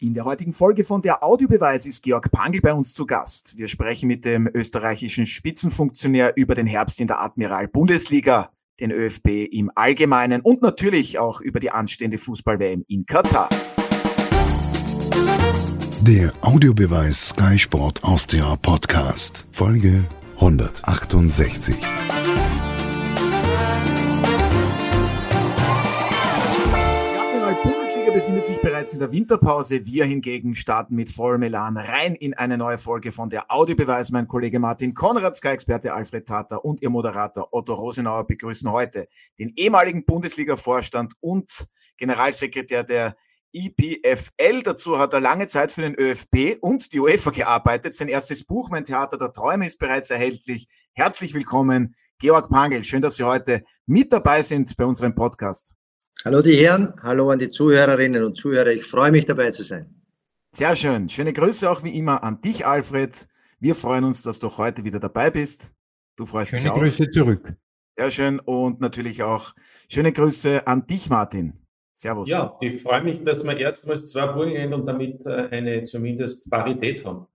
In 0.00 0.14
der 0.14 0.24
heutigen 0.24 0.52
Folge 0.52 0.84
von 0.84 1.02
der 1.02 1.24
Audiobeweis 1.24 1.84
ist 1.84 2.04
Georg 2.04 2.30
Pangl 2.30 2.60
bei 2.60 2.72
uns 2.72 2.94
zu 2.94 3.04
Gast. 3.04 3.58
Wir 3.58 3.66
sprechen 3.66 4.06
mit 4.06 4.24
dem 4.24 4.48
österreichischen 4.54 5.26
Spitzenfunktionär 5.26 6.36
über 6.36 6.54
den 6.54 6.68
Herbst 6.68 7.00
in 7.00 7.08
der 7.08 7.20
Admiral-Bundesliga, 7.20 8.52
den 8.78 8.92
ÖFB 8.92 9.48
im 9.50 9.72
Allgemeinen 9.74 10.40
und 10.42 10.62
natürlich 10.62 11.18
auch 11.18 11.40
über 11.40 11.58
die 11.58 11.72
anstehende 11.72 12.16
Fußball-WM 12.16 12.84
in 12.86 13.06
Katar. 13.06 13.48
Der 16.02 16.30
Audiobeweis 16.42 17.30
Sky 17.30 17.58
Sport 17.58 18.04
Austria 18.04 18.54
Podcast, 18.54 19.48
Folge 19.50 20.04
168. 20.36 21.74
befindet 28.18 28.46
sich 28.46 28.60
bereits 28.60 28.94
in 28.94 28.98
der 28.98 29.12
Winterpause. 29.12 29.86
Wir 29.86 30.04
hingegen 30.04 30.56
starten 30.56 30.96
mit 30.96 31.08
vollem 31.08 31.44
Elan 31.44 31.76
rein 31.76 32.16
in 32.16 32.34
eine 32.34 32.58
neue 32.58 32.76
Folge 32.76 33.12
von 33.12 33.30
der 33.30 33.48
Audiobeweis. 33.48 34.10
Mein 34.10 34.26
Kollege 34.26 34.58
Martin 34.58 34.92
Konrad, 34.92 35.36
Sky-Experte 35.36 35.94
Alfred 35.94 36.26
Tater 36.26 36.64
und 36.64 36.82
ihr 36.82 36.90
Moderator 36.90 37.46
Otto 37.52 37.74
Rosenauer 37.74 38.26
begrüßen 38.26 38.72
heute 38.72 39.06
den 39.38 39.52
ehemaligen 39.54 40.04
Bundesliga-Vorstand 40.04 41.12
und 41.20 41.68
Generalsekretär 41.96 42.82
der 42.82 43.16
IPFL. 43.52 44.64
Dazu 44.64 44.98
hat 44.98 45.12
er 45.12 45.20
lange 45.20 45.46
Zeit 45.46 45.70
für 45.70 45.82
den 45.82 45.94
ÖFB 45.94 46.60
und 46.60 46.92
die 46.92 46.98
UEFA 46.98 47.30
gearbeitet. 47.30 47.94
Sein 47.94 48.08
erstes 48.08 48.42
Buch, 48.42 48.68
Mein 48.68 48.84
Theater 48.84 49.16
der 49.16 49.30
Träume, 49.30 49.64
ist 49.64 49.78
bereits 49.78 50.10
erhältlich. 50.10 50.66
Herzlich 50.92 51.34
willkommen, 51.34 51.94
Georg 52.18 52.50
Pangel. 52.50 52.82
Schön, 52.82 53.00
dass 53.00 53.14
Sie 53.14 53.22
heute 53.22 53.62
mit 53.86 54.12
dabei 54.12 54.42
sind 54.42 54.76
bei 54.76 54.86
unserem 54.86 55.14
Podcast. 55.14 55.77
Hallo 56.24 56.42
die 56.42 56.56
Herren, 56.56 56.92
hallo 57.00 57.30
an 57.30 57.38
die 57.38 57.48
Zuhörerinnen 57.48 58.24
und 58.24 58.34
Zuhörer. 58.34 58.72
Ich 58.72 58.84
freue 58.84 59.12
mich 59.12 59.24
dabei 59.24 59.52
zu 59.52 59.62
sein. 59.62 60.02
Sehr 60.50 60.74
schön. 60.74 61.08
Schöne 61.08 61.32
Grüße 61.32 61.70
auch 61.70 61.84
wie 61.84 61.96
immer 61.96 62.24
an 62.24 62.40
dich, 62.40 62.66
Alfred. 62.66 63.28
Wir 63.60 63.76
freuen 63.76 64.02
uns, 64.02 64.22
dass 64.24 64.40
du 64.40 64.56
heute 64.58 64.82
wieder 64.82 64.98
dabei 64.98 65.30
bist. 65.30 65.72
Du 66.16 66.26
freust 66.26 66.50
schöne 66.50 66.62
dich 66.62 66.70
auch. 66.72 66.74
Schöne 66.74 66.88
Grüße 66.88 67.10
zurück. 67.10 67.54
Sehr 67.96 68.10
schön 68.10 68.40
und 68.40 68.80
natürlich 68.80 69.22
auch 69.22 69.54
schöne 69.88 70.10
Grüße 70.10 70.66
an 70.66 70.88
dich, 70.88 71.08
Martin. 71.08 71.52
Servus. 71.94 72.28
Ja, 72.28 72.56
ich 72.60 72.82
freue 72.82 73.04
mich, 73.04 73.22
dass 73.22 73.44
wir 73.44 73.56
erstmals 73.56 74.06
zwei 74.06 74.26
Burgenländer 74.26 74.76
und 74.76 74.86
damit 74.86 75.24
äh, 75.24 75.48
eine 75.50 75.84
zumindest 75.84 76.50
Parität 76.50 77.04
haben. 77.04 77.26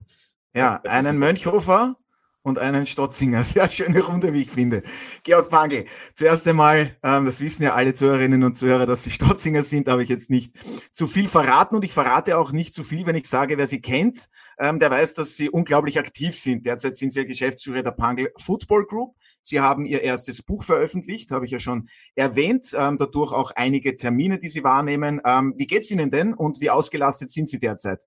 Ja, 0.54 0.82
einen 0.82 1.18
Mönchhofer 1.18 1.96
und 2.44 2.58
einen 2.58 2.86
Stotzinger. 2.86 3.42
Sehr 3.44 3.68
schöne 3.68 4.02
Runde, 4.02 4.32
wie 4.32 4.42
ich 4.42 4.50
finde. 4.50 4.82
Georg 5.24 5.48
Pangl, 5.48 5.86
zuerst 6.12 6.46
einmal, 6.46 6.96
ähm, 7.02 7.24
das 7.24 7.40
wissen 7.40 7.64
ja 7.64 7.74
alle 7.74 7.94
Zuhörerinnen 7.94 8.44
und 8.44 8.54
Zuhörer, 8.54 8.86
dass 8.86 9.02
Sie 9.02 9.10
Stotzinger 9.10 9.64
sind, 9.64 9.88
habe 9.88 10.04
ich 10.04 10.08
jetzt 10.08 10.30
nicht 10.30 10.52
zu 10.92 11.08
viel 11.08 11.26
verraten 11.26 11.74
und 11.74 11.84
ich 11.84 11.92
verrate 11.92 12.38
auch 12.38 12.52
nicht 12.52 12.74
zu 12.74 12.84
viel, 12.84 13.06
wenn 13.06 13.16
ich 13.16 13.28
sage, 13.28 13.58
wer 13.58 13.66
Sie 13.66 13.80
kennt, 13.80 14.28
ähm, 14.58 14.78
der 14.78 14.90
weiß, 14.90 15.14
dass 15.14 15.34
Sie 15.34 15.50
unglaublich 15.50 15.98
aktiv 15.98 16.38
sind. 16.38 16.66
Derzeit 16.66 16.96
sind 16.96 17.12
Sie 17.12 17.20
ja 17.20 17.26
Geschäftsführer 17.26 17.82
der 17.82 17.92
Pangl 17.92 18.30
Football 18.36 18.86
Group. 18.86 19.16
Sie 19.42 19.60
haben 19.60 19.86
Ihr 19.86 20.02
erstes 20.02 20.42
Buch 20.42 20.64
veröffentlicht, 20.64 21.30
habe 21.30 21.46
ich 21.46 21.50
ja 21.50 21.58
schon 21.58 21.88
erwähnt, 22.14 22.74
ähm, 22.78 22.98
dadurch 22.98 23.32
auch 23.32 23.52
einige 23.56 23.96
Termine, 23.96 24.38
die 24.38 24.50
Sie 24.50 24.64
wahrnehmen. 24.64 25.20
Ähm, 25.24 25.54
wie 25.56 25.66
geht's 25.66 25.90
Ihnen 25.90 26.10
denn 26.10 26.34
und 26.34 26.60
wie 26.60 26.70
ausgelastet 26.70 27.30
sind 27.30 27.48
Sie 27.48 27.58
derzeit? 27.58 28.00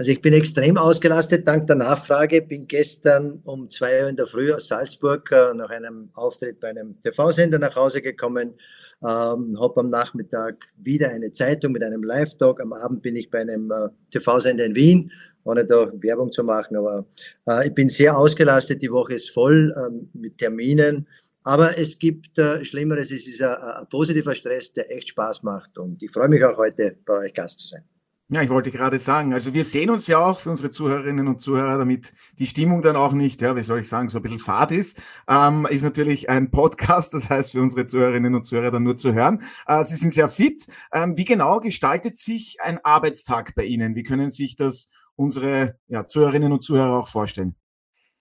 Also 0.00 0.12
ich 0.12 0.22
bin 0.22 0.32
extrem 0.32 0.78
ausgelastet 0.78 1.46
dank 1.46 1.66
der 1.66 1.76
Nachfrage. 1.76 2.40
Bin 2.40 2.66
gestern 2.66 3.42
um 3.44 3.68
zwei 3.68 4.02
Uhr 4.02 4.08
in 4.08 4.16
der 4.16 4.26
Früh 4.26 4.50
aus 4.50 4.68
Salzburg 4.68 5.30
äh, 5.30 5.52
nach 5.52 5.68
einem 5.68 6.08
Auftritt 6.14 6.58
bei 6.58 6.70
einem 6.70 6.96
TV-Sender 7.02 7.58
nach 7.58 7.76
Hause 7.76 8.00
gekommen. 8.00 8.54
Ähm, 9.02 9.60
habe 9.60 9.80
am 9.80 9.90
Nachmittag 9.90 10.54
wieder 10.78 11.10
eine 11.10 11.30
Zeitung 11.32 11.72
mit 11.72 11.82
einem 11.82 12.02
Live-Talk. 12.02 12.62
Am 12.62 12.72
Abend 12.72 13.02
bin 13.02 13.14
ich 13.14 13.28
bei 13.28 13.42
einem 13.42 13.70
äh, 13.70 13.90
TV-Sender 14.10 14.64
in 14.64 14.74
Wien, 14.74 15.12
ohne 15.44 15.66
da 15.66 15.92
Werbung 15.92 16.32
zu 16.32 16.44
machen. 16.44 16.78
Aber 16.78 17.04
äh, 17.46 17.68
ich 17.68 17.74
bin 17.74 17.90
sehr 17.90 18.16
ausgelastet. 18.16 18.80
Die 18.80 18.90
Woche 18.90 19.12
ist 19.12 19.28
voll 19.28 19.74
ähm, 19.76 20.08
mit 20.14 20.38
Terminen. 20.38 21.06
Aber 21.42 21.76
es 21.76 21.98
gibt 21.98 22.38
äh, 22.38 22.64
Schlimmeres. 22.64 23.10
Es 23.10 23.26
ist 23.26 23.42
ein, 23.42 23.54
ein 23.54 23.86
positiver 23.90 24.34
Stress, 24.34 24.72
der 24.72 24.90
echt 24.90 25.10
Spaß 25.10 25.42
macht. 25.42 25.76
Und 25.76 26.02
ich 26.02 26.10
freue 26.10 26.30
mich 26.30 26.42
auch 26.42 26.56
heute 26.56 26.96
bei 27.04 27.18
euch 27.18 27.34
Gast 27.34 27.58
zu 27.58 27.66
sein. 27.66 27.84
Ja, 28.32 28.42
ich 28.42 28.48
wollte 28.48 28.70
gerade 28.70 29.00
sagen, 29.00 29.34
also 29.34 29.54
wir 29.54 29.64
sehen 29.64 29.90
uns 29.90 30.06
ja 30.06 30.18
auch 30.18 30.38
für 30.38 30.50
unsere 30.50 30.70
Zuhörerinnen 30.70 31.26
und 31.26 31.40
Zuhörer, 31.40 31.78
damit 31.78 32.12
die 32.38 32.46
Stimmung 32.46 32.80
dann 32.80 32.94
auch 32.94 33.10
nicht, 33.12 33.42
ja, 33.42 33.56
wie 33.56 33.62
soll 33.62 33.80
ich 33.80 33.88
sagen, 33.88 34.08
so 34.08 34.20
ein 34.20 34.22
bisschen 34.22 34.38
fad 34.38 34.70
ist, 34.70 35.02
ähm, 35.28 35.66
ist 35.68 35.82
natürlich 35.82 36.30
ein 36.30 36.52
Podcast, 36.52 37.12
das 37.12 37.28
heißt 37.28 37.50
für 37.50 37.60
unsere 37.60 37.86
Zuhörerinnen 37.86 38.36
und 38.36 38.44
Zuhörer 38.44 38.70
dann 38.70 38.84
nur 38.84 38.96
zu 38.96 39.14
hören. 39.14 39.42
Äh, 39.66 39.84
Sie 39.84 39.96
sind 39.96 40.12
sehr 40.12 40.28
fit. 40.28 40.64
Ähm, 40.92 41.16
wie 41.16 41.24
genau 41.24 41.58
gestaltet 41.58 42.16
sich 42.16 42.58
ein 42.60 42.78
Arbeitstag 42.84 43.56
bei 43.56 43.64
Ihnen? 43.64 43.96
Wie 43.96 44.04
können 44.04 44.30
sich 44.30 44.54
das 44.54 44.90
unsere 45.16 45.76
ja, 45.88 46.06
Zuhörerinnen 46.06 46.52
und 46.52 46.62
Zuhörer 46.62 47.00
auch 47.00 47.08
vorstellen? 47.08 47.56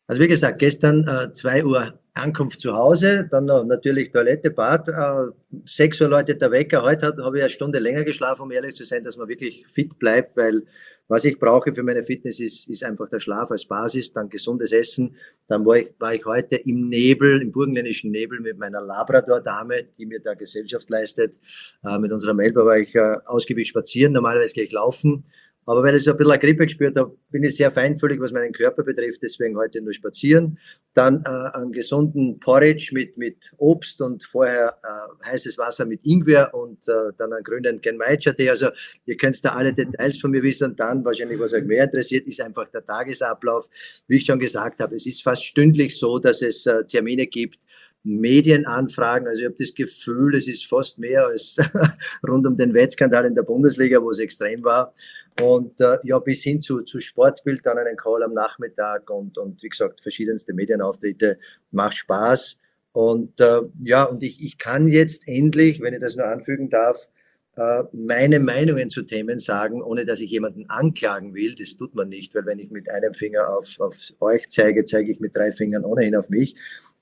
Also 0.10 0.24
wie 0.24 0.28
gesagt, 0.28 0.58
gestern 0.58 1.08
äh, 1.08 1.32
2 1.32 1.66
Uhr 1.66 2.00
Ankunft 2.16 2.62
zu 2.62 2.76
Hause, 2.76 3.28
dann 3.30 3.46
noch 3.46 3.64
natürlich 3.64 4.12
Toilette, 4.12 4.50
Bad, 4.50 4.88
äh, 4.88 5.32
6 5.68 6.02
Uhr 6.02 6.08
läutet 6.08 6.42
der 6.42 6.50
Wecker. 6.50 6.82
Heute 6.82 7.16
habe 7.24 7.38
ich 7.38 7.44
eine 7.44 7.52
Stunde 7.52 7.78
länger 7.78 8.04
geschlafen, 8.04 8.42
um 8.42 8.52
ehrlich 8.52 8.74
zu 8.74 8.86
sein, 8.86 9.04
dass 9.04 9.18
man 9.18 9.28
wirklich 9.28 9.68
fit 9.68 10.00
bleibt, 10.00 10.36
weil 10.36 10.64
was 11.08 11.26
ich 11.26 11.38
brauche 11.38 11.76
für 11.76 11.84
meine 11.84 12.04
Fitness 12.04 12.40
ist, 12.40 12.68
ist 12.70 12.84
einfach 12.84 13.08
der 13.10 13.20
Schlaf 13.20 13.52
als 13.52 13.66
Basis, 13.66 14.12
dann 14.12 14.30
gesundes 14.30 14.72
Essen. 14.72 15.16
Dann 15.48 15.64
war 15.64 15.78
ich, 15.78 15.92
war 16.00 16.16
ich 16.16 16.26
heute 16.26 16.56
im 16.56 16.90
Nebel, 16.90 17.44
im 17.44 17.52
burgenländischen 17.52 18.10
Nebel 18.10 18.40
mit 18.40 18.58
meiner 18.58 18.82
Labrador-Dame, 18.82 19.90
die 20.00 20.08
mir 20.08 20.22
da 20.22 20.34
Gesellschaft 20.34 20.90
leistet. 20.90 21.40
Äh, 21.84 22.00
mit 22.00 22.12
unserer 22.12 22.34
Melba 22.34 22.66
war 22.66 22.80
ich 22.80 22.96
äh, 22.96 23.18
ausgiebig 23.26 23.68
spazieren, 23.70 24.14
normalerweise 24.14 24.56
gehe 24.56 24.64
ich 24.64 24.72
laufen. 24.72 25.26
Aber 25.70 25.84
weil 25.84 25.96
ich 25.98 26.04
so 26.04 26.10
ein 26.10 26.18
bisschen 26.18 26.32
eine 26.32 26.40
Grippe 26.40 26.66
gespürt 26.66 26.98
habe, 26.98 27.16
bin 27.30 27.44
ich 27.44 27.56
sehr 27.56 27.70
feinfühlig, 27.70 28.20
was 28.20 28.32
meinen 28.32 28.52
Körper 28.54 28.82
betrifft. 28.82 29.22
Deswegen 29.22 29.56
heute 29.56 29.84
nur 29.84 29.94
spazieren. 29.94 30.58
Dann 30.96 31.24
äh, 31.24 31.30
einen 31.30 31.72
gesunden 31.72 32.40
Porridge 32.40 32.90
mit, 32.92 33.20
mit 33.20 33.38
Obst 33.58 34.02
und 34.02 34.24
vorher 34.24 34.80
äh, 34.84 35.28
heißes 35.28 35.60
Wasser 35.60 35.86
mit 35.86 36.08
Ingwer 36.08 36.56
und 36.56 36.88
äh, 36.88 37.14
dann 37.20 37.34
einen 37.34 37.44
grünen 37.44 37.82
Genmaicha-Tee. 37.82 38.50
Also 38.50 38.70
ihr 39.06 39.16
könnt 39.16 39.46
da 39.46 39.50
alle 39.50 39.72
Details 39.72 40.18
von 40.18 40.32
mir 40.32 40.42
wissen. 40.42 40.72
Und 40.72 40.80
dann 40.80 41.06
wahrscheinlich, 41.06 41.40
was 41.40 41.54
euch 41.54 41.66
mehr 41.66 41.84
interessiert, 41.84 42.26
ist 42.26 42.42
einfach 42.42 42.68
der 42.72 42.84
Tagesablauf. 42.84 43.70
Wie 44.08 44.18
ich 44.18 44.26
schon 44.26 44.40
gesagt 44.40 44.80
habe, 44.80 44.96
es 44.96 45.06
ist 45.06 45.22
fast 45.22 45.46
stündlich 45.46 46.00
so, 46.00 46.18
dass 46.18 46.42
es 46.42 46.66
äh, 46.66 46.84
Termine 46.86 47.28
gibt, 47.28 47.60
Medienanfragen. 48.02 49.28
Also 49.28 49.42
ich 49.42 49.46
habe 49.46 49.56
das 49.60 49.76
Gefühl, 49.76 50.34
es 50.34 50.48
ist 50.48 50.66
fast 50.66 50.98
mehr 50.98 51.28
als 51.28 51.58
rund 52.28 52.48
um 52.48 52.56
den 52.56 52.74
Wettskandal 52.74 53.26
in 53.26 53.36
der 53.36 53.44
Bundesliga, 53.44 54.02
wo 54.02 54.10
es 54.10 54.18
extrem 54.18 54.64
war. 54.64 54.96
Und 55.42 55.80
äh, 55.80 55.98
ja, 56.04 56.20
bis 56.20 56.44
hin 56.44 56.62
zu, 56.62 56.82
zu 56.82 57.00
Sportbild, 57.00 57.66
dann 57.66 57.78
einen 57.78 57.96
Call 57.96 58.24
am 58.24 58.34
Nachmittag 58.34 59.10
und, 59.10 59.38
und 59.38 59.62
wie 59.64 59.70
gesagt, 59.70 60.02
verschiedenste 60.02 60.54
Medienauftritte. 60.54 61.40
Macht 61.72 61.98
Spaß. 61.98 62.60
Und 62.92 63.40
äh, 63.40 63.62
ja, 63.84 64.04
und 64.04 64.24
ich, 64.24 64.44
ich 64.44 64.58
kann 64.58 64.88
jetzt 64.88 65.28
endlich, 65.28 65.82
wenn 65.82 65.94
ich 65.94 66.02
das 66.02 66.16
nur 66.16 66.26
anfügen 66.26 66.70
darf, 66.70 67.08
äh, 67.56 67.84
meine 67.94 68.40
Meinungen 68.40 68.90
zu 68.90 69.04
Themen 69.04 69.38
sagen, 69.38 69.82
ohne 69.82 70.06
dass 70.06 70.20
ich 70.20 70.32
jemanden 70.32 70.70
anklagen 70.70 71.34
will. 71.34 71.56
Das 71.56 71.78
tut 71.78 71.94
man 71.94 72.10
nicht, 72.10 72.34
weil 72.34 72.46
wenn 72.46 72.60
ich 72.60 72.72
mit 72.72 72.90
einem 72.90 73.14
Finger 73.14 73.50
auf, 73.50 73.80
auf 73.80 73.98
euch 74.20 74.50
zeige, 74.50 74.86
zeige 74.86 75.12
ich 75.12 75.20
mit 75.20 75.36
drei 75.36 75.52
Fingern 75.52 75.86
ohnehin 75.86 76.16
auf 76.16 76.30
mich. 76.30 76.56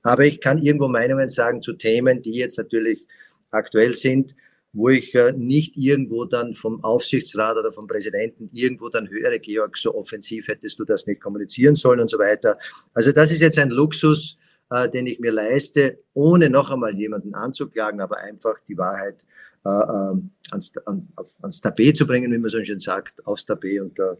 Aber 0.04 0.26
ich 0.26 0.42
kann 0.42 0.58
irgendwo 0.58 0.88
Meinungen 0.88 1.30
sagen 1.30 1.62
zu 1.62 1.74
Themen, 1.74 2.22
die 2.22 2.34
jetzt 2.34 2.58
natürlich 2.58 3.06
aktuell 3.52 3.94
sind 3.94 4.36
wo 4.78 4.90
ich 4.90 5.16
äh, 5.16 5.34
nicht 5.36 5.76
irgendwo 5.76 6.26
dann 6.26 6.54
vom 6.54 6.84
Aufsichtsrat 6.84 7.58
oder 7.58 7.74
vom 7.74 7.88
Präsidenten 7.88 8.48
irgendwo 8.54 8.90
dann 8.90 9.10
höre, 9.10 9.40
Georg, 9.40 9.76
so 9.76 9.96
offensiv 9.96 10.48
hättest 10.48 10.78
du 10.78 10.86
das 10.86 11.08
nicht 11.08 11.20
kommunizieren 11.20 11.74
sollen 11.74 12.00
und 12.00 12.12
so 12.12 12.20
weiter. 12.20 12.60
Also 12.94 13.12
das 13.12 13.32
ist 13.32 13.42
jetzt 13.42 13.58
ein 13.58 13.72
Luxus, 13.72 14.38
äh, 14.70 14.88
den 14.88 15.08
ich 15.08 15.20
mir 15.20 15.32
leiste, 15.32 15.98
ohne 16.14 16.52
noch 16.52 16.70
einmal 16.70 16.96
jemanden 16.96 17.34
anzuklagen, 17.34 18.02
aber 18.02 18.18
einfach 18.20 18.54
die 18.68 18.78
Wahrheit 18.78 19.26
äh, 19.66 19.70
ähm, 19.70 20.30
ans, 20.52 20.72
an, 20.86 21.08
ans 21.42 21.60
Tapet 21.60 21.98
zu 21.98 22.06
bringen, 22.06 22.32
wie 22.32 22.38
man 22.38 22.52
so 22.52 22.64
schön 22.64 22.80
sagt, 22.80 23.26
aufs 23.26 23.48
Tapet. 23.48 23.82
Und 23.82 23.98
äh, 23.98 24.16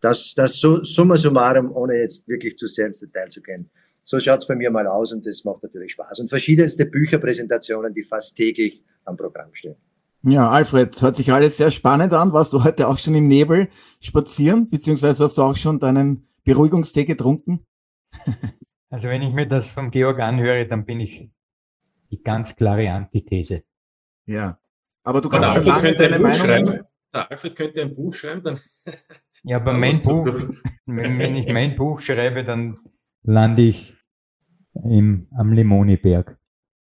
das, 0.00 0.34
das 0.34 0.54
so, 0.54 0.82
summa 0.82 1.16
summarum, 1.16 1.70
ohne 1.76 2.00
jetzt 2.00 2.26
wirklich 2.26 2.56
zu 2.56 2.66
sehr 2.66 2.86
ins 2.86 2.98
Detail 2.98 3.28
zu 3.28 3.40
gehen. 3.40 3.70
So 4.02 4.18
schaut's 4.18 4.48
bei 4.48 4.56
mir 4.56 4.72
mal 4.72 4.88
aus 4.88 5.12
und 5.12 5.24
das 5.24 5.44
macht 5.44 5.62
natürlich 5.62 5.92
Spaß. 5.92 6.18
Und 6.18 6.28
verschiedenste 6.28 6.86
Bücherpräsentationen, 6.86 7.94
die 7.94 8.02
fast 8.02 8.36
täglich 8.36 8.82
am 9.04 9.16
Programm 9.16 9.54
stehen. 9.54 9.76
Ja, 10.24 10.50
Alfred, 10.50 11.00
hört 11.02 11.16
sich 11.16 11.32
alles 11.32 11.56
sehr 11.56 11.72
spannend 11.72 12.12
an. 12.12 12.32
Warst 12.32 12.52
du 12.52 12.62
heute 12.62 12.86
auch 12.86 12.98
schon 12.98 13.14
im 13.14 13.26
Nebel 13.26 13.68
spazieren, 14.00 14.68
beziehungsweise 14.68 15.24
hast 15.24 15.36
du 15.36 15.42
auch 15.42 15.56
schon 15.56 15.80
deinen 15.80 16.26
Beruhigungstee 16.44 17.04
getrunken? 17.04 17.66
also 18.90 19.08
wenn 19.08 19.22
ich 19.22 19.32
mir 19.32 19.46
das 19.46 19.72
vom 19.72 19.90
Georg 19.90 20.20
anhöre, 20.20 20.66
dann 20.66 20.84
bin 20.84 21.00
ich 21.00 21.28
die 22.10 22.22
ganz 22.22 22.54
klare 22.54 22.90
Antithese. 22.90 23.64
Ja, 24.26 24.60
aber 25.02 25.20
du 25.20 25.28
kannst 25.28 25.54
schon 25.54 25.64
lange 25.64 25.96
deine 25.96 26.18
Meinung 26.20 26.38
schreiben. 26.38 26.80
Der 27.12 27.30
Alfred 27.30 27.56
könnte 27.56 27.82
ein 27.82 27.94
Buch 27.94 28.14
schreiben, 28.14 28.42
dann. 28.42 28.60
Ja, 29.44 29.56
aber 29.56 29.72
mein 29.72 30.00
Buch, 30.00 30.24
wenn, 30.86 31.18
wenn 31.18 31.34
ich 31.34 31.52
mein 31.52 31.74
Buch 31.74 32.00
schreibe, 32.00 32.44
dann 32.44 32.78
lande 33.24 33.62
ich 33.62 33.92
im, 34.72 35.26
am 35.36 35.52
Lemoniberg. 35.52 36.38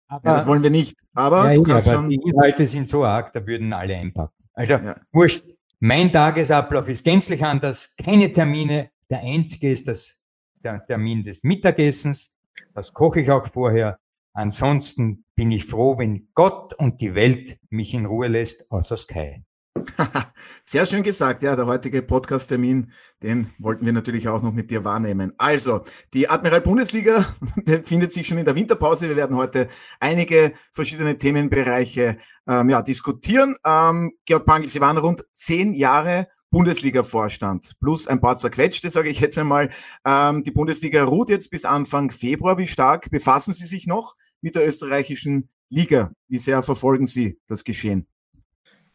Aber, 0.08 0.30
ja, 0.30 0.36
das 0.36 0.48
wollen 0.48 0.64
wir 0.64 0.70
nicht. 0.70 0.98
Aber, 1.14 1.52
ja, 1.52 1.62
ja, 1.62 1.78
aber 1.78 2.08
die 2.08 2.16
Inhalte 2.16 2.66
sind 2.66 2.88
so 2.88 3.04
arg, 3.04 3.34
da 3.34 3.46
würden 3.46 3.74
alle 3.74 3.96
einpacken. 3.96 4.34
Also 4.54 4.80
wurscht. 5.12 5.44
Mein 5.80 6.12
Tagesablauf 6.12 6.88
ist 6.88 7.04
gänzlich 7.04 7.44
anders, 7.44 7.96
keine 7.98 8.32
Termine. 8.32 8.90
Der 9.10 9.20
einzige 9.20 9.72
ist 9.72 9.88
das, 9.88 10.22
der 10.64 10.84
Termin 10.86 11.22
des 11.22 11.44
Mittagessens. 11.44 12.38
Das 12.74 12.94
koche 12.94 13.22
ich 13.22 13.30
auch 13.30 13.46
vorher. 13.48 14.00
Ansonsten 14.34 15.26
bin 15.36 15.52
ich 15.52 15.66
froh, 15.66 15.98
wenn 15.98 16.30
Gott 16.34 16.74
und 16.74 17.02
die 17.02 17.14
Welt 17.14 17.60
mich 17.70 17.94
in 17.94 18.06
Ruhe 18.06 18.28
lässt, 18.28 18.72
außer 18.72 18.98
Sky. 18.98 19.44
Sehr 20.66 20.86
schön 20.86 21.04
gesagt. 21.04 21.44
Ja, 21.44 21.56
der 21.56 21.66
heutige 21.66 22.02
Podcast-Termin, 22.02 22.92
den 23.22 23.52
wollten 23.60 23.86
wir 23.86 23.94
natürlich 23.94 24.28
auch 24.28 24.42
noch 24.42 24.54
mit 24.54 24.72
dir 24.72 24.84
wahrnehmen. 24.84 25.34
Also, 25.38 25.82
die 26.14 26.30
Admiral 26.30 26.62
Bundesliga 26.62 27.26
befindet 27.66 28.14
sich 28.14 28.28
schon 28.28 28.38
in 28.38 28.46
der 28.46 28.56
Winterpause. 28.56 29.10
Wir 29.10 29.16
werden 29.16 29.36
heute 29.36 29.68
einige 30.00 30.54
verschiedene 30.72 31.18
Themenbereiche 31.18 32.18
ähm, 32.48 32.70
ja, 32.70 32.82
diskutieren. 32.82 33.56
Ähm, 33.66 34.12
Georg 34.26 34.46
Pangl, 34.46 34.68
Sie 34.68 34.82
waren 34.82 34.98
rund 34.98 35.24
zehn 35.34 35.74
Jahre 35.74 36.28
Bundesliga-Vorstand 36.52 37.74
plus 37.82 38.08
ein 38.08 38.22
paar 38.22 38.38
zerquetschte, 38.38 38.90
sage 38.90 39.10
ich 39.10 39.20
jetzt 39.20 39.38
einmal. 39.38 39.70
Ähm, 40.06 40.44
die 40.44 40.52
Bundesliga 40.52 41.04
ruht 41.04 41.30
jetzt 41.30 41.50
bis 41.50 41.66
Anfang 41.66 42.12
Februar. 42.12 42.58
Wie 42.58 42.68
stark 42.68 43.10
befassen 43.12 43.54
Sie 43.54 43.66
sich 43.66 43.88
noch 43.88 44.16
mit 44.42 44.56
der 44.56 44.68
österreichischen 44.68 45.50
Liga? 45.70 46.12
Wie 46.30 46.38
sehr 46.38 46.64
verfolgen 46.64 47.08
Sie 47.08 47.40
das 47.48 47.64
Geschehen? 47.64 48.08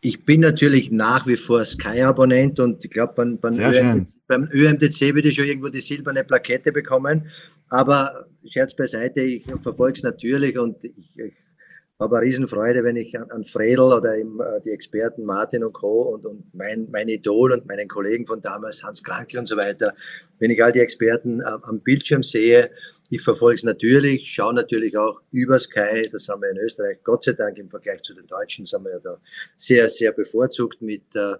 Ich 0.02 0.24
bin 0.24 0.40
natürlich 0.40 0.90
nach 0.90 1.26
wie 1.26 1.36
vor 1.36 1.62
Sky-Abonnent 1.62 2.58
und 2.58 2.82
ich 2.84 2.90
glaube, 2.90 3.12
beim, 3.16 3.38
beim, 3.38 3.56
beim 4.26 4.48
ÖMDC 4.50 5.14
würde 5.14 5.28
ich 5.28 5.36
schon 5.36 5.44
irgendwo 5.44 5.68
die 5.68 5.80
silberne 5.80 6.24
Plakette 6.24 6.72
bekommen. 6.72 7.28
Aber 7.68 8.26
Scherz 8.48 8.74
beiseite, 8.74 9.20
ich 9.20 9.44
verfolge 9.60 9.98
es 9.98 10.02
natürlich 10.02 10.58
und 10.58 10.82
ich, 10.84 10.94
ich 11.16 11.34
habe 12.00 12.16
eine 12.16 12.26
Riesenfreude, 12.26 12.82
wenn 12.82 12.96
ich 12.96 13.16
an, 13.18 13.30
an 13.30 13.44
Fredel 13.44 13.92
oder 13.92 14.16
eben, 14.16 14.40
äh, 14.40 14.60
die 14.64 14.70
Experten 14.70 15.24
Martin 15.24 15.62
und 15.62 15.74
Co. 15.74 16.14
und, 16.14 16.24
und 16.24 16.54
mein, 16.54 16.88
mein 16.90 17.08
Idol 17.08 17.52
und 17.52 17.66
meinen 17.66 17.86
Kollegen 17.86 18.26
von 18.26 18.40
damals, 18.40 18.82
Hans 18.82 19.02
Krankel 19.02 19.38
und 19.38 19.46
so 19.46 19.56
weiter, 19.56 19.94
wenn 20.38 20.50
ich 20.50 20.62
all 20.64 20.72
die 20.72 20.80
Experten 20.80 21.40
äh, 21.40 21.44
am 21.44 21.80
Bildschirm 21.80 22.22
sehe, 22.22 22.70
ich 23.10 23.22
verfolge 23.22 23.56
es 23.56 23.64
natürlich, 23.64 24.30
schaue 24.30 24.54
natürlich 24.54 24.96
auch 24.96 25.20
über 25.32 25.58
Sky, 25.58 26.02
das 26.10 26.28
haben 26.28 26.42
wir 26.42 26.50
in 26.50 26.58
Österreich, 26.58 26.98
Gott 27.02 27.24
sei 27.24 27.32
Dank 27.32 27.58
im 27.58 27.68
Vergleich 27.68 28.02
zu 28.02 28.14
den 28.14 28.26
Deutschen, 28.26 28.66
sind 28.66 28.84
wir 28.84 28.92
ja 28.92 28.98
da 29.00 29.20
sehr, 29.56 29.90
sehr 29.90 30.12
bevorzugt 30.12 30.80
mit, 30.80 31.02
äh, 31.16 31.34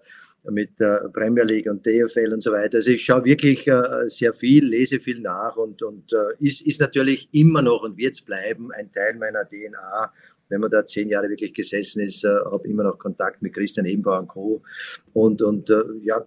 mit 0.51 0.81
der 0.81 1.09
Premier 1.13 1.45
League 1.45 1.71
und 1.71 1.87
DFL 1.87 2.33
und 2.33 2.43
so 2.43 2.51
weiter. 2.51 2.79
Also 2.79 2.91
ich 2.91 3.05
schaue 3.05 3.25
wirklich 3.25 3.69
äh, 3.69 4.09
sehr 4.09 4.35
viel, 4.35 4.67
lese 4.67 5.01
viel 5.01 5.21
nach 5.21 5.57
und, 5.57 5.81
und 5.83 6.13
äh, 6.13 6.45
ist, 6.45 6.67
ist 6.67 6.81
natürlich 6.81 7.29
immer 7.33 7.63
noch 7.63 7.85
und 7.85 7.97
wird 7.97 8.15
es 8.15 8.25
bleiben 8.25 8.73
ein 8.73 8.91
Teil 8.91 9.15
meiner 9.15 9.45
DNA, 9.45 10.13
wenn 10.49 10.61
man 10.61 10.71
da 10.73 10.85
zehn 10.85 11.09
Jahre 11.09 11.29
wirklich 11.29 11.55
gesessen 11.55 12.03
ist, 12.03 12.25
äh, 12.25 12.29
habe 12.29 12.67
immer 12.67 12.83
noch 12.83 12.99
Kontakt 12.99 13.43
mit 13.43 13.55
Christian 13.55 13.87
Ebenbauer 13.87 14.19
und 14.19 14.29
Co. 14.29 14.63
Und, 15.13 15.41
und 15.41 15.71
äh, 15.71 15.83
ja, 16.03 16.27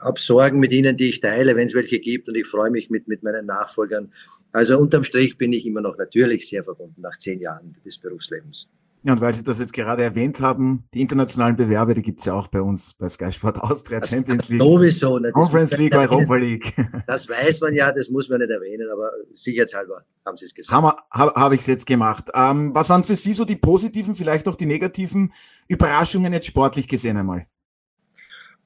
habe 0.00 0.18
Sorgen 0.18 0.58
mit 0.58 0.72
ihnen, 0.72 0.96
die 0.96 1.10
ich 1.10 1.20
teile, 1.20 1.54
wenn 1.56 1.66
es 1.66 1.74
welche 1.74 2.00
gibt. 2.00 2.28
Und 2.28 2.36
ich 2.36 2.46
freue 2.46 2.70
mich 2.70 2.90
mit, 2.90 3.08
mit 3.08 3.22
meinen 3.22 3.46
Nachfolgern 3.46 4.10
also 4.52 4.78
unterm 4.78 5.04
Strich 5.04 5.38
bin 5.38 5.52
ich 5.52 5.66
immer 5.66 5.80
noch 5.80 5.96
natürlich 5.96 6.48
sehr 6.48 6.62
verbunden 6.62 7.00
nach 7.00 7.16
zehn 7.18 7.40
Jahren 7.40 7.76
des 7.84 7.98
Berufslebens. 7.98 8.68
Ja, 9.04 9.14
und 9.14 9.20
weil 9.20 9.34
Sie 9.34 9.42
das 9.42 9.58
jetzt 9.58 9.72
gerade 9.72 10.04
erwähnt 10.04 10.40
haben, 10.40 10.84
die 10.94 11.00
internationalen 11.00 11.56
Bewerbe, 11.56 11.92
die 11.92 12.02
gibt's 12.02 12.24
ja 12.24 12.34
auch 12.34 12.46
bei 12.46 12.60
uns 12.62 12.94
bei 12.94 13.08
Sky 13.08 13.32
Sport 13.32 13.58
Austria, 13.58 13.98
das 13.98 14.10
Champions 14.10 14.48
League, 14.48 14.62
sowieso, 14.62 15.18
ne? 15.18 15.32
Conference 15.32 15.76
League, 15.76 15.94
Europa 15.96 16.36
League. 16.36 16.72
Das 17.08 17.28
weiß 17.28 17.60
man 17.62 17.74
ja, 17.74 17.90
das 17.90 18.10
muss 18.10 18.28
man 18.28 18.38
nicht 18.38 18.50
erwähnen, 18.50 18.88
aber 18.92 19.10
sicherheitshalber 19.32 20.04
haben 20.24 20.36
Sie 20.36 20.44
es 20.44 20.54
gesagt. 20.54 20.72
Habe 20.72 20.96
hab, 21.10 21.34
hab 21.34 21.52
ich 21.52 21.60
es 21.60 21.66
jetzt 21.66 21.86
gemacht. 21.86 22.30
Ähm, 22.32 22.72
was 22.74 22.90
waren 22.90 23.02
für 23.02 23.16
Sie 23.16 23.32
so 23.32 23.44
die 23.44 23.56
positiven, 23.56 24.14
vielleicht 24.14 24.46
auch 24.46 24.54
die 24.54 24.66
negativen 24.66 25.32
Überraschungen 25.66 26.32
jetzt 26.32 26.46
sportlich 26.46 26.86
gesehen 26.86 27.16
einmal? 27.16 27.46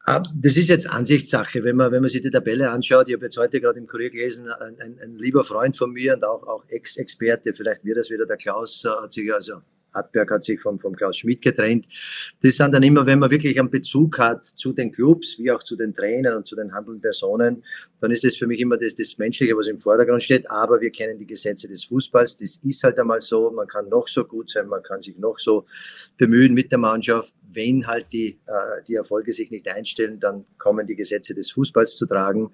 Ah, 0.08 0.22
das 0.36 0.56
ist 0.56 0.68
jetzt 0.68 0.88
Ansichtssache, 0.88 1.64
wenn 1.64 1.74
man, 1.74 1.90
wenn 1.90 2.00
man 2.00 2.08
sich 2.08 2.20
die 2.20 2.30
Tabelle 2.30 2.70
anschaut. 2.70 3.08
Ich 3.08 3.14
habe 3.14 3.24
jetzt 3.24 3.36
heute 3.38 3.60
gerade 3.60 3.80
im 3.80 3.88
Kurier 3.88 4.10
gelesen, 4.10 4.48
ein, 4.48 4.80
ein, 4.80 5.00
ein 5.00 5.16
lieber 5.16 5.42
Freund 5.42 5.76
von 5.76 5.90
mir 5.90 6.14
und 6.14 6.24
auch, 6.24 6.46
auch 6.46 6.64
Ex-Experte, 6.68 7.52
vielleicht 7.54 7.84
wird 7.84 7.98
das 7.98 8.08
wieder 8.08 8.24
der 8.24 8.36
Klaus, 8.36 8.84
äh, 8.84 8.88
hat 8.88 9.12
sich 9.12 9.34
also 9.34 9.62
Hartberg 9.96 10.30
hat 10.30 10.44
sich 10.44 10.60
vom, 10.60 10.78
vom 10.78 10.94
Klaus 10.94 11.16
Schmidt 11.16 11.42
getrennt. 11.42 11.86
Das 12.42 12.56
sind 12.56 12.72
dann 12.72 12.82
immer, 12.82 13.06
wenn 13.06 13.18
man 13.18 13.30
wirklich 13.30 13.58
einen 13.58 13.70
Bezug 13.70 14.18
hat 14.18 14.46
zu 14.46 14.72
den 14.72 14.92
Clubs, 14.92 15.38
wie 15.38 15.50
auch 15.50 15.62
zu 15.62 15.76
den 15.76 15.94
Trainern 15.94 16.36
und 16.36 16.46
zu 16.46 16.54
den 16.54 16.72
handelnden 16.72 17.00
Personen, 17.00 17.64
dann 18.00 18.10
ist 18.10 18.24
das 18.24 18.36
für 18.36 18.46
mich 18.46 18.60
immer 18.60 18.76
das, 18.76 18.94
das 18.94 19.16
Menschliche, 19.18 19.56
was 19.56 19.66
im 19.66 19.78
Vordergrund 19.78 20.22
steht. 20.22 20.48
Aber 20.50 20.80
wir 20.80 20.90
kennen 20.90 21.18
die 21.18 21.26
Gesetze 21.26 21.66
des 21.66 21.84
Fußballs. 21.84 22.36
Das 22.36 22.56
ist 22.62 22.82
halt 22.84 22.98
einmal 22.98 23.20
so. 23.20 23.50
Man 23.50 23.66
kann 23.66 23.88
noch 23.88 24.06
so 24.06 24.24
gut 24.24 24.50
sein, 24.50 24.68
man 24.68 24.82
kann 24.82 25.00
sich 25.00 25.16
noch 25.18 25.38
so 25.38 25.66
bemühen 26.16 26.54
mit 26.54 26.70
der 26.70 26.78
Mannschaft. 26.78 27.34
Wenn 27.52 27.86
halt 27.86 28.12
die, 28.12 28.38
äh, 28.46 28.82
die 28.86 28.94
Erfolge 28.94 29.32
sich 29.32 29.50
nicht 29.50 29.66
einstellen, 29.66 30.20
dann 30.20 30.44
kommen 30.58 30.86
die 30.86 30.94
Gesetze 30.94 31.34
des 31.34 31.50
Fußballs 31.50 31.96
zu 31.96 32.06
tragen. 32.06 32.52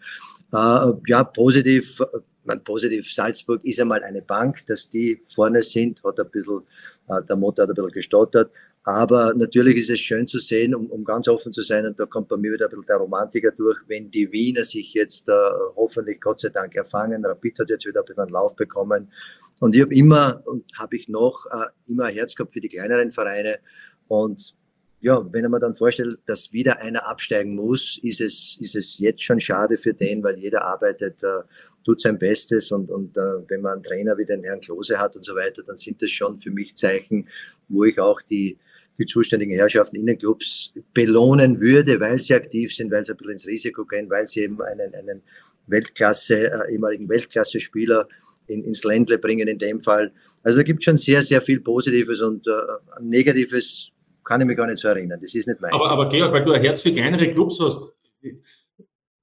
Äh, 0.53 0.93
ja, 1.07 1.25
positiv, 1.25 2.01
man 2.45 2.63
positiv 2.65 3.13
Salzburg 3.13 3.65
ist 3.65 3.81
einmal 3.81 4.03
eine 4.03 4.23
Bank, 4.23 4.67
dass 4.67 4.89
die 4.89 5.23
vorne 5.35 5.63
sind, 5.63 6.03
hat 6.05 6.19
ein 6.19 6.31
bisschen 6.31 6.63
äh, 7.09 7.23
der 7.23 7.37
Motor 7.37 7.65
hat 7.65 7.71
ein 7.71 7.75
bisschen 7.75 7.93
gestottert. 7.93 8.51
Aber 8.85 9.33
natürlich 9.35 9.77
ist 9.77 9.91
es 9.91 10.01
schön 10.01 10.27
zu 10.27 10.41
sehen, 10.41 10.75
um, 10.75 10.87
um 10.91 11.05
ganz 11.05 11.29
offen 11.29 11.53
zu 11.53 11.63
sein, 11.63 11.87
und 11.87 12.01
da 12.01 12.07
kommt 12.07 12.29
bei 12.29 12.37
mir 12.37 12.53
wieder 12.53 12.67
ein 12.67 12.71
bisschen 12.71 12.87
der 12.87 12.97
Romantiker 12.97 13.53
durch, 13.53 13.79
wenn 13.87 14.11
die 14.11 14.33
Wiener 14.33 14.65
sich 14.65 14.93
jetzt 14.93 15.29
äh, 15.29 15.33
hoffentlich 15.77 16.21
Gott 16.21 16.41
sei 16.41 16.49
Dank 16.49 16.75
erfangen. 16.75 17.25
Rapid 17.25 17.61
hat 17.61 17.71
jetzt 17.71 17.87
wieder 17.87 18.01
ein 18.01 18.07
bisschen 18.07 18.23
einen 18.23 18.33
Lauf 18.33 18.57
bekommen. 18.57 19.13
Und 19.61 19.77
ich 19.77 19.83
habe 19.83 19.95
immer 19.95 20.43
und 20.47 20.65
habe 20.77 20.97
ich 20.97 21.09
noch 21.09 21.47
äh, 21.53 21.91
immer 21.93 22.07
ein 22.07 22.15
Herz 22.15 22.35
gehabt 22.35 22.53
für 22.53 22.61
die 22.61 22.69
kleineren 22.69 23.13
Vereine. 23.13 23.61
Und 24.09 24.57
ja, 25.03 25.21
wenn 25.33 25.51
man 25.51 25.61
dann 25.61 25.75
vorstellt, 25.75 26.17
dass 26.27 26.53
wieder 26.53 26.79
einer 26.79 27.09
absteigen 27.09 27.57
muss, 27.57 27.99
ist 28.05 28.21
es, 28.21 28.57
ist 28.61 28.77
es 28.77 28.99
jetzt 29.01 29.23
schon 29.23 29.41
schade 29.41 29.77
für 29.77 29.93
den, 29.93 30.23
weil 30.23 30.39
jeder 30.39 30.65
arbeitet, 30.65 31.21
äh, 31.25 31.41
tut 31.85 32.01
sein 32.01 32.21
Bestes 32.21 32.71
und, 32.71 32.89
und 32.89 33.17
äh, 33.17 33.21
wenn 33.49 33.63
man 33.63 33.75
einen 33.75 33.83
Trainer 33.83 34.17
wie 34.17 34.25
den 34.25 34.45
Herrn 34.45 34.61
Klose 34.61 34.99
hat 34.99 35.17
und 35.17 35.25
so 35.25 35.35
weiter, 35.35 35.65
dann 35.67 35.77
sind 35.77 36.01
das 36.01 36.11
schon 36.13 36.39
für 36.39 36.53
mich 36.53 36.77
Zeichen, 36.77 37.29
wo 37.69 37.83
ich 37.83 37.99
auch 37.99 38.23
die, 38.23 38.59
die 38.97 39.05
zuständigen 39.05 39.57
Herrschaften 39.57 39.97
in 39.97 40.07
den 40.07 40.19
Clubs 40.19 40.73
belohnen 40.95 41.61
würde, 41.61 41.99
weil 41.99 42.21
sie 42.21 42.35
aktiv 42.35 42.73
sind, 42.73 42.93
weil 42.93 43.05
sie 43.05 43.13
ein 43.13 43.17
bisschen 43.17 43.33
ins 43.33 43.47
Risiko 43.49 43.85
gehen, 43.85 44.09
weil 44.09 44.29
sie 44.29 44.43
eben 44.43 44.63
einen, 44.63 44.95
einen 44.95 45.23
Weltklasse, 45.67 46.49
äh, 46.49 46.73
ehemaligen 46.73 47.09
Weltklasse-Spieler 47.09 48.07
in, 48.47 48.63
ins 48.63 48.85
Ländle 48.85 49.19
bringen 49.19 49.49
in 49.49 49.59
dem 49.59 49.81
Fall. 49.81 50.13
Also 50.45 50.59
da 50.59 50.63
gibt 50.63 50.83
es 50.83 50.85
schon 50.85 50.97
sehr, 50.97 51.23
sehr 51.23 51.43
viel 51.43 51.59
Positives 51.59 52.21
und 52.21 52.47
äh, 52.47 52.53
Negatives 53.01 53.93
kann 54.33 54.41
ich 54.41 54.47
mich 54.47 54.57
gar 54.57 54.67
nicht 54.67 54.79
so 54.79 54.89
erinnern. 54.89 55.21
Das 55.21 55.35
ist 55.35 55.47
nicht 55.47 55.61
meins. 55.61 55.75
Aber, 55.75 55.91
aber 55.91 56.09
Georg, 56.09 56.33
weil 56.33 56.45
du 56.45 56.53
ein 56.53 56.63
Herz 56.63 56.81
für 56.81 56.91
kleinere 56.91 57.31
Clubs 57.31 57.61
hast, 57.61 57.95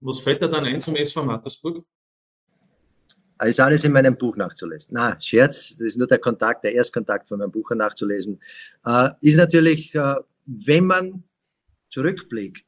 was 0.02 0.20
fällt 0.20 0.42
da 0.44 0.48
dann 0.48 0.66
ein 0.66 0.80
zum 0.82 0.96
SV 0.96 1.24
Mattersburg? 1.24 1.84
Das 3.40 3.50
ist 3.50 3.60
alles 3.60 3.84
in 3.86 3.92
meinem 3.92 4.18
Buch 4.18 4.36
nachzulesen. 4.36 4.90
Na, 4.92 5.20
Scherz, 5.20 5.70
das 5.70 5.82
ist 5.82 5.98
nur 5.98 6.08
der 6.08 6.20
Kontakt, 6.20 6.64
der 6.64 6.74
Erstkontakt 6.74 7.28
von 7.28 7.40
meinem 7.40 7.52
Buch 7.52 7.72
nachzulesen. 7.72 8.40
Äh, 8.86 9.10
ist 9.22 9.38
natürlich, 9.38 9.96
äh, 9.96 10.16
wenn 10.46 10.86
man 10.86 11.24
zurückblickt, 11.90 12.66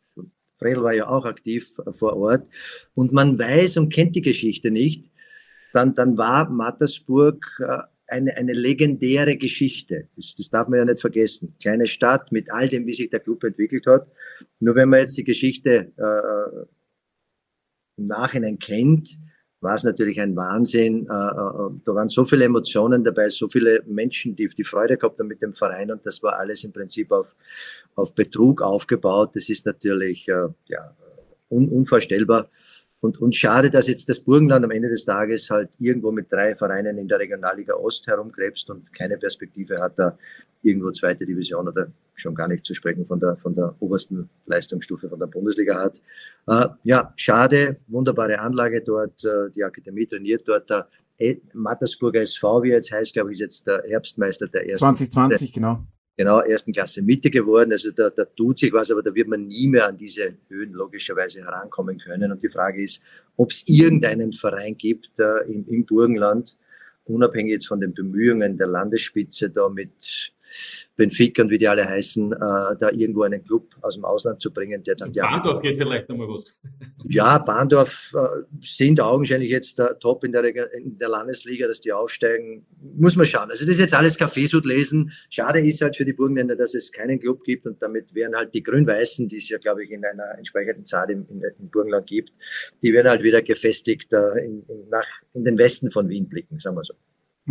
Fredel 0.56 0.84
war 0.84 0.94
ja 0.94 1.08
auch 1.08 1.26
aktiv 1.26 1.78
äh, 1.86 1.92
vor 1.92 2.16
Ort, 2.18 2.48
und 2.96 3.12
man 3.12 3.38
weiß 3.38 3.78
und 3.78 3.94
kennt 3.94 4.16
die 4.16 4.22
Geschichte 4.22 4.72
nicht, 4.72 5.12
dann, 5.74 5.94
dann 5.94 6.18
war 6.18 6.50
Mattersburg 6.50 7.46
äh, 7.60 7.84
eine, 8.12 8.36
eine 8.36 8.54
legendäre 8.54 9.38
Geschichte. 9.38 10.10
Das, 10.16 10.36
das 10.36 10.50
darf 10.50 10.68
man 10.68 10.80
ja 10.80 10.86
nicht 10.86 11.00
vergessen. 11.00 11.56
Kleine 11.62 11.88
Stadt 11.88 12.32
mit 12.32 12.52
all 12.52 12.70
dem, 12.70 12.86
wie 12.86 12.94
sich 12.94 13.10
der 13.10 13.22
Club 13.22 13.44
entwickelt 13.44 13.88
hat. 13.88 14.08
Nur 14.60 14.76
wenn 14.76 14.90
man 14.90 15.00
jetzt 15.00 15.18
die 15.18 15.24
Geschichte 15.24 15.92
äh, 15.98 16.66
im 17.98 18.06
Nachhinein 18.06 18.60
kennt, 18.60 19.18
war 19.62 19.76
es 19.76 19.84
natürlich 19.84 20.20
ein 20.20 20.36
Wahnsinn. 20.36 21.08
Äh, 21.08 21.14
äh, 21.14 21.80
da 21.86 21.96
waren 21.96 22.10
so 22.10 22.26
viele 22.26 22.46
Emotionen 22.46 23.04
dabei, 23.04 23.30
so 23.30 23.48
viele 23.48 23.84
Menschen, 23.86 24.36
die 24.36 24.48
die 24.48 24.64
Freude 24.64 24.98
gehabt 24.98 25.20
haben 25.20 25.28
mit 25.28 25.42
dem 25.42 25.54
Verein 25.54 25.92
und 25.92 26.06
das 26.06 26.22
war 26.24 26.38
alles 26.38 26.64
im 26.64 26.74
Prinzip 26.74 27.12
auf, 27.12 27.36
auf 27.96 28.14
Betrug 28.14 28.62
aufgebaut. 28.62 29.36
Das 29.36 29.50
ist 29.50 29.66
natürlich 29.66 30.28
äh, 30.28 30.48
ja, 30.66 30.96
un, 31.50 31.70
unvorstellbar. 31.70 32.50
Und, 33.02 33.20
und 33.20 33.36
schade, 33.36 33.72
dass 33.72 33.88
jetzt 33.88 34.08
das 34.10 34.20
Burgenland 34.20 34.64
am 34.64 34.70
Ende 34.70 34.88
des 34.88 35.06
Tages 35.06 35.50
halt 35.50 35.70
irgendwo 35.80 36.12
mit 36.12 36.32
drei 36.32 36.56
Vereinen 36.56 37.00
in 37.00 37.08
der 37.08 37.18
Regionalliga 37.20 37.74
Ost 37.74 38.06
herumkrebst 38.06 38.70
und 38.70 38.94
keine 38.94 39.18
Perspektive 39.18 39.82
hat, 39.82 39.98
da 39.98 40.18
irgendwo 40.62 40.92
zweite 40.92 41.26
Division 41.26 41.68
oder 41.68 41.92
schon 42.14 42.36
gar 42.36 42.48
nicht 42.48 42.64
zu 42.64 42.76
sprechen 42.76 43.08
von 43.08 43.20
der, 43.20 43.36
von 43.38 43.56
der 43.56 43.76
obersten 43.80 44.30
Leistungsstufe 44.46 45.10
von 45.10 45.18
der 45.18 45.26
Bundesliga 45.26 45.80
hat. 45.80 46.00
Äh, 46.48 46.68
ja, 46.84 47.12
schade, 47.16 47.78
wunderbare 47.88 48.40
Anlage 48.40 48.84
dort, 48.84 49.26
äh, 49.26 49.50
die 49.50 49.64
Akademie 49.64 50.06
trainiert 50.06 50.48
dort. 50.48 50.70
Der 50.70 50.88
Mattersburger 51.54 52.22
SV, 52.22 52.64
wie 52.64 52.70
er 52.70 52.76
jetzt 52.78 52.92
heißt, 52.92 53.14
glaube 53.14 53.32
ich, 53.32 53.34
ist 53.34 53.42
jetzt 53.42 53.68
der 53.68 53.84
Herbstmeister 53.88 54.48
der 54.48 54.70
ersten. 54.70 54.86
2020, 54.86 55.54
genau 55.54 55.84
genau 56.18 56.40
ersten 56.42 56.72
Klasse 56.72 57.02
Mitte 57.02 57.30
geworden. 57.30 57.72
Also 57.72 57.92
da, 57.92 58.10
da 58.10 58.26
tut 58.26 58.60
sich 58.60 58.72
was, 58.74 58.92
aber 58.92 59.02
da 59.02 59.14
wird 59.14 59.28
man 59.28 59.48
nie 59.48 59.68
mehr 59.68 59.88
an 59.88 59.98
diese 59.98 60.36
Höhen 60.50 60.74
logischerweise 60.74 61.42
herankommen 61.42 61.98
können. 62.00 62.32
Und 62.32 62.44
die 62.44 62.50
Frage 62.50 62.82
ist, 62.82 63.02
ob 63.38 63.52
es 63.52 63.68
irgendeinen 63.68 64.34
Verein 64.34 64.76
gibt 64.76 65.10
äh, 65.20 65.52
im, 65.52 65.68
im 65.68 65.86
Burgenland, 65.86 66.58
unabhängig 67.06 67.54
jetzt 67.54 67.68
von 67.68 67.80
den 67.80 67.94
Bemühungen 67.94 68.58
der 68.58 68.68
Landesspitze 68.68 69.50
da 69.50 69.70
mit 69.70 70.34
Benfica 70.96 71.44
und 71.44 71.50
wie 71.50 71.58
die 71.58 71.68
alle 71.68 71.88
heißen, 71.88 72.32
äh, 72.32 72.38
da 72.38 72.90
irgendwo 72.92 73.24
einen 73.24 73.44
Club 73.44 73.70
aus 73.82 73.96
dem 73.96 74.06
Ausland 74.06 74.42
zu 74.42 74.52
bringen, 74.52 74.84
der 74.84 74.96
dann 74.96 75.12
ja. 75.14 75.30
Bahndorf 75.30 75.62
geht 75.62 75.78
vielleicht 75.78 76.10
nochmal 76.10 76.28
was. 76.28 76.62
Ja, 77.10 77.40
Bahndorf 77.40 78.14
äh, 78.16 78.44
sind 78.62 79.02
augenscheinlich 79.02 79.50
jetzt 79.50 79.80
der 79.80 80.00
Top 80.00 80.24
in 80.24 80.32
der, 80.32 80.44
in 80.74 80.98
der 80.98 81.10
Landesliga, 81.10 81.68
dass 81.68 81.82
die 81.82 81.92
aufsteigen. 81.92 82.66
Muss 82.96 83.16
man 83.16 83.26
schauen. 83.26 83.50
Also 83.50 83.66
das 83.66 83.74
ist 83.74 83.80
jetzt 83.80 83.94
alles 83.94 84.18
Kaffeesud 84.18 84.66
lesen. 84.66 85.12
Schade 85.30 85.60
ist 85.60 85.82
halt 85.82 85.98
für 85.98 86.06
die 86.06 86.14
Burgenländer, 86.14 86.56
dass 86.56 86.74
es 86.74 86.92
keinen 86.92 87.20
Club 87.20 87.44
gibt 87.44 87.66
und 87.66 87.82
damit 87.82 88.14
wären 88.14 88.36
halt 88.36 88.54
die 88.54 88.64
Grün-Weißen, 88.64 89.28
die 89.28 89.38
es 89.38 89.50
ja, 89.50 89.58
glaube 89.58 89.84
ich, 89.84 89.92
in 89.92 90.06
einer 90.06 90.38
entsprechenden 90.38 90.86
Zahl 90.86 91.10
im, 91.10 91.26
in, 91.30 91.42
im 91.60 91.70
Burgenland 91.70 92.08
gibt, 92.08 92.32
die 92.82 92.94
werden 92.94 93.10
halt 93.10 93.24
wieder 93.24 93.42
gefestigt 93.42 94.14
äh, 94.14 94.46
in, 94.46 94.64
in, 94.68 94.90
nach, 94.90 95.08
in 95.34 95.44
den 95.44 95.58
Westen 95.58 95.92
von 95.92 96.08
Wien 96.08 96.30
blicken, 96.30 96.60
sagen 96.60 96.78
wir 96.78 96.84
so. 96.84 96.94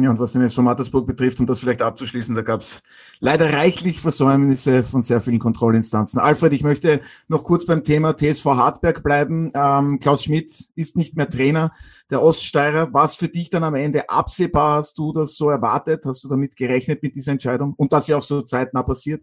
Ja, 0.03 0.11
und 0.11 0.19
was 0.19 0.33
den 0.33 0.43
SV 0.43 0.63
Mattersburg 0.63 1.07
betrifft, 1.07 1.41
um 1.41 1.47
das 1.47 1.61
vielleicht 1.61 1.83
abzuschließen, 1.83 2.35
da 2.35 2.43
gab 2.43 2.61
es 2.61 2.83
leider 3.21 3.53
reichlich 3.53 4.01
Versäumnisse 4.01 4.83
von 4.83 5.03
sehr 5.03 5.21
vielen 5.21 5.39
Kontrollinstanzen. 5.39 6.21
Alfred, 6.21 6.53
ich 6.53 6.63
möchte 6.63 7.01
noch 7.29 7.45
kurz 7.45 7.67
beim 7.67 7.85
Thema 7.85 8.17
TSV 8.17 8.47
Hartberg 8.47 9.03
bleiben. 9.03 9.51
Ähm, 9.55 9.99
Klaus 9.99 10.25
Schmidt 10.25 10.71
ist 10.75 10.97
nicht 10.97 11.17
mehr 11.17 11.29
Trainer 11.29 11.71
der 12.11 12.23
Oststeirer. 12.23 12.95
Was 12.95 13.17
für 13.17 13.29
dich 13.29 13.51
dann 13.51 13.63
am 13.63 13.75
Ende 13.75 14.09
absehbar? 14.09 14.77
Hast 14.77 14.97
du 14.97 15.13
das 15.13 15.37
so 15.37 15.51
erwartet? 15.51 16.07
Hast 16.07 16.25
du 16.25 16.29
damit 16.29 16.57
gerechnet 16.57 17.03
mit 17.03 17.15
dieser 17.15 17.33
Entscheidung? 17.33 17.75
Und 17.77 17.93
dass 17.93 18.07
sie 18.07 18.15
auch 18.15 18.23
so 18.23 18.41
zeitnah 18.41 18.83
passiert? 18.83 19.23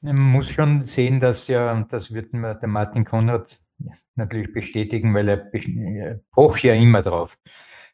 Man 0.00 0.16
muss 0.16 0.48
schon 0.48 0.80
sehen, 0.82 1.20
dass 1.20 1.46
ja, 1.48 1.86
das 1.90 2.14
wird 2.14 2.32
der 2.32 2.68
Martin 2.68 3.04
Konrad 3.04 3.60
natürlich 4.14 4.52
bestätigen, 4.52 5.14
weil 5.14 5.28
er 5.28 6.20
pocht 6.32 6.62
ja 6.62 6.74
immer 6.74 7.02
drauf 7.02 7.36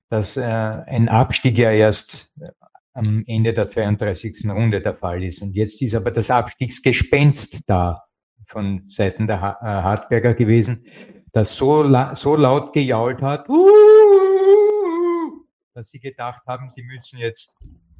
dass 0.08 0.36
äh, 0.36 0.42
ein 0.42 1.08
Abstieg 1.08 1.58
ja 1.58 1.70
erst 1.70 2.32
äh, 2.40 2.48
am 2.92 3.24
Ende 3.26 3.52
der 3.52 3.68
32. 3.68 4.48
Runde 4.48 4.80
der 4.80 4.94
Fall 4.94 5.22
ist. 5.22 5.42
Und 5.42 5.54
jetzt 5.54 5.82
ist 5.82 5.94
aber 5.94 6.10
das 6.10 6.30
Abstiegsgespenst 6.30 7.62
da 7.66 8.04
von 8.46 8.86
Seiten 8.86 9.26
der 9.26 9.40
ha 9.40 9.58
äh, 9.60 9.64
Hartberger 9.64 10.34
gewesen, 10.34 10.86
das 11.32 11.54
so, 11.54 11.82
la 11.82 12.14
so 12.14 12.36
laut 12.36 12.72
gejault 12.72 13.20
hat, 13.20 13.46
dass 15.74 15.90
sie 15.90 16.00
gedacht 16.00 16.42
haben, 16.46 16.70
sie 16.70 16.82
müssen 16.82 17.18
jetzt 17.18 17.54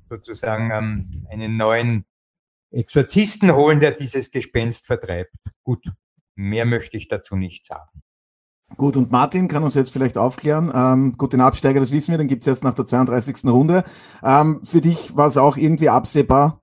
sozusagen 0.08 0.70
ähm, 0.70 1.26
einen 1.28 1.56
neuen 1.56 2.06
Exorzisten 2.70 3.54
holen, 3.54 3.80
der 3.80 3.92
dieses 3.92 4.30
Gespenst 4.30 4.86
vertreibt. 4.86 5.34
Gut, 5.62 5.84
mehr 6.34 6.64
möchte 6.64 6.96
ich 6.96 7.08
dazu 7.08 7.36
nicht 7.36 7.66
sagen. 7.66 8.02
Gut, 8.76 8.96
und 8.96 9.12
Martin 9.12 9.48
kann 9.48 9.62
uns 9.62 9.74
jetzt 9.74 9.92
vielleicht 9.92 10.18
aufklären. 10.18 10.72
Ähm, 10.74 11.12
gut, 11.16 11.32
den 11.32 11.40
Absteiger, 11.40 11.80
das 11.80 11.92
wissen 11.92 12.10
wir, 12.10 12.18
den 12.18 12.26
gibt's 12.26 12.46
jetzt 12.46 12.64
nach 12.64 12.74
der 12.74 12.84
32. 12.84 13.44
Runde. 13.44 13.84
Ähm, 14.22 14.60
für 14.64 14.80
dich 14.80 15.16
war 15.16 15.28
es 15.28 15.36
auch 15.36 15.56
irgendwie 15.56 15.88
absehbar? 15.88 16.60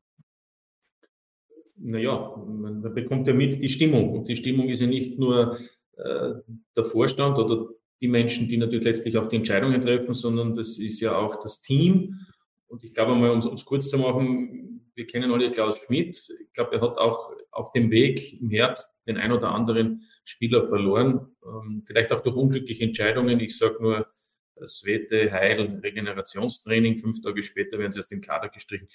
Naja, 1.77 2.35
man, 2.45 2.81
man 2.81 2.93
bekommt 2.93 3.27
ja 3.27 3.33
mit 3.33 3.63
die 3.63 3.69
Stimmung. 3.69 4.13
Und 4.13 4.27
die 4.27 4.35
Stimmung 4.35 4.67
ist 4.67 4.81
ja 4.81 4.87
nicht 4.87 5.17
nur 5.17 5.57
äh, 5.97 6.33
der 6.75 6.83
Vorstand 6.83 7.37
oder 7.39 7.67
die 8.01 8.07
Menschen, 8.09 8.47
die 8.47 8.57
natürlich 8.57 8.85
letztlich 8.85 9.17
auch 9.17 9.27
die 9.27 9.37
Entscheidungen 9.37 9.81
treffen, 9.81 10.13
sondern 10.13 10.53
das 10.53 10.77
ist 10.77 10.99
ja 10.99 11.15
auch 11.15 11.37
das 11.37 11.61
Team. 11.61 12.19
Und 12.67 12.83
ich 12.83 12.93
glaube 12.93 13.15
mal, 13.15 13.31
um 13.31 13.39
es 13.39 13.65
kurz 13.65 13.89
zu 13.89 13.97
machen, 13.97 14.72
wir 14.95 15.07
kennen 15.07 15.31
alle 15.31 15.51
Klaus 15.51 15.77
Schmidt. 15.77 16.17
Ich 16.39 16.53
glaube, 16.53 16.75
er 16.75 16.81
hat 16.81 16.97
auch 16.97 17.31
auf 17.51 17.71
dem 17.71 17.91
Weg 17.91 18.41
im 18.41 18.49
Herbst 18.49 18.89
den 19.07 19.17
ein 19.17 19.31
oder 19.31 19.49
anderen 19.49 20.03
Spieler 20.23 20.67
verloren. 20.67 21.35
Ähm, 21.45 21.83
vielleicht 21.85 22.11
auch 22.11 22.21
durch 22.21 22.35
unglückliche 22.35 22.83
Entscheidungen. 22.83 23.39
Ich 23.39 23.57
sage 23.57 23.77
nur 23.81 24.07
Svete, 24.65 25.31
Heil, 25.31 25.79
Regenerationstraining. 25.83 26.97
Fünf 26.97 27.21
Tage 27.21 27.43
später 27.43 27.79
werden 27.79 27.91
sie 27.91 27.99
aus 27.99 28.07
dem 28.07 28.21
Kader 28.21 28.49
gestrichen. 28.49 28.87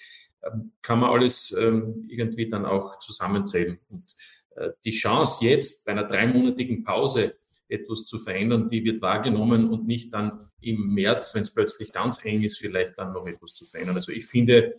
Ähm, 0.43 0.71
kann 0.81 0.99
man 0.99 1.11
alles 1.11 1.51
ähm, 1.51 2.05
irgendwie 2.07 2.47
dann 2.47 2.65
auch 2.65 2.99
zusammenzählen. 2.99 3.79
Und 3.89 4.15
äh, 4.55 4.71
die 4.85 4.91
Chance 4.91 5.45
jetzt 5.45 5.85
bei 5.85 5.91
einer 5.91 6.05
dreimonatigen 6.05 6.83
Pause 6.83 7.35
etwas 7.67 8.05
zu 8.05 8.17
verändern, 8.17 8.67
die 8.67 8.83
wird 8.83 9.01
wahrgenommen 9.01 9.69
und 9.69 9.85
nicht 9.85 10.13
dann 10.13 10.49
im 10.61 10.93
März, 10.93 11.35
wenn 11.35 11.43
es 11.43 11.53
plötzlich 11.53 11.91
ganz 11.91 12.23
eng 12.25 12.41
ist, 12.41 12.57
vielleicht 12.57 12.97
dann 12.97 13.13
noch 13.13 13.27
etwas 13.27 13.53
zu 13.53 13.65
verändern. 13.65 13.95
Also 13.95 14.11
ich 14.11 14.25
finde 14.25 14.75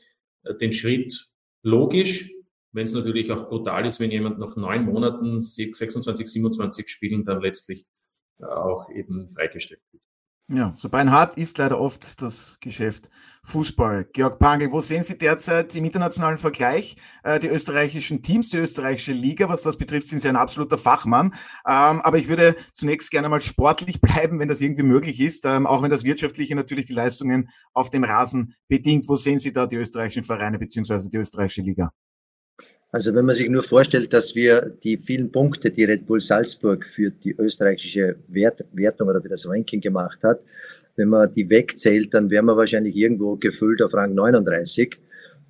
den 0.61 0.73
Schritt 0.73 1.29
logisch, 1.63 2.31
wenn 2.73 2.85
es 2.85 2.93
natürlich 2.93 3.31
auch 3.33 3.49
brutal 3.49 3.87
ist, 3.87 4.01
wenn 4.01 4.11
jemand 4.11 4.39
nach 4.39 4.57
neun 4.57 4.85
Monaten 4.85 5.41
26, 5.41 6.27
27 6.27 6.89
Spielen 6.89 7.25
dann 7.25 7.41
letztlich 7.41 7.87
äh, 8.39 8.45
auch 8.45 8.91
eben 8.91 9.29
freigestellt 9.29 9.83
wird. 9.93 10.03
Ja, 10.53 10.73
so 10.75 10.89
beinhart 10.89 11.37
ist 11.37 11.59
leider 11.59 11.79
oft 11.79 12.21
das 12.23 12.59
Geschäft 12.61 13.09
Fußball. 13.45 14.09
Georg 14.13 14.41
Pangel, 14.41 14.73
wo 14.73 14.81
sehen 14.81 15.05
Sie 15.05 15.17
derzeit 15.17 15.77
im 15.77 15.85
internationalen 15.85 16.39
Vergleich 16.39 16.97
äh, 17.23 17.39
die 17.39 17.47
österreichischen 17.47 18.21
Teams, 18.21 18.51
die 18.51 18.57
österreichische 18.57 19.13
Liga? 19.13 19.49
Was 19.49 19.63
das 19.63 19.77
betrifft, 19.77 20.09
sind 20.09 20.19
Sie 20.19 20.29
ein 20.29 20.35
absoluter 20.35 20.77
Fachmann. 20.77 21.35
Ähm, 21.65 22.01
aber 22.01 22.19
ich 22.19 22.27
würde 22.27 22.57
zunächst 22.73 23.13
gerne 23.13 23.29
mal 23.29 23.41
sportlich 23.41 24.01
bleiben, 24.01 24.41
wenn 24.41 24.49
das 24.49 24.61
irgendwie 24.61 24.83
möglich 24.83 25.21
ist, 25.21 25.47
ähm, 25.47 25.69
auch 25.69 25.83
wenn 25.83 25.91
das 25.91 26.03
Wirtschaftliche 26.03 26.57
natürlich 26.57 26.87
die 26.87 26.95
Leistungen 26.95 27.49
auf 27.73 27.91
dem 27.91 28.03
Rasen 28.03 28.57
bedingt. 28.67 29.09
Wo 29.09 29.15
sehen 29.15 29.39
Sie 29.39 29.53
da 29.53 29.69
die 29.69 29.77
österreichischen 29.77 30.25
Vereine 30.25 30.59
beziehungsweise 30.59 31.11
die 31.11 31.19
österreichische 31.19 31.63
Liga? 31.63 31.93
Also 32.93 33.15
wenn 33.15 33.25
man 33.25 33.37
sich 33.37 33.49
nur 33.49 33.63
vorstellt, 33.63 34.13
dass 34.13 34.35
wir 34.35 34.73
die 34.83 34.97
vielen 34.97 35.31
Punkte, 35.31 35.71
die 35.71 35.85
Red 35.85 36.07
Bull 36.07 36.21
Salzburg 36.21 36.85
für 36.85 37.11
die 37.11 37.37
österreichische 37.39 38.17
Wert, 38.27 38.65
Wertung 38.73 39.09
oder 39.09 39.23
für 39.23 39.29
das 39.29 39.49
Ranking 39.49 39.81
gemacht 39.81 40.19
hat, 40.25 40.41
wenn 40.97 41.09
man 41.09 41.33
die 41.33 41.49
wegzählt, 41.49 42.13
dann 42.13 42.31
wären 42.31 42.47
wir 42.47 42.57
wahrscheinlich 42.57 42.97
irgendwo 42.97 43.37
gefüllt 43.37 43.81
auf 43.81 43.95
Rang 43.95 44.15
39. 44.15 44.99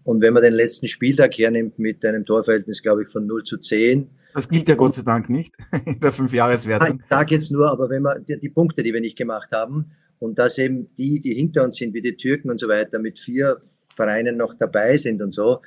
Und 0.04 0.20
wenn 0.20 0.34
man 0.34 0.42
den 0.42 0.52
letzten 0.52 0.86
Spieltag 0.86 1.36
hernimmt 1.38 1.78
mit 1.78 2.04
einem 2.04 2.26
Torverhältnis, 2.26 2.82
glaube 2.82 3.04
ich, 3.04 3.08
von 3.08 3.26
0 3.26 3.44
zu 3.44 3.56
10. 3.56 4.08
Das 4.34 4.48
gilt 4.48 4.68
ja 4.68 4.74
Gott 4.74 4.94
sei 4.94 5.02
Dank 5.02 5.30
nicht 5.30 5.54
in 5.86 5.98
der 5.98 6.12
Fünfjahreswertung. 6.12 7.00
Ich 7.00 7.08
sage 7.08 7.34
jetzt 7.34 7.50
nur, 7.50 7.70
aber 7.70 7.88
wenn 7.88 8.02
man 8.02 8.24
die, 8.26 8.38
die 8.38 8.50
Punkte, 8.50 8.82
die 8.82 8.92
wir 8.92 9.00
nicht 9.00 9.16
gemacht 9.16 9.50
haben, 9.50 9.92
und 10.18 10.38
dass 10.38 10.58
eben 10.58 10.94
die, 10.96 11.20
die 11.20 11.34
hinter 11.34 11.64
uns 11.64 11.76
sind, 11.76 11.94
wie 11.94 12.02
die 12.02 12.16
Türken 12.16 12.50
und 12.50 12.60
so 12.60 12.68
weiter, 12.68 12.98
mit 12.98 13.18
vier 13.18 13.58
Vereinen 13.96 14.36
noch 14.36 14.54
dabei 14.54 14.98
sind 14.98 15.22
und 15.22 15.32
so, 15.32 15.62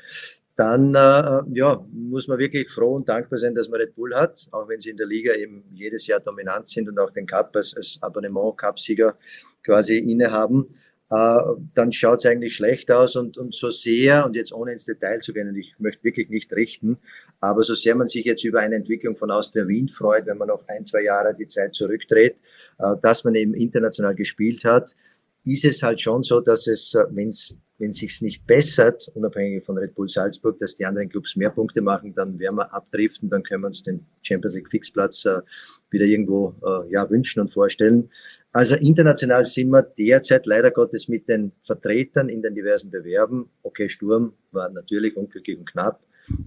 dann 0.55 0.93
äh, 0.93 1.41
ja, 1.53 1.83
muss 1.91 2.27
man 2.27 2.37
wirklich 2.37 2.69
froh 2.69 2.95
und 2.95 3.09
dankbar 3.09 3.39
sein, 3.39 3.55
dass 3.55 3.69
man 3.69 3.81
Red 3.81 3.95
Bull 3.95 4.13
hat, 4.13 4.47
auch 4.51 4.67
wenn 4.67 4.79
sie 4.79 4.91
in 4.91 4.97
der 4.97 5.07
Liga 5.07 5.33
eben 5.33 5.63
jedes 5.73 6.05
Jahr 6.05 6.19
dominant 6.19 6.67
sind 6.67 6.87
und 6.87 6.99
auch 6.99 7.09
den 7.09 7.25
Cup 7.25 7.55
als, 7.55 7.75
als 7.75 7.97
Abonnement-Cup-Sieger 8.01 9.17
quasi 9.63 9.97
innehaben. 9.97 10.67
Äh, 11.09 11.39
dann 11.73 11.91
schaut 11.91 12.19
es 12.19 12.25
eigentlich 12.25 12.55
schlecht 12.55 12.91
aus 12.91 13.15
und, 13.15 13.37
und 13.37 13.53
so 13.53 13.69
sehr, 13.69 14.25
und 14.25 14.35
jetzt 14.35 14.53
ohne 14.53 14.71
ins 14.71 14.85
Detail 14.85 15.19
zu 15.19 15.33
gehen, 15.33 15.49
und 15.49 15.55
ich 15.55 15.75
möchte 15.79 16.03
wirklich 16.03 16.29
nicht 16.29 16.53
richten, 16.53 16.97
aber 17.39 17.63
so 17.63 17.73
sehr 17.75 17.95
man 17.95 18.07
sich 18.07 18.25
jetzt 18.25 18.43
über 18.43 18.59
eine 18.59 18.75
Entwicklung 18.75 19.15
von 19.15 19.31
Austria 19.31 19.67
Wien 19.67 19.87
freut, 19.87 20.25
wenn 20.27 20.37
man 20.37 20.47
noch 20.47 20.67
ein, 20.67 20.85
zwei 20.85 21.01
Jahre 21.01 21.35
die 21.35 21.47
Zeit 21.47 21.73
zurückdreht, 21.75 22.37
äh, 22.79 22.95
dass 23.01 23.23
man 23.23 23.35
eben 23.35 23.53
international 23.53 24.15
gespielt 24.15 24.65
hat, 24.65 24.95
ist 25.45 25.65
es 25.65 25.83
halt 25.83 25.99
schon 25.99 26.23
so, 26.23 26.39
dass 26.41 26.67
es, 26.67 26.93
äh, 26.95 27.03
wenn 27.09 27.29
es 27.29 27.59
wenn 27.79 27.93
sich's 27.93 28.21
nicht 28.21 28.45
bessert, 28.45 29.09
unabhängig 29.15 29.63
von 29.63 29.77
Red 29.77 29.95
Bull 29.95 30.07
Salzburg, 30.07 30.59
dass 30.59 30.75
die 30.75 30.85
anderen 30.85 31.09
Clubs 31.09 31.35
mehr 31.35 31.49
Punkte 31.49 31.81
machen, 31.81 32.13
dann 32.13 32.37
werden 32.39 32.55
wir 32.55 32.73
abdriften, 32.73 33.29
dann 33.29 33.43
können 33.43 33.63
wir 33.63 33.67
uns 33.67 33.83
den 33.83 34.05
Champions 34.21 34.55
League 34.55 34.69
Fixplatz 34.69 35.25
äh, 35.25 35.41
wieder 35.89 36.05
irgendwo 36.05 36.55
äh, 36.63 36.91
ja, 36.91 37.09
wünschen 37.09 37.39
und 37.41 37.51
vorstellen. 37.51 38.09
Also 38.51 38.75
international 38.75 39.43
sind 39.43 39.69
wir 39.69 39.81
derzeit 39.81 40.45
leider 40.45 40.69
Gottes 40.69 41.07
mit 41.07 41.27
den 41.27 41.51
Vertretern 41.65 42.29
in 42.29 42.43
den 42.43 42.53
diversen 42.53 42.91
Bewerben. 42.91 43.49
Okay, 43.63 43.89
Sturm 43.89 44.33
war 44.51 44.69
natürlich 44.69 45.17
unglücklich 45.17 45.57
und 45.57 45.69
knapp, 45.69 45.99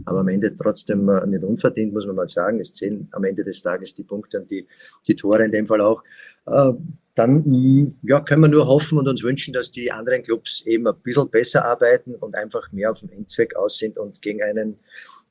aber 0.05 0.21
am 0.21 0.29
Ende 0.29 0.55
trotzdem 0.55 1.09
äh, 1.09 1.27
nicht 1.27 1.45
unverdient, 1.45 1.93
muss 1.93 2.07
man 2.07 2.17
mal 2.17 2.29
sagen. 2.29 2.61
Es 2.61 2.73
zählen 2.73 3.09
am 3.13 3.25
Ende 3.25 3.45
des 3.45 3.63
Tages 3.63 3.95
die 3.95 4.05
Punkte 4.05 4.41
und 4.41 4.51
die, 4.51 4.67
die 5.07 5.17
Tore 5.17 5.45
in 5.45 5.53
dem 5.53 5.67
Fall 5.67 5.81
auch. 5.81 6.03
Äh, 6.47 6.73
dann 7.15 7.43
mm, 7.47 7.99
ja, 8.03 8.21
können 8.21 8.43
wir 8.43 8.49
nur 8.49 8.67
hoffen 8.67 8.99
und 8.99 9.09
uns 9.09 9.23
wünschen, 9.23 9.53
dass 9.53 9.71
die 9.71 9.91
anderen 9.91 10.23
Clubs 10.23 10.63
eben 10.67 10.87
ein 10.87 10.95
bisschen 11.03 11.31
besser 11.31 11.65
arbeiten 11.65 12.15
und 12.15 12.35
einfach 12.35 12.71
mehr 12.73 12.91
auf 12.91 13.01
den 13.01 13.11
Endzweck 13.11 13.57
aus 13.57 13.79
sind 13.79 13.99
und 13.99 14.23
gegen 14.23 14.43
einen 14.43 14.79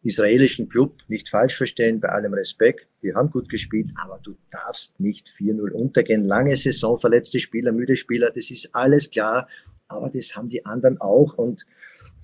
israelischen 0.04 0.70
Club 0.70 0.98
nicht 1.08 1.30
falsch 1.30 1.56
verstehen, 1.56 2.00
bei 2.00 2.10
allem 2.10 2.34
Respekt. 2.34 2.88
Die 3.02 3.14
haben 3.14 3.32
gut 3.32 3.50
gespielt, 3.50 3.90
aber 4.04 4.20
du 4.24 4.36
darfst 4.52 5.00
nicht 5.00 5.28
4-0 5.38 5.72
untergehen. 5.72 6.26
Lange 6.26 6.56
Saison, 6.56 6.98
verletzte 6.98 7.40
Spieler, 7.40 7.72
müde 7.72 7.96
Spieler, 7.96 8.30
das 8.30 8.52
ist 8.52 8.74
alles 8.74 9.10
klar, 9.10 9.48
aber 9.88 10.10
das 10.10 10.36
haben 10.36 10.48
die 10.48 10.66
anderen 10.66 11.00
auch 11.00 11.38
und 11.38 11.66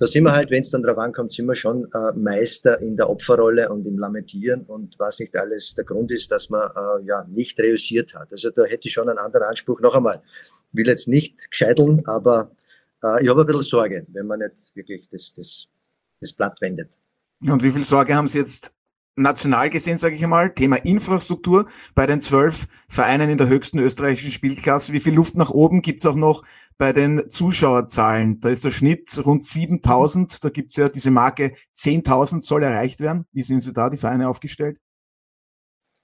da 0.02 0.08
sind 0.08 0.24
wir 0.24 0.32
halt, 0.32 0.50
wenn 0.50 0.62
es 0.62 0.72
dann 0.72 0.82
drauf 0.82 0.98
ankommt, 0.98 1.32
sind 1.32 1.46
wir 1.46 1.54
schon 1.54 1.88
äh, 1.94 2.12
Meister 2.16 2.82
in 2.82 2.98
der 2.98 3.08
Opferrolle 3.08 3.70
und 3.70 3.86
im 3.86 4.00
Lamentieren 4.00 4.64
und 4.64 4.98
was 4.98 5.20
nicht 5.20 5.38
alles 5.38 5.76
der 5.76 5.86
Grund 5.86 6.10
ist, 6.10 6.32
dass 6.32 6.50
man 6.50 6.72
äh, 6.76 7.06
ja 7.06 7.24
nicht 7.30 7.60
reüssiert 7.60 8.16
hat. 8.16 8.32
Also 8.32 8.50
da 8.50 8.64
hätte 8.64 8.88
ich 8.88 8.94
schon 8.94 9.10
einen 9.10 9.20
anderen 9.20 9.46
Anspruch. 9.46 9.80
Noch 9.80 9.94
einmal, 9.94 10.24
will 10.72 10.88
jetzt 10.88 11.08
nicht 11.08 11.52
gescheiteln, 11.52 12.04
aber 12.08 12.50
äh, 13.04 13.24
ich 13.24 13.30
habe 13.30 13.42
ein 13.42 13.46
bisschen 13.46 13.62
Sorge, 13.62 14.08
wenn 14.12 14.26
man 14.26 14.40
nicht 14.40 14.76
wirklich 14.76 15.08
das, 15.08 15.34
das, 15.34 15.68
das 16.20 16.34
Blatt 16.34 16.60
wendet. 16.62 16.98
Und 17.48 17.62
wie 17.62 17.70
viel 17.70 17.86
Sorge 17.86 18.16
haben 18.16 18.28
Sie 18.28 18.40
jetzt 18.40 18.74
national 19.16 19.70
gesehen, 19.70 19.98
sage 19.98 20.16
ich 20.16 20.24
einmal, 20.24 20.54
Thema 20.54 20.78
Infrastruktur 20.78 21.66
bei 21.96 22.06
den 22.06 22.22
zwölf 22.22 22.68
Vereinen 22.88 23.30
in 23.30 23.38
der 23.38 23.50
höchsten 23.50 23.80
österreichischen 23.80 24.32
Spielklasse. 24.32 24.94
Wie 24.94 25.00
viel 25.00 25.14
Luft 25.14 25.36
nach 25.36 25.50
oben 25.50 25.82
gibt's 25.82 26.06
auch 26.06 26.16
noch 26.16 26.44
bei 26.78 26.94
den 26.94 27.30
Zuschauerzahlen? 27.30 28.40
Da 28.40 28.50
ist 28.50 28.64
der 28.64 28.72
Schnitt 28.72 29.10
rund 29.26 29.46
7000. 29.46 30.44
Da 30.44 30.50
gibt's 30.50 30.76
ja 30.76 30.90
diese 30.90 31.12
Marke 31.12 31.54
10.000 31.76 32.42
soll 32.42 32.64
erreicht 32.64 33.00
werden. 33.02 33.26
Wie 33.32 33.44
sind 33.44 33.62
Sie 33.62 33.74
da, 33.74 33.90
die 33.90 33.98
Vereine, 33.98 34.30
aufgestellt? 34.30 34.78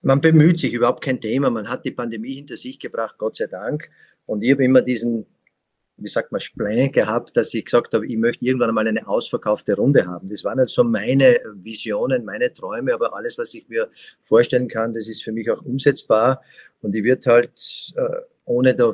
Man 0.01 0.21
bemüht 0.21 0.59
sich, 0.59 0.73
überhaupt 0.73 1.03
kein 1.03 1.19
Thema. 1.19 1.49
Man 1.49 1.69
hat 1.69 1.85
die 1.85 1.91
Pandemie 1.91 2.35
hinter 2.35 2.55
sich 2.55 2.79
gebracht, 2.79 3.15
Gott 3.17 3.35
sei 3.35 3.47
Dank. 3.47 3.89
Und 4.25 4.43
ich 4.43 4.51
habe 4.51 4.63
immer 4.63 4.81
diesen 4.81 5.25
wie 5.97 6.07
sagt 6.07 6.31
man, 6.31 6.39
Splein 6.39 6.91
gehabt, 6.91 7.35
dass 7.35 7.53
ich 7.53 7.65
gesagt 7.65 7.93
habe, 7.93 8.05
ich 8.05 8.17
möchte 8.17 8.45
irgendwann 8.45 8.69
einmal 8.69 8.87
eine 8.87 9.07
ausverkaufte 9.07 9.75
Runde 9.75 10.05
haben. 10.05 10.29
Das 10.29 10.43
waren 10.43 10.59
halt 10.59 10.69
so 10.69 10.83
meine 10.83 11.39
Visionen, 11.55 12.23
meine 12.23 12.53
Träume, 12.53 12.93
aber 12.93 13.15
alles, 13.15 13.37
was 13.37 13.53
ich 13.53 13.67
mir 13.67 13.89
vorstellen 14.21 14.67
kann, 14.67 14.93
das 14.93 15.07
ist 15.07 15.23
für 15.23 15.31
mich 15.31 15.49
auch 15.49 15.61
umsetzbar. 15.63 16.41
Und 16.81 16.95
ich 16.95 17.03
wird 17.03 17.25
halt, 17.25 17.93
äh, 17.95 18.21
ohne 18.45 18.75
da 18.75 18.93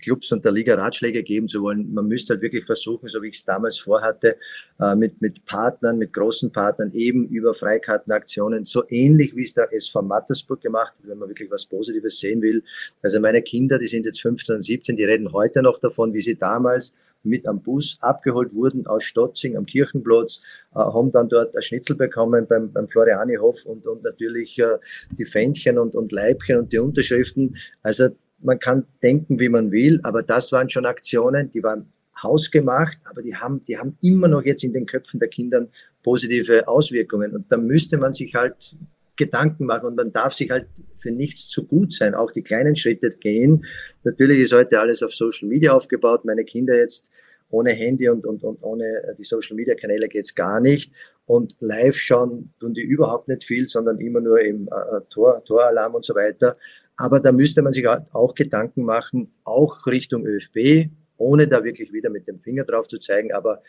Clubs 0.00 0.30
und 0.30 0.44
der 0.44 0.52
Liga 0.52 0.74
Ratschläge 0.74 1.22
geben 1.22 1.48
zu 1.48 1.62
wollen. 1.62 1.92
Man 1.92 2.06
müsste 2.06 2.34
halt 2.34 2.42
wirklich 2.42 2.64
versuchen, 2.64 3.08
so 3.08 3.20
wie 3.22 3.28
ich 3.28 3.36
es 3.36 3.44
damals 3.44 3.78
vorhatte, 3.78 4.36
äh, 4.80 4.94
mit, 4.94 5.20
mit 5.20 5.44
Partnern, 5.44 5.98
mit 5.98 6.12
großen 6.12 6.52
Partnern 6.52 6.92
eben 6.92 7.28
über 7.28 7.52
Freikartenaktionen, 7.52 8.64
so 8.64 8.84
ähnlich 8.88 9.34
wie 9.34 9.42
es 9.42 9.54
der 9.54 9.72
SV 9.72 10.02
Mattersburg 10.02 10.60
gemacht 10.60 10.94
hat, 10.98 11.08
wenn 11.08 11.18
man 11.18 11.28
wirklich 11.28 11.50
was 11.50 11.66
Positives 11.66 12.20
sehen 12.20 12.42
will. 12.42 12.62
Also 13.02 13.18
meine 13.20 13.42
Kinder, 13.42 13.78
die 13.78 13.88
sind 13.88 14.06
jetzt 14.06 14.20
15 14.20 14.56
und 14.56 14.62
17, 14.62 14.96
die 14.96 15.04
reden 15.04 15.32
heute 15.32 15.62
noch 15.62 15.78
davon, 15.80 16.14
wie 16.14 16.20
sie 16.20 16.36
damals 16.36 16.94
mit 17.24 17.46
am 17.46 17.62
Bus 17.62 17.98
abgeholt 18.00 18.52
wurden 18.52 18.86
aus 18.86 19.04
Stotzing 19.04 19.56
am 19.56 19.66
Kirchenplatz, 19.66 20.42
äh, 20.74 20.78
haben 20.78 21.12
dann 21.12 21.28
dort 21.28 21.54
ein 21.54 21.62
Schnitzel 21.62 21.96
bekommen 21.96 22.46
beim, 22.48 22.72
beim 22.72 22.88
Florianihof 22.88 23.64
und, 23.66 23.86
und 23.86 24.02
natürlich 24.02 24.58
äh, 24.58 24.78
die 25.18 25.24
Fähnchen 25.24 25.78
und, 25.78 25.94
und 25.94 26.12
Leibchen 26.12 26.58
und 26.58 26.72
die 26.72 26.78
Unterschriften. 26.78 27.56
Also 27.82 28.08
man 28.42 28.58
kann 28.58 28.84
denken, 29.02 29.38
wie 29.38 29.48
man 29.48 29.70
will, 29.70 30.00
aber 30.02 30.22
das 30.22 30.52
waren 30.52 30.68
schon 30.68 30.86
Aktionen, 30.86 31.50
die 31.52 31.62
waren 31.62 31.86
hausgemacht, 32.22 32.98
aber 33.04 33.22
die 33.22 33.34
haben, 33.34 33.62
die 33.64 33.78
haben 33.78 33.96
immer 34.00 34.28
noch 34.28 34.44
jetzt 34.44 34.64
in 34.64 34.72
den 34.72 34.86
Köpfen 34.86 35.18
der 35.20 35.28
Kinder 35.28 35.66
positive 36.02 36.68
Auswirkungen. 36.68 37.32
Und 37.32 37.46
da 37.50 37.56
müsste 37.56 37.98
man 37.98 38.12
sich 38.12 38.34
halt 38.34 38.76
Gedanken 39.16 39.66
machen 39.66 39.86
und 39.86 39.96
man 39.96 40.12
darf 40.12 40.32
sich 40.32 40.50
halt 40.50 40.66
für 40.94 41.10
nichts 41.10 41.48
zu 41.48 41.66
gut 41.66 41.92
sein, 41.92 42.14
auch 42.14 42.30
die 42.30 42.42
kleinen 42.42 42.76
Schritte 42.76 43.10
gehen. 43.10 43.64
Natürlich 44.04 44.40
ist 44.40 44.52
heute 44.52 44.80
alles 44.80 45.02
auf 45.02 45.12
Social 45.12 45.48
Media 45.48 45.72
aufgebaut. 45.72 46.24
Meine 46.24 46.44
Kinder 46.44 46.76
jetzt 46.76 47.12
ohne 47.52 47.72
Handy 47.72 48.08
und, 48.08 48.26
und, 48.26 48.42
und 48.42 48.62
ohne 48.62 49.14
die 49.18 49.24
Social 49.24 49.56
Media 49.56 49.74
Kanäle 49.74 50.08
geht's 50.08 50.34
gar 50.34 50.60
nicht. 50.60 50.92
Und 51.26 51.56
live 51.60 51.96
schauen 51.96 52.52
tun 52.58 52.74
die 52.74 52.82
überhaupt 52.82 53.28
nicht 53.28 53.44
viel, 53.44 53.68
sondern 53.68 54.00
immer 54.00 54.20
nur 54.20 54.40
im 54.40 54.68
äh, 54.68 55.00
Tor, 55.10 55.44
Toralarm 55.44 55.94
und 55.94 56.04
so 56.04 56.14
weiter. 56.14 56.56
Aber 56.96 57.20
da 57.20 57.30
müsste 57.30 57.62
man 57.62 57.72
sich 57.72 57.86
auch 57.86 58.34
Gedanken 58.34 58.84
machen, 58.84 59.32
auch 59.44 59.86
Richtung 59.86 60.26
ÖFB, 60.26 60.90
ohne 61.16 61.46
da 61.46 61.62
wirklich 61.62 61.92
wieder 61.92 62.10
mit 62.10 62.26
dem 62.26 62.38
Finger 62.38 62.64
drauf 62.64 62.88
zu 62.88 62.98
zeigen. 62.98 63.32
Aber 63.32 63.62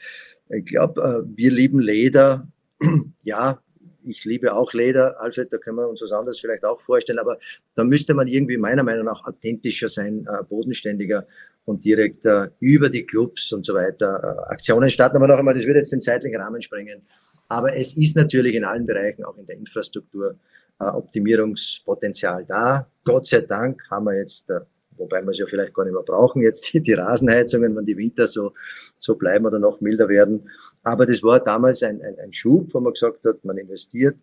ich 0.50 0.66
glaube, 0.66 1.02
äh, 1.02 1.38
wir 1.38 1.52
lieben 1.52 1.80
Leder. 1.80 2.48
ja, 3.24 3.62
ich 4.06 4.26
liebe 4.26 4.54
auch 4.54 4.74
Leder, 4.74 5.22
Alfred, 5.22 5.52
da 5.52 5.58
können 5.58 5.78
wir 5.78 5.88
uns 5.88 6.02
was 6.02 6.12
anderes 6.12 6.40
vielleicht 6.40 6.66
auch 6.66 6.82
vorstellen, 6.82 7.20
aber 7.20 7.38
da 7.76 7.84
müsste 7.84 8.14
man 8.14 8.28
irgendwie 8.28 8.58
meiner 8.58 8.84
Meinung 8.84 9.06
nach 9.06 9.24
authentischer 9.26 9.88
sein, 9.88 10.28
äh, 10.28 10.44
bodenständiger 10.44 11.26
und 11.66 11.84
direkt 11.86 12.26
äh, 12.26 12.50
über 12.60 12.90
die 12.90 13.06
Clubs 13.06 13.52
und 13.54 13.66
so 13.66 13.74
weiter 13.74 14.50
Aktionen 14.50 14.90
starten. 14.90 15.18
Aber 15.18 15.28
noch 15.28 15.38
einmal, 15.38 15.54
das 15.54 15.66
wird 15.66 15.78
jetzt 15.78 15.92
den 15.92 16.02
zeitlichen 16.02 16.40
Rahmen 16.40 16.62
sprengen. 16.62 17.02
Aber 17.48 17.76
es 17.76 17.96
ist 17.96 18.16
natürlich 18.16 18.56
in 18.56 18.64
allen 18.64 18.86
Bereichen, 18.86 19.24
auch 19.24 19.38
in 19.38 19.46
der 19.46 19.58
Infrastruktur, 19.58 20.36
äh, 20.80 20.86
Optimierungspotenzial 20.86 22.46
da. 22.46 22.88
Gott 23.04 23.28
sei 23.28 23.42
Dank 23.42 23.82
haben 23.90 24.06
wir 24.06 24.18
jetzt, 24.18 24.50
äh, 24.50 24.62
wobei 24.98 25.22
wir 25.22 25.32
es 25.32 25.40
ja 25.40 25.46
vielleicht 25.46 25.74
gar 25.74 25.84
nicht 25.84 25.94
mehr 25.94 26.04
brauchen, 26.04 26.42
jetzt 26.42 26.74
die, 26.74 26.82
die 26.82 26.94
Rasenheizungen, 26.94 27.76
wenn 27.76 27.86
die 27.86 27.98
Winter 27.98 28.28
so, 28.28 28.54
so 28.98 29.16
bleiben 29.16 29.46
oder 29.46 29.60
noch 29.60 29.82
milder 29.82 30.10
werden. 30.10 30.50
Aber 30.84 31.06
das 31.06 31.22
war 31.24 31.40
damals 31.40 31.84
ein, 31.84 32.02
ein, 32.02 32.18
ein 32.20 32.34
Schub, 32.34 32.74
wo 32.74 32.80
man 32.80 32.94
gesagt 32.94 33.24
hat, 33.24 33.44
man 33.46 33.58
investiert 33.58 34.16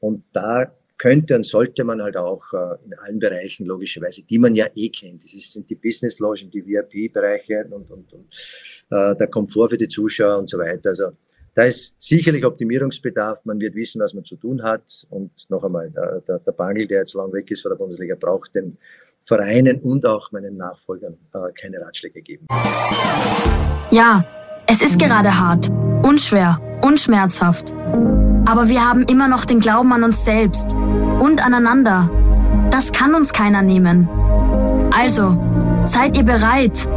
und 0.00 0.24
da 0.32 0.72
könnte 0.98 1.36
und 1.36 1.46
sollte 1.46 1.84
man 1.84 2.02
halt 2.02 2.16
auch 2.16 2.42
äh, 2.52 2.84
in 2.84 2.94
allen 2.94 3.18
Bereichen 3.18 3.66
logischerweise, 3.66 4.24
die 4.24 4.38
man 4.38 4.54
ja 4.54 4.66
eh 4.74 4.88
kennt. 4.88 5.22
Das 5.22 5.30
sind 5.30 5.70
die 5.70 5.76
Business 5.76 6.18
Logen, 6.18 6.50
die 6.50 6.66
VIP-Bereiche 6.66 7.66
und, 7.70 7.90
und, 7.90 8.12
und 8.12 8.26
äh, 8.90 9.16
der 9.16 9.28
Komfort 9.28 9.70
für 9.70 9.78
die 9.78 9.88
Zuschauer 9.88 10.38
und 10.38 10.50
so 10.50 10.58
weiter. 10.58 10.90
Also 10.90 11.12
da 11.54 11.64
ist 11.64 11.94
sicherlich 11.98 12.44
Optimierungsbedarf. 12.44 13.44
Man 13.44 13.58
wird 13.58 13.74
wissen, 13.74 14.00
was 14.00 14.14
man 14.14 14.24
zu 14.24 14.36
tun 14.36 14.62
hat. 14.62 15.06
Und 15.10 15.30
noch 15.48 15.64
einmal, 15.64 15.90
der, 15.90 16.20
der, 16.20 16.38
der 16.38 16.52
Bangel, 16.52 16.86
der 16.86 16.98
jetzt 16.98 17.14
lang 17.14 17.32
weg 17.32 17.50
ist 17.50 17.62
von 17.62 17.70
der 17.70 17.76
Bundesliga, 17.76 18.14
braucht 18.14 18.54
den 18.54 18.78
Vereinen 19.24 19.80
und 19.80 20.06
auch 20.06 20.30
meinen 20.32 20.56
Nachfolgern 20.56 21.16
äh, 21.34 21.52
keine 21.60 21.80
Ratschläge 21.80 22.22
geben. 22.22 22.46
Ja, 23.90 24.24
es 24.66 24.82
ist 24.82 24.98
gerade 24.98 25.30
hart, 25.36 25.68
unschwer, 26.04 26.60
unschmerzhaft. 26.84 27.74
Aber 28.48 28.70
wir 28.70 28.88
haben 28.88 29.02
immer 29.02 29.28
noch 29.28 29.44
den 29.44 29.60
Glauben 29.60 29.92
an 29.92 30.04
uns 30.04 30.24
selbst 30.24 30.72
und 30.72 31.44
aneinander. 31.44 32.10
Das 32.70 32.92
kann 32.92 33.14
uns 33.14 33.34
keiner 33.34 33.60
nehmen. 33.60 34.08
Also, 34.90 35.38
seid 35.84 36.16
ihr 36.16 36.22
bereit? 36.22 36.88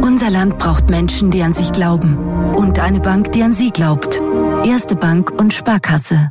Unser 0.00 0.30
Land 0.30 0.58
braucht 0.58 0.90
Menschen, 0.90 1.32
die 1.32 1.42
an 1.42 1.52
sich 1.52 1.72
glauben 1.72 2.16
und 2.54 2.78
eine 2.78 3.00
Bank, 3.00 3.32
die 3.32 3.42
an 3.42 3.52
Sie 3.52 3.72
glaubt. 3.72 4.22
Erste 4.64 4.94
Bank 4.94 5.32
und 5.40 5.52
Sparkasse. 5.52 6.30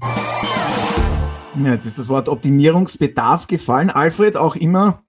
Ja, 1.61 1.73
jetzt 1.73 1.85
ist 1.85 1.99
das 1.99 2.07
Wort 2.07 2.29
Optimierungsbedarf 2.29 3.47
gefallen. 3.47 3.89
Alfred, 3.89 4.37
auch 4.37 4.55
immer 4.55 5.03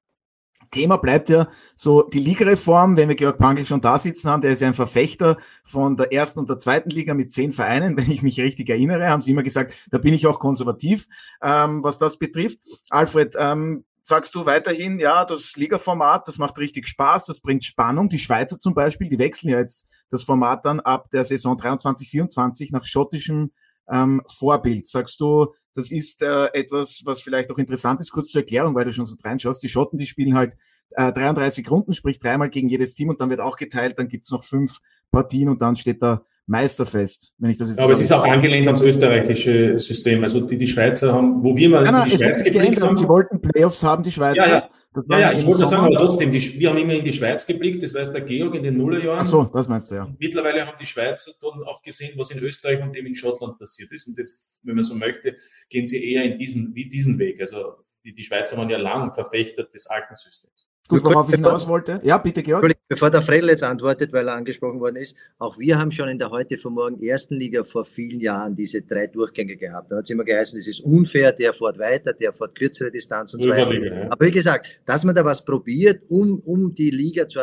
Thema 0.72 0.96
bleibt 0.96 1.28
ja 1.28 1.46
so 1.76 2.02
die 2.02 2.18
Ligareform, 2.18 2.96
wenn 2.96 3.08
wir 3.08 3.14
Georg 3.14 3.38
Pangl 3.38 3.64
schon 3.64 3.80
da 3.80 3.98
sitzen 3.98 4.28
haben, 4.28 4.42
der 4.42 4.52
ist 4.52 4.60
ja 4.60 4.66
ein 4.66 4.74
Verfechter 4.74 5.36
von 5.62 5.96
der 5.96 6.12
ersten 6.12 6.40
und 6.40 6.48
der 6.48 6.58
zweiten 6.58 6.90
Liga 6.90 7.14
mit 7.14 7.30
zehn 7.30 7.52
Vereinen, 7.52 7.96
wenn 7.96 8.10
ich 8.10 8.22
mich 8.22 8.40
richtig 8.40 8.68
erinnere, 8.68 9.08
haben 9.08 9.22
sie 9.22 9.30
immer 9.30 9.44
gesagt, 9.44 9.74
da 9.90 9.98
bin 9.98 10.14
ich 10.14 10.26
auch 10.26 10.40
konservativ, 10.40 11.06
ähm, 11.40 11.84
was 11.84 11.98
das 11.98 12.18
betrifft. 12.18 12.58
Alfred, 12.90 13.36
ähm, 13.38 13.84
sagst 14.02 14.34
du 14.34 14.46
weiterhin, 14.46 14.98
ja, 14.98 15.24
das 15.24 15.54
Liga-Format, 15.54 16.26
das 16.26 16.38
macht 16.38 16.58
richtig 16.58 16.88
Spaß, 16.88 17.26
das 17.26 17.40
bringt 17.40 17.64
Spannung. 17.64 18.08
Die 18.08 18.18
Schweizer 18.18 18.58
zum 18.58 18.74
Beispiel, 18.74 19.08
die 19.08 19.18
wechseln 19.18 19.50
ja 19.50 19.58
jetzt 19.58 19.86
das 20.10 20.24
Format 20.24 20.64
dann 20.64 20.80
ab 20.80 21.10
der 21.12 21.24
Saison 21.24 21.56
23, 21.56 22.08
24 22.08 22.72
nach 22.72 22.84
schottischem 22.84 23.52
ähm, 23.90 24.22
Vorbild. 24.26 24.86
Sagst 24.86 25.20
du, 25.20 25.54
das 25.74 25.90
ist 25.90 26.22
äh, 26.22 26.46
etwas, 26.52 27.02
was 27.04 27.22
vielleicht 27.22 27.50
auch 27.50 27.58
interessant 27.58 28.00
ist, 28.00 28.10
kurz 28.10 28.30
zur 28.30 28.42
Erklärung, 28.42 28.74
weil 28.74 28.84
du 28.84 28.92
schon 28.92 29.06
so 29.06 29.16
reinschaust. 29.22 29.62
Die 29.62 29.68
Schotten, 29.68 29.98
die 29.98 30.06
spielen 30.06 30.34
halt 30.34 30.54
äh, 30.90 31.12
33 31.12 31.70
Runden, 31.70 31.94
sprich 31.94 32.18
dreimal 32.18 32.50
gegen 32.50 32.68
jedes 32.68 32.94
Team 32.94 33.08
und 33.08 33.20
dann 33.20 33.30
wird 33.30 33.40
auch 33.40 33.56
geteilt, 33.56 33.98
dann 33.98 34.08
gibt's 34.08 34.30
noch 34.30 34.44
fünf 34.44 34.78
Partien 35.10 35.48
und 35.48 35.62
dann 35.62 35.76
steht 35.76 36.02
da 36.02 36.22
meisterfest, 36.46 37.34
wenn 37.38 37.50
ich 37.50 37.56
das 37.56 37.68
jetzt 37.68 37.80
Aber 37.80 37.92
es 37.92 38.00
ist 38.00 38.12
auch 38.12 38.24
angelehnt 38.24 38.66
ans 38.66 38.82
österreichische 38.82 39.78
System. 39.78 40.22
Also 40.22 40.40
die, 40.40 40.56
die 40.56 40.66
Schweizer 40.66 41.12
haben, 41.12 41.42
wo 41.42 41.56
wir 41.56 41.68
mal 41.70 41.84
nein, 41.84 41.94
nein, 41.94 42.08
die 42.08 42.16
Schweiz 42.16 42.42
geblickt 42.42 42.82
haben. 42.82 42.96
Sie 42.96 43.08
wollten 43.08 43.40
Playoffs 43.40 43.82
haben, 43.82 44.02
die 44.02 44.10
Schweizer. 44.10 44.36
Ja, 44.36 44.48
ja, 44.48 44.68
ja, 45.08 45.18
ja 45.18 45.32
ich 45.32 45.46
wollte 45.46 45.66
sagen, 45.66 45.86
aber 45.86 45.96
trotzdem, 45.96 46.30
die, 46.30 46.58
wir 46.58 46.70
haben 46.70 46.78
immer 46.78 46.94
in 46.94 47.04
die 47.04 47.12
Schweiz 47.12 47.46
geblickt, 47.46 47.82
das 47.82 47.94
weiß 47.94 48.12
der 48.12 48.20
Georg 48.22 48.54
in 48.54 48.62
den 48.62 48.76
Nullerjahren. 48.76 49.20
Ach 49.20 49.24
so, 49.24 49.44
das 49.44 49.68
meinst 49.68 49.90
du, 49.90 49.94
ja. 49.94 50.14
Mittlerweile 50.18 50.66
haben 50.66 50.76
die 50.78 50.86
Schweizer 50.86 51.32
dann 51.40 51.62
auch 51.64 51.82
gesehen, 51.82 52.12
was 52.16 52.30
in 52.30 52.38
Österreich 52.38 52.82
und 52.82 52.96
eben 52.96 53.06
in 53.06 53.14
Schottland 53.14 53.58
passiert 53.58 53.90
ist. 53.92 54.06
Und 54.06 54.18
jetzt, 54.18 54.58
wenn 54.62 54.74
man 54.74 54.84
so 54.84 54.94
möchte, 54.94 55.36
gehen 55.68 55.86
sie 55.86 56.12
eher 56.12 56.24
in 56.24 56.36
diesen, 56.36 56.74
wie 56.74 56.88
diesen 56.88 57.18
Weg. 57.18 57.40
Also 57.40 57.76
die, 58.04 58.12
die 58.12 58.24
Schweizer 58.24 58.56
waren 58.56 58.68
ja 58.68 58.78
lang 58.78 59.12
Verfechter 59.12 59.64
des 59.64 59.86
alten 59.86 60.14
Systems. 60.14 60.66
Gut, 60.88 61.04
worauf 61.04 61.28
ich 61.28 61.36
hinaus 61.36 61.66
wollte. 61.68 62.00
Ja, 62.02 62.18
bitte, 62.18 62.42
Georg. 62.42 62.70
Bevor 62.88 63.10
der 63.10 63.22
Fredel 63.22 63.48
jetzt 63.48 63.62
antwortet, 63.62 64.12
weil 64.12 64.28
er 64.28 64.34
angesprochen 64.34 64.80
worden 64.80 64.96
ist, 64.96 65.16
auch 65.38 65.58
wir 65.58 65.78
haben 65.78 65.90
schon 65.90 66.08
in 66.08 66.18
der 66.18 66.30
heute 66.30 66.58
von 66.58 66.74
morgen 66.74 67.02
ersten 67.02 67.36
Liga 67.36 67.64
vor 67.64 67.84
vielen 67.84 68.20
Jahren 68.20 68.54
diese 68.54 68.82
drei 68.82 69.06
Durchgänge 69.06 69.56
gehabt. 69.56 69.90
Da 69.90 69.96
hat 69.96 70.04
es 70.04 70.10
immer 70.10 70.24
geheißen, 70.24 70.58
das 70.58 70.66
ist 70.66 70.80
unfair, 70.80 71.32
der 71.32 71.54
fährt 71.54 71.78
weiter, 71.78 72.12
der 72.12 72.32
fährt 72.32 72.54
kürzere 72.54 72.90
Distanz 72.90 73.32
und 73.32 73.42
so 73.42 73.48
weiter. 73.48 73.72
Ja. 73.72 74.10
Aber 74.10 74.26
wie 74.26 74.30
gesagt, 74.30 74.80
dass 74.84 75.04
man 75.04 75.14
da 75.14 75.24
was 75.24 75.44
probiert, 75.44 76.02
um, 76.08 76.40
um 76.40 76.74
die 76.74 76.90
Liga 76.90 77.26
zu 77.26 77.40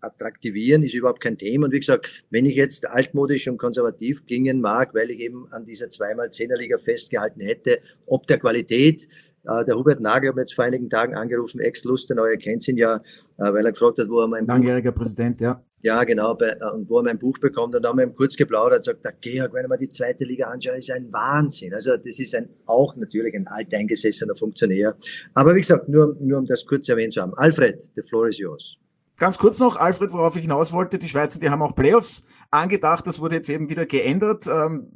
attraktivieren, 0.00 0.82
ist 0.82 0.94
überhaupt 0.94 1.20
kein 1.20 1.38
Thema. 1.38 1.66
Und 1.66 1.72
wie 1.72 1.80
gesagt, 1.80 2.10
wenn 2.30 2.46
ich 2.46 2.56
jetzt 2.56 2.88
altmodisch 2.88 3.46
und 3.46 3.58
konservativ 3.58 4.26
klingen 4.26 4.60
mag, 4.60 4.94
weil 4.94 5.10
ich 5.10 5.20
eben 5.20 5.46
an 5.52 5.64
dieser 5.64 5.90
zweimal 5.90 6.32
Zehnerliga 6.32 6.78
festgehalten 6.78 7.40
hätte, 7.42 7.80
ob 8.06 8.26
der 8.26 8.38
Qualität, 8.38 9.04
äh, 9.04 9.06
der 9.44 9.74
Hubert 9.76 10.00
Nagel 10.00 10.28
hat 10.28 10.36
mir 10.36 10.42
jetzt 10.42 10.54
vor 10.54 10.64
einigen 10.64 10.90
Tagen 10.90 11.14
angerufen, 11.14 11.60
Ex-Lustenau, 11.60 12.26
ihr 12.26 12.38
kennt 12.38 12.66
ihn 12.68 12.76
ja, 12.76 12.96
äh, 12.96 13.00
weil 13.38 13.64
er 13.64 13.72
gefragt 13.72 13.98
hat, 13.98 14.08
wo 14.08 14.20
er 14.20 14.28
mein 14.28 14.46
Langjähriger 14.46 14.92
Buch, 14.92 15.02
Präsident, 15.02 15.40
ja. 15.40 15.62
Ja, 15.82 16.04
genau, 16.04 16.34
bei, 16.34 16.48
äh, 16.48 16.74
und 16.74 16.90
wo 16.90 16.98
er 16.98 17.04
mein 17.04 17.18
Buch 17.18 17.38
bekommt. 17.38 17.74
Und 17.74 17.82
da 17.82 17.88
haben 17.88 17.98
wir 17.98 18.04
ihm 18.04 18.14
kurz 18.14 18.36
geplaudert 18.36 18.78
und 18.78 18.84
sagt, 18.84 19.04
der 19.04 19.12
Georg, 19.12 19.54
wenn 19.54 19.64
ich 19.64 19.68
mir 19.70 19.78
die 19.78 19.88
zweite 19.88 20.24
Liga 20.24 20.48
anschaue, 20.48 20.76
ist 20.76 20.90
ein 20.90 21.10
Wahnsinn. 21.10 21.72
Also 21.72 21.96
das 21.96 22.18
ist 22.18 22.34
ein, 22.34 22.50
auch 22.66 22.94
natürlich 22.96 23.34
ein 23.34 23.46
alteingesessener 23.46 24.34
Funktionär. 24.34 24.94
Aber 25.32 25.54
wie 25.54 25.60
gesagt, 25.60 25.88
nur, 25.88 26.16
nur 26.20 26.38
um 26.38 26.46
das 26.46 26.66
kurz 26.66 26.88
erwähnt 26.88 27.14
zu 27.14 27.22
haben. 27.22 27.32
Alfred, 27.34 27.82
the 27.96 28.02
floor 28.02 28.28
is 28.28 28.38
yours. 28.38 28.76
Ganz 29.16 29.36
kurz 29.36 29.58
noch, 29.58 29.76
Alfred, 29.76 30.12
worauf 30.12 30.34
ich 30.36 30.42
hinaus 30.42 30.72
wollte, 30.72 30.98
die 30.98 31.08
Schweizer, 31.08 31.38
die 31.38 31.50
haben 31.50 31.60
auch 31.60 31.74
Playoffs 31.74 32.22
angedacht, 32.50 33.06
das 33.06 33.20
wurde 33.20 33.36
jetzt 33.36 33.50
eben 33.50 33.68
wieder 33.68 33.84
geändert. 33.84 34.46
Ähm, 34.46 34.90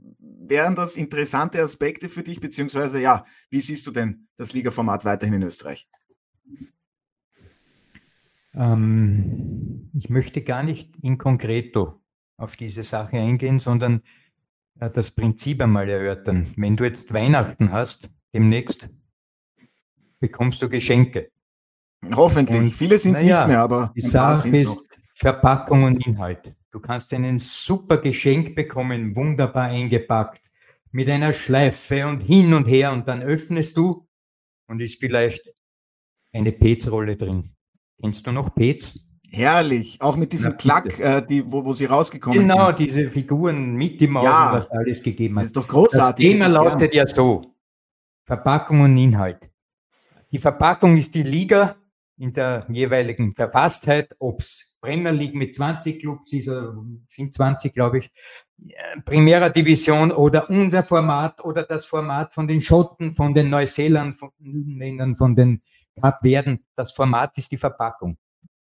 wären 0.48 0.74
das 0.74 0.96
interessante 0.96 1.62
Aspekte 1.62 2.08
für 2.08 2.22
dich, 2.22 2.40
beziehungsweise 2.40 3.00
ja, 3.00 3.24
wie 3.50 3.60
siehst 3.60 3.86
du 3.86 3.90
denn 3.90 4.28
das 4.36 4.52
Ligaformat 4.52 5.04
weiterhin 5.04 5.34
in 5.34 5.42
Österreich? 5.42 5.88
Ähm, 8.54 9.90
ich 9.94 10.10
möchte 10.10 10.42
gar 10.42 10.62
nicht 10.62 10.96
in 11.02 11.18
concreto 11.18 12.00
auf 12.36 12.56
diese 12.56 12.82
Sache 12.82 13.16
eingehen, 13.16 13.58
sondern 13.58 14.02
äh, 14.78 14.90
das 14.90 15.10
Prinzip 15.10 15.60
einmal 15.60 15.88
erörtern. 15.88 16.46
Wenn 16.56 16.76
du 16.76 16.84
jetzt 16.84 17.12
Weihnachten 17.12 17.72
hast, 17.72 18.10
demnächst 18.32 18.88
bekommst 20.20 20.62
du 20.62 20.68
Geschenke. 20.68 21.30
Hoffentlich. 22.14 22.58
Und, 22.58 22.70
Viele 22.70 22.98
sind 22.98 23.12
es 23.16 23.22
ja, 23.22 23.40
nicht 23.40 23.48
mehr, 23.48 23.60
aber 23.60 23.92
die 23.96 24.00
Sache 24.00 24.48
ist. 24.48 24.80
Verpackung 25.16 25.84
und 25.84 26.04
Inhalt. 26.06 26.52
Du 26.74 26.80
kannst 26.80 27.14
einen 27.14 27.38
super 27.38 27.98
Geschenk 27.98 28.56
bekommen, 28.56 29.14
wunderbar 29.14 29.68
eingepackt, 29.68 30.50
mit 30.90 31.08
einer 31.08 31.32
Schleife 31.32 32.04
und 32.04 32.18
hin 32.18 32.52
und 32.52 32.64
her 32.64 32.90
und 32.90 33.06
dann 33.06 33.22
öffnest 33.22 33.76
du 33.76 34.08
und 34.66 34.82
ist 34.82 34.98
vielleicht 34.98 35.54
eine 36.32 36.50
Pez-Rolle 36.50 37.16
drin. 37.16 37.48
Kennst 38.00 38.26
du 38.26 38.32
noch 38.32 38.52
Pez? 38.56 38.98
Herrlich, 39.30 40.00
auch 40.00 40.16
mit 40.16 40.32
diesem 40.32 40.50
Na, 40.50 40.56
Klack, 40.56 40.98
äh, 40.98 41.24
die, 41.24 41.48
wo, 41.48 41.64
wo 41.64 41.74
sie 41.74 41.84
rausgekommen 41.84 42.40
genau, 42.40 42.66
sind. 42.66 42.78
Genau, 42.78 42.86
diese 42.86 43.10
Figuren 43.12 43.76
mit 43.76 44.00
die 44.00 44.08
Maus 44.08 44.24
ja, 44.24 44.52
und 44.52 44.58
was 44.58 44.70
alles 44.72 45.00
gegeben 45.00 45.36
hat. 45.36 45.42
Das 45.42 45.46
ist 45.50 45.56
doch 45.56 45.68
großartig. 45.68 46.26
Das 46.26 46.32
Thema 46.32 46.48
lautet 46.48 46.90
gern. 46.90 47.06
ja 47.06 47.06
so, 47.06 47.54
Verpackung 48.24 48.80
und 48.80 48.96
Inhalt. 48.96 49.48
Die 50.32 50.38
Verpackung 50.38 50.96
ist 50.96 51.14
die 51.14 51.22
Liga 51.22 51.76
in 52.16 52.32
der 52.32 52.66
jeweiligen 52.68 53.32
Verfasstheit, 53.32 54.16
ob 54.18 54.40
es 54.40 54.73
Premier 54.84 55.12
League 55.12 55.34
mit 55.34 55.54
20 55.54 55.98
Clubs 55.98 56.30
ist, 56.34 56.50
sind 57.08 57.32
20, 57.32 57.72
glaube 57.72 57.98
ich, 57.98 58.10
Primera 59.06 59.48
Division 59.48 60.12
oder 60.12 60.50
unser 60.50 60.84
Format 60.84 61.42
oder 61.42 61.62
das 61.62 61.86
Format 61.86 62.34
von 62.34 62.46
den 62.46 62.60
Schotten, 62.60 63.12
von 63.12 63.32
den 63.32 63.48
Neuseeländern, 63.48 65.16
von 65.16 65.34
den 65.34 65.62
Kapverden. 65.98 66.66
Das 66.74 66.92
Format 66.92 67.38
ist 67.38 67.50
die 67.50 67.56
Verpackung. 67.56 68.18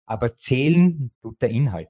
Aber 0.05 0.35
zählen 0.35 1.11
tut 1.23 1.41
der 1.41 1.49
Inhalt. 1.49 1.89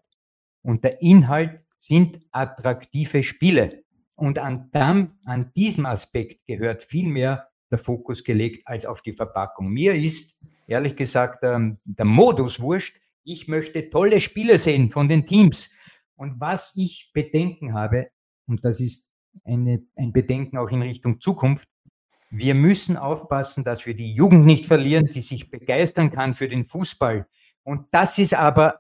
Und 0.62 0.86
der 0.86 1.02
Inhalt 1.02 1.60
sind 1.78 2.22
attraktive 2.32 3.24
Spiele. 3.24 3.84
Und 4.15 4.39
an, 4.39 4.72
dem, 4.72 5.12
an 5.26 5.52
diesem 5.58 5.86
Aspekt 5.86 6.46
gehört 6.46 6.84
viel 6.84 7.10
mehr 7.10 7.50
der 7.70 7.80
Fokus 7.80 8.24
gelegt 8.24 8.65
als 8.65 8.86
auf 8.86 9.02
die 9.02 9.13
Verpackung. 9.13 9.67
Mir 9.67 9.94
ist 9.94 10.39
ehrlich 10.67 10.96
gesagt 10.96 11.44
ähm, 11.44 11.80
der 11.84 12.06
Modus 12.06 12.62
wurscht. 12.62 13.01
Ich 13.24 13.48
möchte 13.48 13.90
tolle 13.90 14.20
Spiele 14.20 14.58
sehen 14.58 14.92
von 14.92 15.08
den 15.08 15.26
Teams. 15.26 15.74
Und 16.16 16.40
was 16.40 16.74
ich 16.76 17.12
Bedenken 17.14 17.74
habe, 17.74 18.10
und 18.48 18.64
das 18.66 18.80
ist 18.80 19.10
eine, 19.44 19.82
ein 19.96 20.14
Bedenken 20.14 20.58
auch 20.58 20.70
in 20.70 20.82
Richtung 20.82 21.20
Zukunft, 21.20 21.68
wir 22.30 22.56
müssen 22.56 22.96
aufpassen, 22.98 23.64
dass 23.64 23.86
wir 23.86 23.94
die 23.94 24.14
Jugend 24.14 24.46
nicht 24.46 24.66
verlieren, 24.66 25.08
die 25.08 25.22
sich 25.22 25.50
begeistern 25.50 26.12
kann 26.12 26.34
für 26.34 26.48
den 26.48 26.64
Fußball. 26.64 27.28
Und 27.64 27.88
das 27.92 28.18
ist 28.18 28.34
aber, 28.34 28.80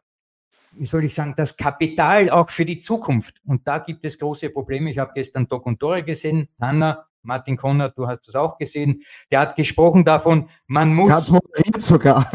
wie 0.71 0.85
soll 0.85 1.03
ich 1.03 1.13
sagen, 1.13 1.33
das 1.35 1.57
Kapital 1.57 2.29
auch 2.29 2.49
für 2.49 2.65
die 2.65 2.79
Zukunft. 2.79 3.41
Und 3.45 3.67
da 3.67 3.79
gibt 3.79 4.05
es 4.05 4.17
große 4.17 4.49
Probleme. 4.51 4.89
Ich 4.89 4.97
habe 4.99 5.11
gestern 5.13 5.47
Doc 5.47 5.65
und 5.65 5.79
Tore 5.79 6.03
gesehen. 6.03 6.47
Tanner 6.57 7.07
Martin 7.23 7.57
Konrad, 7.57 7.97
du 7.97 8.07
hast 8.07 8.27
das 8.27 8.35
auch 8.35 8.57
gesehen, 8.57 9.03
der 9.29 9.41
hat 9.41 9.55
gesprochen 9.55 10.03
davon, 10.03 10.49
man 10.67 10.93
muss. 10.93 11.11
Es 11.11 11.29
moderiert 11.29 11.81
sogar. 11.81 12.25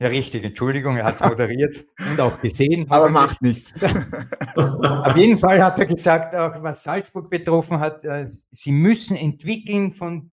Ja, 0.00 0.08
richtig, 0.08 0.44
Entschuldigung, 0.44 0.96
er 0.96 1.04
hat 1.04 1.16
es 1.16 1.28
moderiert 1.28 1.84
und 2.10 2.20
auch 2.20 2.40
gesehen. 2.40 2.86
Aber 2.88 3.08
macht 3.08 3.42
nichts. 3.42 3.72
Auf 4.54 5.16
jeden 5.16 5.38
Fall 5.38 5.62
hat 5.62 5.80
er 5.80 5.86
gesagt, 5.86 6.36
auch 6.36 6.62
was 6.62 6.84
Salzburg 6.84 7.28
betroffen 7.28 7.80
hat, 7.80 8.04
äh, 8.04 8.24
sie 8.26 8.70
müssen 8.70 9.16
entwickeln 9.16 9.92
von 9.92 10.30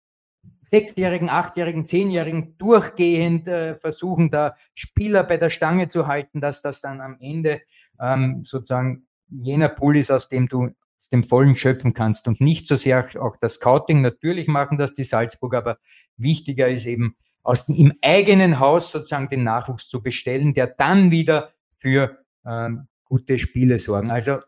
Sechsjährigen, 0.61 1.31
Achtjährigen, 1.31 1.87
Zehnjährigen 1.87 2.59
durchgehend 2.59 3.49
äh, 3.49 3.77
versuchen, 3.77 4.31
da 4.31 4.55
Spieler 4.75 5.25
bei 5.25 5.39
der 5.39 5.49
Stange 5.49 5.89
zu 5.89 6.07
halten, 6.07 6.43
dass 6.43 6.61
das 6.61 6.83
dann 6.83 7.01
am 7.01 7.17
Ende 7.21 7.63
ähm, 7.99 8.45
sozusagen 8.45 9.07
jener 9.29 9.71
Pool 9.71 9.97
ist, 9.97 10.11
aus 10.11 10.29
dem 10.29 10.49
du 10.49 10.71
dem 11.13 11.23
Vollen 11.23 11.55
schöpfen 11.55 11.95
kannst 11.95 12.29
und 12.29 12.41
nicht 12.41 12.67
so 12.67 12.77
sehr 12.77 13.07
auch 13.21 13.37
das 13.37 13.55
Scouting. 13.55 14.03
Natürlich 14.03 14.49
machen 14.49 14.79
das 14.79 14.95
die 14.95 15.05
Salzburg, 15.05 15.55
aber 15.55 15.79
wichtiger 16.17 16.69
ist 16.69 16.87
eben 16.87 17.17
aus 17.45 17.67
dem, 17.67 17.77
im 17.77 17.93
eigenen 18.03 18.59
Haus 18.59 18.91
sozusagen 18.91 19.29
den 19.29 19.45
Nachwuchs 19.45 19.89
zu 19.89 20.03
bestellen, 20.03 20.53
der 20.55 20.67
dann 20.67 21.11
wieder 21.11 21.53
für 21.79 22.19
ähm, 22.45 22.89
gute 23.05 23.39
Spiele 23.39 23.79
sorgen. 23.79 24.11
Also 24.11 24.39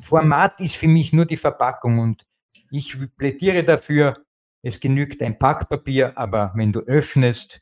Format 0.00 0.60
ist 0.60 0.76
für 0.76 0.88
mich 0.88 1.12
nur 1.12 1.26
die 1.26 1.36
Verpackung 1.36 1.98
und 1.98 2.24
ich 2.70 2.96
plädiere 3.18 3.64
dafür, 3.64 4.14
es 4.62 4.78
genügt 4.78 5.22
ein 5.22 5.38
Packpapier, 5.38 6.16
aber 6.16 6.52
wenn 6.54 6.72
du 6.72 6.80
öffnest, 6.80 7.60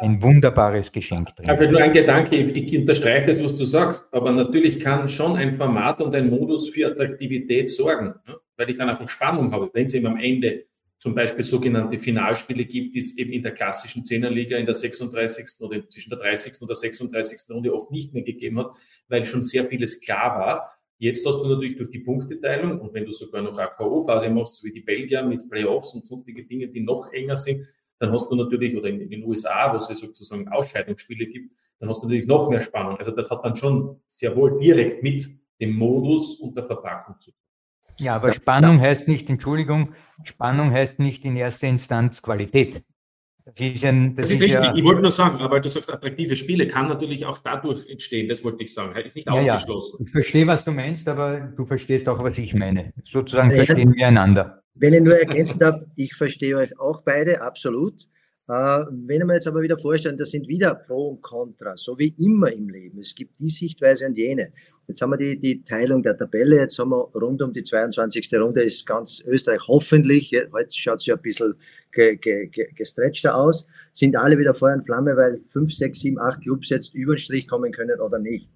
ein 0.00 0.20
wunderbares 0.20 0.90
Geschenk 0.90 1.36
drin. 1.36 1.48
Also 1.48 1.70
nur 1.70 1.80
ein 1.80 1.92
Gedanke, 1.92 2.36
ich 2.36 2.76
unterstreiche 2.76 3.28
das, 3.28 3.44
was 3.44 3.54
du 3.54 3.64
sagst, 3.64 4.12
aber 4.12 4.32
natürlich 4.32 4.80
kann 4.80 5.06
schon 5.06 5.36
ein 5.36 5.52
Format 5.52 6.00
und 6.00 6.14
ein 6.14 6.28
Modus 6.28 6.70
für 6.70 6.88
Attraktivität 6.88 7.70
sorgen, 7.70 8.14
ne? 8.26 8.36
weil 8.56 8.70
ich 8.70 8.76
dann 8.76 8.88
einfach 8.88 9.08
Spannung 9.08 9.52
habe. 9.52 9.70
Wenn 9.72 9.86
es 9.86 9.94
eben 9.94 10.06
am 10.06 10.16
Ende 10.16 10.64
zum 11.02 11.16
Beispiel 11.16 11.42
sogenannte 11.42 11.98
Finalspiele 11.98 12.64
gibt, 12.64 12.94
die 12.94 13.00
es 13.00 13.18
eben 13.18 13.32
in 13.32 13.42
der 13.42 13.50
klassischen 13.50 14.04
Zehnerliga 14.04 14.56
in 14.56 14.66
der 14.66 14.74
36. 14.76 15.60
oder 15.60 15.88
zwischen 15.88 16.10
der 16.10 16.18
30. 16.20 16.60
und 16.60 16.68
der 16.68 16.76
36. 16.76 17.50
Runde 17.50 17.74
oft 17.74 17.90
nicht 17.90 18.14
mehr 18.14 18.22
gegeben 18.22 18.60
hat, 18.60 18.76
weil 19.08 19.24
schon 19.24 19.42
sehr 19.42 19.64
vieles 19.64 20.00
klar 20.00 20.38
war. 20.38 20.78
Jetzt 20.98 21.26
hast 21.26 21.42
du 21.42 21.48
natürlich 21.48 21.76
durch 21.76 21.90
die 21.90 21.98
Punkteteilung 21.98 22.80
und 22.80 22.94
wenn 22.94 23.04
du 23.04 23.10
sogar 23.10 23.42
noch 23.42 23.58
eine 23.58 23.68
K.O.-Phase 23.76 24.30
machst, 24.30 24.60
so 24.60 24.68
wie 24.68 24.70
die 24.70 24.82
Belgier 24.82 25.24
mit 25.24 25.50
Playoffs 25.50 25.92
und 25.92 26.06
sonstige 26.06 26.44
Dinge, 26.44 26.68
die 26.68 26.82
noch 26.82 27.12
enger 27.12 27.34
sind, 27.34 27.66
dann 27.98 28.12
hast 28.12 28.30
du 28.30 28.36
natürlich, 28.36 28.76
oder 28.76 28.88
in, 28.88 29.10
den 29.10 29.24
USA, 29.24 29.72
wo 29.72 29.78
es 29.78 29.88
sozusagen 29.88 30.46
Ausscheidungsspiele 30.46 31.26
gibt, 31.26 31.52
dann 31.80 31.88
hast 31.88 32.00
du 32.00 32.06
natürlich 32.06 32.28
noch 32.28 32.48
mehr 32.48 32.60
Spannung. 32.60 32.96
Also 32.98 33.10
das 33.10 33.28
hat 33.28 33.44
dann 33.44 33.56
schon 33.56 34.00
sehr 34.06 34.36
wohl 34.36 34.56
direkt 34.56 35.02
mit 35.02 35.26
dem 35.60 35.74
Modus 35.74 36.38
und 36.38 36.56
der 36.56 36.62
Verpackung 36.62 37.18
zu 37.18 37.32
tun. 37.32 37.51
Ja, 37.98 38.16
aber 38.16 38.32
Spannung 38.32 38.80
heißt 38.80 39.08
nicht, 39.08 39.30
Entschuldigung, 39.30 39.94
Spannung 40.24 40.72
heißt 40.72 40.98
nicht 40.98 41.24
in 41.24 41.36
erster 41.36 41.68
Instanz 41.68 42.22
Qualität. 42.22 42.82
Das 43.44 43.58
ist, 43.58 43.84
ein, 43.84 44.14
das, 44.14 44.28
das 44.28 44.30
ist, 44.30 44.36
ist 44.36 44.42
richtig. 44.42 44.62
Ja, 44.62 44.74
ich 44.74 44.84
wollte 44.84 45.02
nur 45.02 45.10
sagen, 45.10 45.38
aber 45.38 45.58
du 45.58 45.68
sagst, 45.68 45.92
attraktive 45.92 46.36
Spiele 46.36 46.68
kann 46.68 46.88
natürlich 46.88 47.26
auch 47.26 47.38
dadurch 47.38 47.88
entstehen. 47.88 48.28
Das 48.28 48.44
wollte 48.44 48.62
ich 48.62 48.72
sagen. 48.72 48.94
Ist 49.00 49.16
nicht 49.16 49.26
ja, 49.26 49.32
ausgeschlossen. 49.32 49.96
Ja. 49.98 50.04
Ich 50.06 50.12
verstehe, 50.12 50.46
was 50.46 50.64
du 50.64 50.70
meinst, 50.70 51.08
aber 51.08 51.40
du 51.40 51.66
verstehst 51.66 52.08
auch, 52.08 52.22
was 52.22 52.38
ich 52.38 52.54
meine. 52.54 52.92
Sozusagen 53.02 53.50
verstehen 53.50 53.94
wir 53.96 54.06
einander. 54.06 54.62
Wenn 54.74 54.94
ich 54.94 55.00
nur 55.00 55.18
ergänzen 55.18 55.58
darf, 55.58 55.76
ich 55.96 56.14
verstehe 56.14 56.56
euch 56.56 56.78
auch 56.78 57.02
beide, 57.02 57.42
absolut. 57.42 58.06
Äh, 58.48 58.84
wenn 58.90 59.26
wir 59.26 59.34
jetzt 59.34 59.46
aber 59.46 59.62
wieder 59.62 59.78
vorstellen, 59.78 60.16
das 60.16 60.30
sind 60.30 60.48
wieder 60.48 60.74
Pro 60.74 61.10
und 61.10 61.22
Contra, 61.22 61.76
so 61.76 61.96
wie 61.98 62.12
immer 62.18 62.52
im 62.52 62.68
Leben. 62.68 62.98
Es 62.98 63.14
gibt 63.14 63.38
die 63.38 63.48
Sichtweise 63.48 64.06
und 64.06 64.16
jene. 64.16 64.52
Jetzt 64.88 65.00
haben 65.00 65.10
wir 65.10 65.16
die, 65.16 65.38
die 65.38 65.62
Teilung 65.62 66.02
der 66.02 66.16
Tabelle, 66.16 66.56
jetzt 66.56 66.78
haben 66.78 66.90
wir 66.90 67.08
rund 67.14 67.40
um 67.40 67.52
die 67.52 67.62
22. 67.62 68.34
Runde, 68.34 68.62
ist 68.62 68.84
ganz 68.84 69.22
Österreich 69.24 69.60
hoffentlich, 69.68 70.32
heute 70.52 70.76
schaut 70.76 70.98
es 70.98 71.06
ja 71.06 71.14
ein 71.14 71.22
bisschen 71.22 71.54
ge, 71.92 72.16
ge, 72.16 72.48
ge, 72.48 72.66
gestretchter 72.74 73.36
aus, 73.36 73.68
sind 73.92 74.16
alle 74.16 74.36
wieder 74.38 74.54
Feuer 74.54 74.74
und 74.74 74.84
Flamme, 74.84 75.16
weil 75.16 75.38
fünf, 75.48 75.72
sechs, 75.72 76.00
sieben, 76.00 76.18
acht 76.18 76.42
Clubs 76.42 76.68
jetzt 76.68 76.94
über 76.96 77.14
den 77.14 77.20
Strich 77.20 77.46
kommen 77.46 77.70
können 77.70 78.00
oder 78.00 78.18
nicht. 78.18 78.48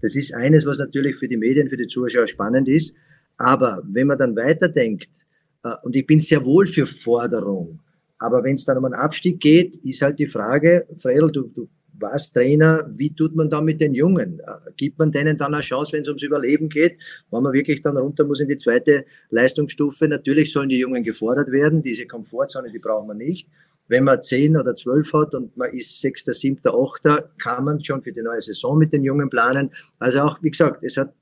Das 0.00 0.16
ist 0.16 0.34
eines, 0.34 0.64
was 0.64 0.78
natürlich 0.78 1.16
für 1.16 1.28
die 1.28 1.36
Medien, 1.36 1.68
für 1.68 1.76
die 1.76 1.86
Zuschauer 1.86 2.26
spannend 2.26 2.68
ist. 2.68 2.96
Aber 3.36 3.82
wenn 3.86 4.06
man 4.06 4.18
dann 4.18 4.36
weiterdenkt, 4.36 5.26
äh, 5.64 5.74
und 5.82 5.96
ich 5.96 6.06
bin 6.06 6.18
sehr 6.18 6.44
wohl 6.44 6.66
für 6.66 6.86
Forderung. 6.86 7.80
Aber 8.24 8.42
wenn 8.42 8.54
es 8.54 8.64
dann 8.64 8.78
um 8.78 8.86
einen 8.86 8.94
Abstieg 8.94 9.38
geht, 9.38 9.76
ist 9.84 10.00
halt 10.00 10.18
die 10.18 10.26
Frage, 10.26 10.86
Fredel, 10.96 11.30
du, 11.30 11.42
du 11.42 11.68
warst 11.92 12.32
Trainer, 12.32 12.90
wie 12.90 13.14
tut 13.14 13.36
man 13.36 13.50
da 13.50 13.60
mit 13.60 13.82
den 13.82 13.92
Jungen? 13.92 14.40
Äh, 14.40 14.70
gibt 14.78 14.98
man 14.98 15.12
denen 15.12 15.36
dann 15.36 15.52
eine 15.52 15.62
Chance, 15.62 15.92
wenn 15.92 16.00
es 16.00 16.08
ums 16.08 16.22
Überleben 16.22 16.70
geht? 16.70 16.96
Wenn 17.30 17.42
man 17.42 17.52
wirklich 17.52 17.82
dann 17.82 17.98
runter 17.98 18.24
muss 18.24 18.40
in 18.40 18.48
die 18.48 18.56
zweite 18.56 19.04
Leistungsstufe, 19.28 20.08
natürlich 20.08 20.52
sollen 20.52 20.70
die 20.70 20.78
Jungen 20.78 21.04
gefordert 21.04 21.52
werden. 21.52 21.82
Diese 21.82 22.06
Komfortzone, 22.06 22.72
die 22.72 22.78
brauchen 22.78 23.08
wir 23.08 23.14
nicht. 23.14 23.46
Wenn 23.88 24.04
man 24.04 24.22
zehn 24.22 24.56
oder 24.56 24.74
zwölf 24.74 25.12
hat 25.12 25.34
und 25.34 25.54
man 25.58 25.70
ist 25.70 26.00
sechster, 26.00 26.32
siebter, 26.32 26.72
achter, 26.74 27.30
kann 27.38 27.64
man 27.64 27.84
schon 27.84 28.00
für 28.02 28.12
die 28.12 28.22
neue 28.22 28.40
Saison 28.40 28.78
mit 28.78 28.94
den 28.94 29.04
Jungen 29.04 29.28
planen. 29.28 29.70
Also 29.98 30.20
auch, 30.20 30.42
wie 30.42 30.50
gesagt, 30.50 30.82
es 30.82 30.96
hat, 30.96 31.12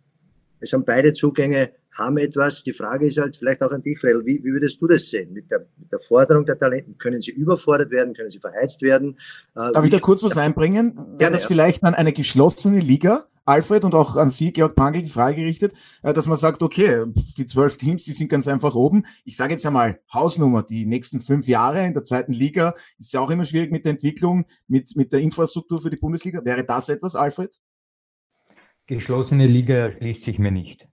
es 0.61 0.73
haben 0.73 0.85
beide 0.85 1.13
Zugänge 1.13 1.71
haben 1.93 2.17
etwas. 2.19 2.63
Die 2.63 2.73
Frage 2.73 3.07
ist 3.07 3.19
halt 3.19 3.37
vielleicht 3.37 3.63
auch 3.63 3.71
an 3.71 3.83
dich, 3.83 4.01
Fredel, 4.01 4.25
wie, 4.25 4.43
wie 4.43 4.53
würdest 4.53 4.81
du 4.81 4.87
das 4.87 5.09
sehen? 5.09 5.33
Mit 5.33 5.51
der, 5.51 5.67
mit 5.77 5.93
der 5.93 6.01
Forderung 6.01 6.47
der 6.47 6.59
Talenten, 6.59 6.99
können 6.99 7.21
sie 7.21 7.33
überfordert 7.33 7.91
werden, 7.91 8.15
können 8.15 8.31
sie 8.31 8.41
verheizt 8.41 8.83
werden? 8.83 9.19
Äh, 9.55 9.73
Darf 9.73 9.85
ich 9.85 9.91
da 9.91 10.01
kurz 10.01 10.23
was 10.23 10.37
einbringen? 10.37 10.97
Wäre 11.19 11.31
das 11.31 11.43
ja. 11.43 11.49
vielleicht 11.49 11.83
dann 11.85 11.95
eine 11.95 12.13
geschlossene 12.13 12.81
Liga? 12.81 13.27
Alfred 13.45 13.85
und 13.85 13.95
auch 13.95 14.17
an 14.17 14.31
Sie, 14.31 14.53
Georg 14.53 14.77
Pangel, 14.77 15.03
die 15.03 15.11
Frage 15.11 15.37
gerichtet, 15.37 15.75
äh, 16.03 16.13
dass 16.13 16.27
man 16.27 16.37
sagt, 16.37 16.63
okay, 16.63 17.05
die 17.37 17.47
zwölf 17.47 17.77
Teams, 17.77 18.05
die 18.05 18.13
sind 18.13 18.29
ganz 18.29 18.47
einfach 18.47 18.75
oben. 18.75 19.05
Ich 19.25 19.37
sage 19.37 19.55
jetzt 19.55 19.67
einmal 19.67 20.01
Hausnummer, 20.13 20.63
die 20.63 20.87
nächsten 20.87 21.21
fünf 21.21 21.49
Jahre 21.49 21.85
in 21.85 21.93
der 21.93 22.05
zweiten 22.05 22.33
Liga 22.33 22.75
ist 22.99 23.13
ja 23.13 23.21
auch 23.21 23.31
immer 23.31 23.45
schwierig 23.45 23.73
mit 23.73 23.85
der 23.85 23.93
Entwicklung, 23.93 24.45
mit, 24.69 24.95
mit 24.95 25.13
der 25.13 25.21
Infrastruktur 25.21 25.83
für 25.83 25.91
die 25.91 25.97
Bundesliga. 25.97 26.45
Wäre 26.45 26.65
das 26.65 26.89
etwas, 26.89 27.17
Alfred? 27.17 27.61
Geschlossene 28.87 29.47
Liga 29.47 29.91
schließt 29.91 30.23
sich 30.23 30.39
mir 30.39 30.53
nicht. 30.53 30.89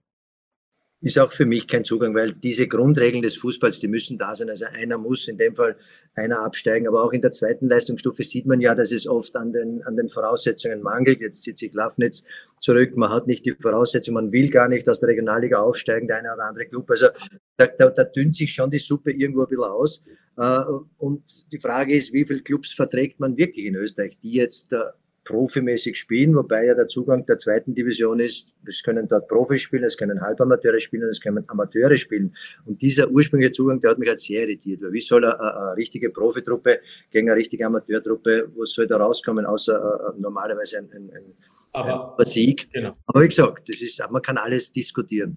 Ist 1.02 1.18
auch 1.18 1.32
für 1.32 1.46
mich 1.46 1.66
kein 1.66 1.84
Zugang, 1.84 2.14
weil 2.14 2.34
diese 2.34 2.68
Grundregeln 2.68 3.22
des 3.22 3.36
Fußballs, 3.36 3.80
die 3.80 3.88
müssen 3.88 4.18
da 4.18 4.34
sein. 4.34 4.50
Also 4.50 4.66
einer 4.66 4.98
muss 4.98 5.28
in 5.28 5.38
dem 5.38 5.54
Fall 5.54 5.76
einer 6.14 6.40
absteigen. 6.40 6.86
Aber 6.86 7.02
auch 7.02 7.12
in 7.12 7.22
der 7.22 7.30
zweiten 7.30 7.68
Leistungsstufe 7.68 8.22
sieht 8.22 8.44
man 8.44 8.60
ja, 8.60 8.74
dass 8.74 8.92
es 8.92 9.06
oft 9.06 9.34
an 9.36 9.52
den, 9.52 9.82
an 9.84 9.96
den 9.96 10.10
Voraussetzungen 10.10 10.82
mangelt. 10.82 11.20
Jetzt 11.20 11.42
zieht 11.42 11.56
sich 11.56 11.72
Lafnitz 11.72 12.24
zurück. 12.58 12.96
Man 12.96 13.10
hat 13.10 13.26
nicht 13.26 13.46
die 13.46 13.54
Voraussetzungen. 13.58 14.24
Man 14.24 14.32
will 14.32 14.50
gar 14.50 14.68
nicht 14.68 14.86
aus 14.88 15.00
der 15.00 15.08
Regionalliga 15.08 15.58
aufsteigen, 15.58 16.06
der 16.06 16.18
eine 16.18 16.34
oder 16.34 16.44
andere 16.44 16.66
Club. 16.66 16.90
Also 16.90 17.08
da, 17.56 17.66
da, 17.66 17.88
da 17.88 18.04
dünnt 18.04 18.34
sich 18.34 18.52
schon 18.52 18.70
die 18.70 18.78
Suppe 18.78 19.12
irgendwo 19.12 19.42
ein 19.42 19.48
bisschen 19.48 19.64
aus. 19.64 20.04
Äh, 20.36 20.60
und 20.98 21.50
die 21.50 21.60
Frage 21.60 21.94
ist, 21.94 22.12
wie 22.12 22.26
viele 22.26 22.42
Clubs 22.42 22.72
verträgt 22.72 23.20
man 23.20 23.38
wirklich 23.38 23.64
in 23.64 23.74
Österreich, 23.74 24.18
die 24.22 24.32
jetzt 24.32 24.74
äh, 24.74 24.80
profimäßig 25.24 25.98
spielen, 25.98 26.34
wobei 26.34 26.66
ja 26.66 26.74
der 26.74 26.88
Zugang 26.88 27.26
der 27.26 27.38
zweiten 27.38 27.74
Division 27.74 28.20
ist, 28.20 28.54
es 28.66 28.82
können 28.82 29.06
dort 29.08 29.28
Profis 29.28 29.62
spielen, 29.62 29.84
es 29.84 29.96
können 29.96 30.20
Halbamateure 30.20 30.80
spielen, 30.80 31.08
es 31.08 31.20
können 31.20 31.44
Amateure 31.46 31.96
spielen. 31.96 32.34
Und 32.64 32.80
dieser 32.82 33.10
ursprüngliche 33.10 33.52
Zugang, 33.52 33.80
der 33.80 33.90
hat 33.90 33.98
mich 33.98 34.08
halt 34.08 34.20
sehr 34.20 34.42
irritiert, 34.42 34.82
weil 34.82 34.92
wie 34.92 35.00
soll 35.00 35.24
eine, 35.24 35.38
eine 35.38 35.76
richtige 35.76 36.10
Profitruppe 36.10 36.80
gegen 37.10 37.28
eine 37.28 37.38
richtige 37.38 37.66
Amateurtruppe, 37.66 38.50
was 38.56 38.72
soll 38.72 38.86
da 38.86 38.96
rauskommen, 38.96 39.46
außer 39.46 40.14
uh, 40.14 40.20
normalerweise 40.20 40.78
ein, 40.78 40.90
ein, 40.92 41.10
ein, 41.14 41.24
aber, 41.72 42.18
ein 42.18 42.26
Sieg. 42.26 42.68
Genau. 42.72 42.96
Aber 43.06 43.22
wie 43.22 43.28
gesagt, 43.28 43.68
das 43.68 43.80
ist, 43.80 44.02
man 44.10 44.22
kann 44.22 44.38
alles 44.38 44.72
diskutieren. 44.72 45.36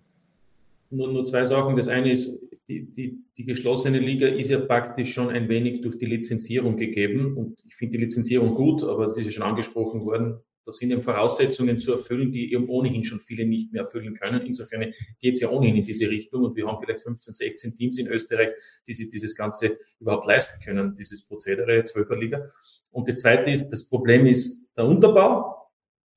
Nur, 0.93 1.11
nur 1.11 1.23
zwei 1.25 1.43
Sachen. 1.43 1.75
Das 1.75 1.87
eine 1.87 2.11
ist, 2.11 2.45
die, 2.67 2.91
die, 2.91 3.23
die 3.37 3.45
geschlossene 3.45 3.99
Liga 3.99 4.27
ist 4.27 4.51
ja 4.51 4.59
praktisch 4.59 5.13
schon 5.13 5.29
ein 5.29 5.49
wenig 5.49 5.81
durch 5.81 5.97
die 5.97 6.05
Lizenzierung 6.05 6.77
gegeben. 6.77 7.35
Und 7.35 7.59
ich 7.65 7.75
finde 7.75 7.97
die 7.97 8.03
Lizenzierung 8.03 8.53
gut, 8.53 8.83
aber 8.83 9.05
es 9.05 9.17
ist 9.17 9.25
ja 9.25 9.31
schon 9.31 9.43
angesprochen 9.43 10.05
worden, 10.05 10.39
da 10.65 10.71
sind 10.71 10.91
eben 10.91 11.01
Voraussetzungen 11.01 11.77
zu 11.77 11.91
erfüllen, 11.93 12.31
die 12.31 12.53
eben 12.53 12.69
ohnehin 12.69 13.03
schon 13.03 13.19
viele 13.19 13.45
nicht 13.45 13.73
mehr 13.73 13.81
erfüllen 13.81 14.13
können. 14.13 14.45
Insofern 14.45 14.93
geht 15.19 15.33
es 15.33 15.41
ja 15.41 15.49
ohnehin 15.49 15.75
in 15.75 15.83
diese 15.83 16.09
Richtung 16.09 16.43
und 16.43 16.55
wir 16.55 16.65
haben 16.65 16.77
vielleicht 16.81 17.01
15, 17.01 17.33
16 17.33 17.75
Teams 17.75 17.97
in 17.97 18.07
Österreich, 18.07 18.51
die 18.87 18.93
sich 18.93 19.09
dieses 19.09 19.35
Ganze 19.35 19.77
überhaupt 19.99 20.25
leisten 20.25 20.63
können, 20.63 20.95
dieses 20.95 21.25
Prozedere, 21.25 21.83
Zwölferliga. 21.83 22.47
Und 22.91 23.07
das 23.07 23.17
Zweite 23.17 23.51
ist, 23.51 23.67
das 23.67 23.89
Problem 23.89 24.25
ist 24.25 24.65
der 24.77 24.85
Unterbau. 24.85 25.62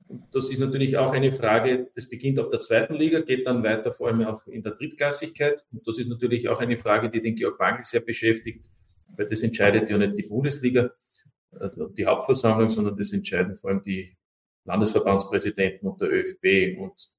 Und 0.08 0.22
das 0.32 0.50
ist 0.50 0.60
natürlich 0.60 0.96
auch 0.96 1.12
eine 1.12 1.32
Frage, 1.32 1.90
das 1.94 2.08
beginnt 2.08 2.38
ab 2.38 2.50
der 2.50 2.60
zweiten 2.60 2.94
Liga, 2.94 3.20
geht 3.20 3.46
dann 3.46 3.62
weiter 3.62 3.92
vor 3.92 4.08
allem 4.08 4.24
auch 4.24 4.46
in 4.46 4.62
der 4.62 4.72
Drittklassigkeit. 4.72 5.64
Und 5.72 5.86
das 5.86 5.98
ist 5.98 6.08
natürlich 6.08 6.48
auch 6.48 6.60
eine 6.60 6.76
Frage, 6.76 7.10
die 7.10 7.20
den 7.20 7.34
Georg 7.34 7.58
Bangl 7.58 7.82
sehr 7.82 8.00
beschäftigt, 8.00 8.70
weil 9.16 9.26
das 9.26 9.42
entscheidet 9.42 9.88
ja 9.90 9.98
nicht 9.98 10.16
die 10.16 10.22
Bundesliga, 10.22 10.90
äh, 11.58 11.70
die 11.96 12.06
Hauptversammlung, 12.06 12.68
sondern 12.68 12.94
das 12.94 13.12
entscheiden 13.12 13.56
vor 13.56 13.70
allem 13.70 13.82
die 13.82 14.16
Landesverbandspräsidenten 14.64 15.88
und 15.88 16.00
der 16.00 16.12
ÖFB. 16.12 16.78
Und 16.80 17.10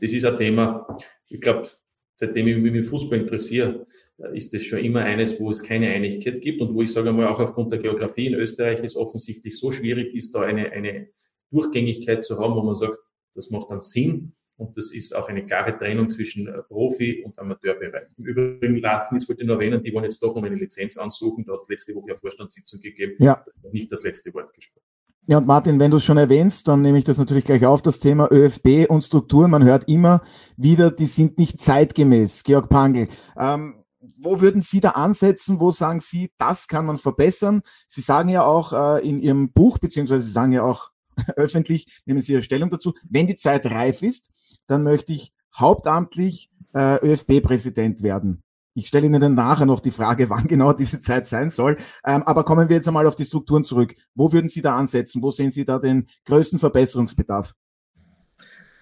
das 0.00 0.12
ist 0.12 0.24
ein 0.24 0.36
Thema, 0.36 0.86
ich 1.28 1.40
glaube, 1.40 1.68
seitdem 2.14 2.48
ich 2.48 2.56
mich 2.58 2.72
mit 2.72 2.84
Fußball 2.84 3.20
interessiere, 3.20 3.86
ist 4.34 4.52
das 4.52 4.64
schon 4.64 4.80
immer 4.80 5.00
eines, 5.00 5.38
wo 5.38 5.50
es 5.50 5.62
keine 5.62 5.88
Einigkeit 5.88 6.40
gibt 6.40 6.60
und 6.60 6.74
wo 6.74 6.82
ich 6.82 6.92
sage 6.92 7.12
mal 7.12 7.28
auch 7.28 7.38
aufgrund 7.38 7.72
der 7.72 7.78
Geografie 7.78 8.26
in 8.26 8.34
Österreich 8.34 8.82
es 8.82 8.96
offensichtlich 8.96 9.56
so 9.56 9.70
schwierig 9.70 10.14
ist, 10.14 10.34
da 10.34 10.40
eine, 10.40 10.72
eine 10.72 11.08
Durchgängigkeit 11.50 12.24
zu 12.24 12.38
haben, 12.38 12.54
wo 12.54 12.62
man 12.62 12.74
sagt, 12.74 12.98
das 13.34 13.50
macht 13.50 13.70
dann 13.70 13.80
Sinn. 13.80 14.32
Und 14.56 14.76
das 14.76 14.92
ist 14.92 15.14
auch 15.14 15.28
eine 15.28 15.46
klare 15.46 15.78
Trennung 15.78 16.10
zwischen 16.10 16.48
äh, 16.48 16.62
Profi- 16.62 17.22
und 17.24 17.38
Amateurbereich. 17.38 18.08
Im 18.18 18.24
Übrigen, 18.24 18.76
jetzt 19.12 19.28
wollte 19.28 19.42
ich 19.42 19.46
nur 19.46 19.54
erwähnen, 19.54 19.80
die 19.82 19.94
wollen 19.94 20.04
jetzt 20.04 20.20
doch 20.20 20.34
um 20.34 20.42
eine 20.42 20.56
Lizenz 20.56 20.96
ansuchen. 20.96 21.44
Da 21.44 21.52
hat 21.52 21.62
es 21.62 21.68
letzte 21.68 21.94
Woche 21.94 22.06
eine 22.08 22.16
Vorstandssitzung 22.16 22.80
gegeben. 22.80 23.14
Ja. 23.20 23.44
Nicht 23.70 23.92
das 23.92 24.02
letzte 24.02 24.34
Wort 24.34 24.52
gesprochen. 24.52 24.82
Ja, 25.28 25.38
und 25.38 25.46
Martin, 25.46 25.78
wenn 25.78 25.90
du 25.90 25.98
es 25.98 26.04
schon 26.04 26.16
erwähnst, 26.16 26.66
dann 26.66 26.82
nehme 26.82 26.98
ich 26.98 27.04
das 27.04 27.18
natürlich 27.18 27.44
gleich 27.44 27.64
auf, 27.66 27.82
das 27.82 28.00
Thema 28.00 28.32
ÖFB 28.32 28.88
und 28.88 29.02
Strukturen. 29.02 29.50
Man 29.50 29.62
hört 29.62 29.86
immer 29.86 30.22
wieder, 30.56 30.90
die 30.90 31.06
sind 31.06 31.38
nicht 31.38 31.60
zeitgemäß. 31.60 32.42
Georg 32.44 32.68
Pangl, 32.68 33.08
ähm, 33.38 33.84
wo 34.16 34.40
würden 34.40 34.60
Sie 34.60 34.80
da 34.80 34.90
ansetzen? 34.90 35.60
Wo 35.60 35.70
sagen 35.70 36.00
Sie, 36.00 36.30
das 36.38 36.66
kann 36.66 36.86
man 36.86 36.98
verbessern? 36.98 37.60
Sie 37.86 38.00
sagen 38.00 38.30
ja 38.30 38.42
auch 38.42 38.72
äh, 38.72 39.06
in 39.06 39.20
Ihrem 39.20 39.52
Buch, 39.52 39.78
beziehungsweise 39.78 40.22
Sie 40.22 40.32
sagen 40.32 40.52
ja 40.52 40.62
auch 40.62 40.90
öffentlich, 41.36 42.02
nehmen 42.06 42.22
Sie 42.22 42.32
Ihre 42.32 42.42
Stellung 42.42 42.70
dazu. 42.70 42.94
Wenn 43.08 43.26
die 43.26 43.36
Zeit 43.36 43.66
reif 43.66 44.02
ist, 44.02 44.30
dann 44.66 44.82
möchte 44.82 45.12
ich 45.12 45.32
hauptamtlich 45.56 46.50
äh, 46.74 46.96
ÖFB-Präsident 47.04 48.02
werden. 48.02 48.42
Ich 48.74 48.86
stelle 48.86 49.06
Ihnen 49.06 49.20
dann 49.20 49.34
nachher 49.34 49.66
noch 49.66 49.80
die 49.80 49.90
Frage, 49.90 50.30
wann 50.30 50.46
genau 50.46 50.72
diese 50.72 51.00
Zeit 51.00 51.26
sein 51.26 51.50
soll. 51.50 51.76
Ähm, 52.04 52.22
aber 52.22 52.44
kommen 52.44 52.68
wir 52.68 52.76
jetzt 52.76 52.88
einmal 52.88 53.06
auf 53.06 53.16
die 53.16 53.24
Strukturen 53.24 53.64
zurück. 53.64 53.94
Wo 54.14 54.32
würden 54.32 54.48
Sie 54.48 54.62
da 54.62 54.76
ansetzen? 54.76 55.22
Wo 55.22 55.30
sehen 55.30 55.50
Sie 55.50 55.64
da 55.64 55.78
den 55.78 56.06
größten 56.24 56.58
Verbesserungsbedarf? 56.58 57.54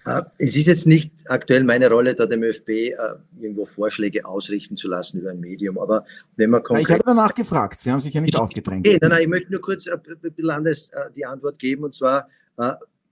Äh, 0.07 0.23
es 0.37 0.55
ist 0.55 0.67
jetzt 0.67 0.87
nicht 0.87 1.11
aktuell 1.25 1.63
meine 1.65 1.89
Rolle, 1.89 2.15
da 2.15 2.25
dem 2.25 2.41
ÖFB 2.41 2.69
äh, 2.69 2.93
irgendwo 3.41 3.65
Vorschläge 3.65 4.25
ausrichten 4.25 4.77
zu 4.77 4.87
lassen 4.87 5.19
über 5.19 5.31
ein 5.31 5.39
Medium. 5.39 5.77
Aber 5.77 6.05
wenn 6.37 6.49
man 6.49 6.63
konkret. 6.63 6.87
Ich 6.87 6.93
habe 6.93 7.03
danach 7.05 7.33
gefragt. 7.33 7.79
Sie 7.79 7.91
haben 7.91 8.01
sich 8.01 8.13
ja 8.13 8.21
nicht 8.21 8.37
aufgedrängt. 8.37 8.87
Okay, 8.87 8.97
nein, 9.01 9.11
nein, 9.11 9.21
ich 9.23 9.27
möchte 9.27 9.51
nur 9.51 9.61
kurz 9.61 9.85
ein 9.87 9.99
bisschen 10.21 10.49
anders 10.49 10.89
äh, 10.91 11.11
die 11.13 11.25
Antwort 11.25 11.59
geben. 11.59 11.83
Und 11.83 11.93
zwar, 11.93 12.29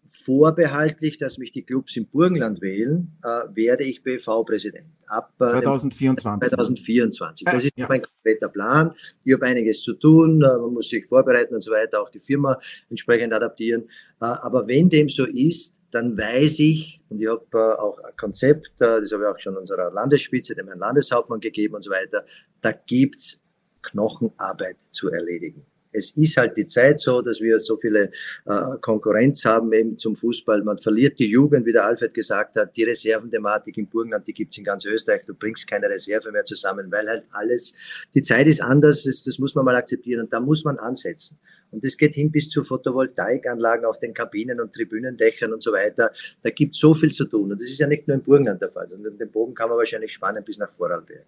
vorbehaltlich, 0.10 1.18
dass 1.18 1.38
mich 1.38 1.52
die 1.52 1.63
Clubs 1.63 1.96
im 1.98 2.08
Burgenland 2.08 2.62
wählen, 2.62 3.18
werde 3.54 3.84
ich 3.84 4.04
BV-Präsident. 4.04 4.86
Ab 5.08 5.34
2024. 5.38 6.50
2024. 6.50 7.46
Das 7.46 7.63
ist 7.63 7.72
ja. 7.76 7.88
mein 7.88 8.02
kompletter 8.02 8.50
Plan. 8.50 8.94
Ich 9.24 9.34
habe 9.34 9.46
einiges 9.46 9.82
zu 9.82 9.94
tun. 9.94 10.39
Man 10.39 10.74
muss 10.74 10.89
sich 10.89 11.06
vorbereiten 11.06 11.54
und 11.54 11.62
so 11.62 11.72
weiter, 11.72 12.02
auch 12.02 12.10
die 12.10 12.20
Firma 12.20 12.60
entsprechend 12.89 13.34
adaptieren. 13.34 13.89
Aber 14.20 14.68
wenn 14.68 14.89
dem 14.89 15.10
so 15.10 15.26
ist, 15.26 15.82
dann 15.91 16.18
weiß 16.18 16.60
ich, 16.60 17.02
und 17.10 17.22
ich 17.22 17.28
habe 17.28 17.46
äh, 17.54 17.80
auch 17.80 17.98
ein 18.00 18.15
Konzept, 18.18 18.68
äh, 18.82 19.00
das 19.00 19.12
habe 19.12 19.24
ich 19.24 19.30
auch 19.30 19.39
schon 19.39 19.56
unserer 19.56 19.91
Landesspitze, 19.91 20.54
dem 20.54 20.68
Herrn 20.68 20.80
Landeshauptmann 20.80 21.39
gegeben 21.39 21.76
und 21.76 21.84
so 21.84 21.91
weiter, 21.91 22.26
da 22.62 22.72
gibt's 22.72 23.41
Knochenarbeit 23.82 24.78
zu 24.91 25.10
erledigen. 25.10 25.65
Es 25.95 26.12
ist 26.17 26.38
halt 26.38 26.58
die 26.58 26.65
Zeit 26.65 26.99
so, 26.99 27.21
dass 27.21 27.39
wir 27.41 27.60
so 27.60 27.77
viele 27.77 28.12
äh, 28.45 28.77
Konkurrenz 28.81 29.45
haben 29.45 29.71
eben 29.73 29.97
zum 29.97 30.15
Fußball. 30.15 30.63
Man 30.63 30.77
verliert 30.77 31.19
die 31.19 31.29
Jugend, 31.29 31.65
wie 31.65 31.73
der 31.73 31.86
Alfred 31.86 32.13
gesagt 32.13 32.55
hat. 32.58 32.75
Die 32.75 32.84
Reserventhematik 32.84 33.77
im 33.77 33.88
Burgenland, 33.88 34.27
die 34.27 34.34
gibt's 34.34 34.58
in 34.58 34.63
ganz 34.63 34.86
Österreich. 34.86 35.21
Du 35.25 35.34
bringst 35.34 35.67
keine 35.67 35.89
Reserve 35.89 36.31
mehr 36.31 36.43
zusammen, 36.43 36.91
weil 36.91 37.08
halt 37.08 37.25
alles, 37.31 37.75
die 38.13 38.21
Zeit 38.21 38.47
ist 38.47 38.62
anders, 38.62 39.03
das, 39.03 39.23
das 39.23 39.39
muss 39.39 39.55
man 39.55 39.65
mal 39.65 39.75
akzeptieren 39.75 40.21
und 40.21 40.34
da 40.34 40.39
muss 40.39 40.63
man 40.63 40.77
ansetzen. 40.77 41.38
Und 41.71 41.84
das 41.84 41.97
geht 41.97 42.15
hin 42.15 42.31
bis 42.31 42.49
zu 42.49 42.63
Photovoltaikanlagen 42.63 43.86
auf 43.86 43.99
den 43.99 44.13
Kabinen 44.13 44.62
und 44.62 44.73
Tribünendächern 44.73 45.51
und 45.51 45.62
so 45.62 45.73
weiter. 45.73 46.12
Da 46.41 46.49
gibt 46.49 46.73
es 46.73 46.79
so 46.79 46.93
viel 46.93 47.12
zu 47.12 47.25
tun. 47.25 47.51
Und 47.51 47.62
das 47.62 47.69
ist 47.69 47.79
ja 47.79 47.88
nicht 47.88 48.08
nur 48.08 48.15
im 48.15 48.23
Burgenland 48.23 48.62
der 48.62 48.71
Fall, 48.71 48.88
sondern 48.89 49.17
den 49.17 49.29
Bogen 49.29 49.53
kann 49.53 49.69
man 49.69 49.77
wahrscheinlich 49.77 50.13
spannen 50.13 50.43
bis 50.43 50.58
nach 50.58 50.71
Vorarlberg. 50.71 51.25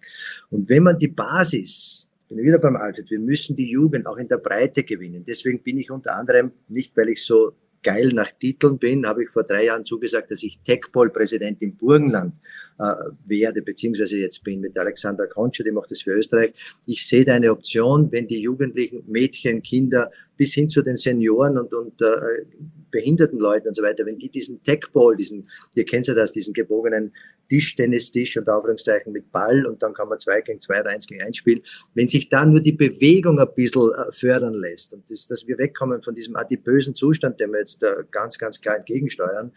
Und 0.50 0.68
wenn 0.68 0.84
man 0.84 0.96
die 0.96 1.08
Basis 1.08 2.07
bin 2.28 2.38
wieder 2.38 2.58
beim 2.58 2.76
Alfred. 2.76 3.10
Wir 3.10 3.18
müssen 3.18 3.56
die 3.56 3.70
Jugend 3.70 4.06
auch 4.06 4.16
in 4.16 4.28
der 4.28 4.38
Breite 4.38 4.84
gewinnen. 4.84 5.24
Deswegen 5.26 5.62
bin 5.62 5.78
ich 5.78 5.90
unter 5.90 6.14
anderem, 6.14 6.52
nicht 6.68 6.96
weil 6.96 7.08
ich 7.08 7.24
so 7.24 7.52
geil 7.82 8.10
nach 8.12 8.32
Titeln 8.32 8.78
bin, 8.78 9.06
habe 9.06 9.22
ich 9.22 9.30
vor 9.30 9.44
drei 9.44 9.66
Jahren 9.66 9.84
zugesagt, 9.84 10.30
dass 10.30 10.42
ich 10.42 10.60
Techpol-Präsident 10.60 11.62
im 11.62 11.76
Burgenland 11.76 12.36
äh, 12.78 12.92
werde, 13.26 13.62
beziehungsweise 13.62 14.16
jetzt 14.16 14.42
bin 14.44 14.60
mit 14.60 14.76
Alexander 14.76 15.26
Kontscher, 15.26 15.64
die 15.64 15.70
macht 15.70 15.90
das 15.90 16.02
für 16.02 16.12
Österreich. 16.12 16.52
Ich 16.86 17.06
sehe 17.06 17.24
da 17.24 17.34
eine 17.34 17.50
Option, 17.50 18.10
wenn 18.12 18.26
die 18.26 18.40
Jugendlichen, 18.40 19.04
Mädchen, 19.06 19.62
Kinder 19.62 20.10
bis 20.38 20.54
hin 20.54 20.70
zu 20.70 20.80
den 20.80 20.96
Senioren 20.96 21.58
und, 21.58 21.74
und 21.74 22.00
äh, 22.00 22.46
behinderten 22.90 23.38
Leuten 23.38 23.68
und 23.68 23.74
so 23.74 23.82
weiter, 23.82 24.06
wenn 24.06 24.18
die 24.18 24.30
diesen 24.30 24.62
Techball, 24.62 25.14
diesen, 25.16 25.48
ihr 25.74 25.84
kennt 25.84 26.06
ja 26.06 26.14
das, 26.14 26.32
diesen 26.32 26.54
gebogenen 26.54 27.12
Tischtennistisch 27.48 28.36
und 28.36 28.48
Aufführungszeichen 28.48 29.12
mit 29.12 29.32
Ball 29.32 29.66
und 29.66 29.82
dann 29.82 29.94
kann 29.94 30.08
man 30.08 30.18
zwei 30.18 30.40
gegen 30.42 30.60
zwei 30.60 30.80
oder 30.80 30.90
eins 30.90 31.06
gegen 31.06 31.22
eins 31.22 31.38
spielen. 31.38 31.62
Wenn 31.94 32.08
sich 32.08 32.28
da 32.28 32.44
nur 32.44 32.60
die 32.60 32.72
Bewegung 32.72 33.38
ein 33.38 33.48
bisschen 33.54 33.90
äh, 33.92 34.12
fördern 34.12 34.54
lässt 34.54 34.94
und 34.94 35.10
das, 35.10 35.26
dass 35.26 35.46
wir 35.46 35.56
wegkommen 35.58 36.02
von 36.02 36.14
diesem 36.14 36.36
adipösen 36.36 36.94
Zustand, 36.94 37.40
dem 37.40 37.52
wir 37.52 37.60
jetzt 37.60 37.82
äh, 37.82 38.04
ganz, 38.10 38.38
ganz 38.38 38.60
klar 38.60 38.76
entgegensteuern, 38.76 39.52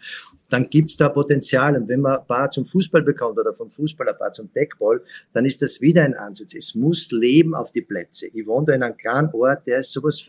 dann 0.49 0.69
gibt's 0.69 0.97
da 0.97 1.09
Potenzial. 1.09 1.75
Und 1.75 1.89
wenn 1.89 2.01
man 2.01 2.19
ein 2.19 2.27
paar 2.27 2.49
zum 2.49 2.65
Fußball 2.65 3.03
bekommt 3.03 3.37
oder 3.37 3.53
vom 3.53 3.69
Fußball 3.69 4.07
ein 4.07 4.17
paar 4.17 4.31
zum 4.31 4.51
Deckball, 4.53 5.01
dann 5.33 5.45
ist 5.45 5.61
das 5.61 5.81
wieder 5.81 6.03
ein 6.03 6.13
Ansatz. 6.13 6.55
Es 6.55 6.75
muss 6.75 7.11
Leben 7.11 7.53
auf 7.53 7.71
die 7.71 7.81
Plätze. 7.81 8.27
Ich 8.27 8.45
wohne 8.45 8.67
da 8.67 8.73
in 8.73 8.83
einem 8.83 8.97
kleinen 8.97 9.29
Ort, 9.33 9.67
der 9.67 9.79
ist 9.79 9.91
sowas 9.91 10.19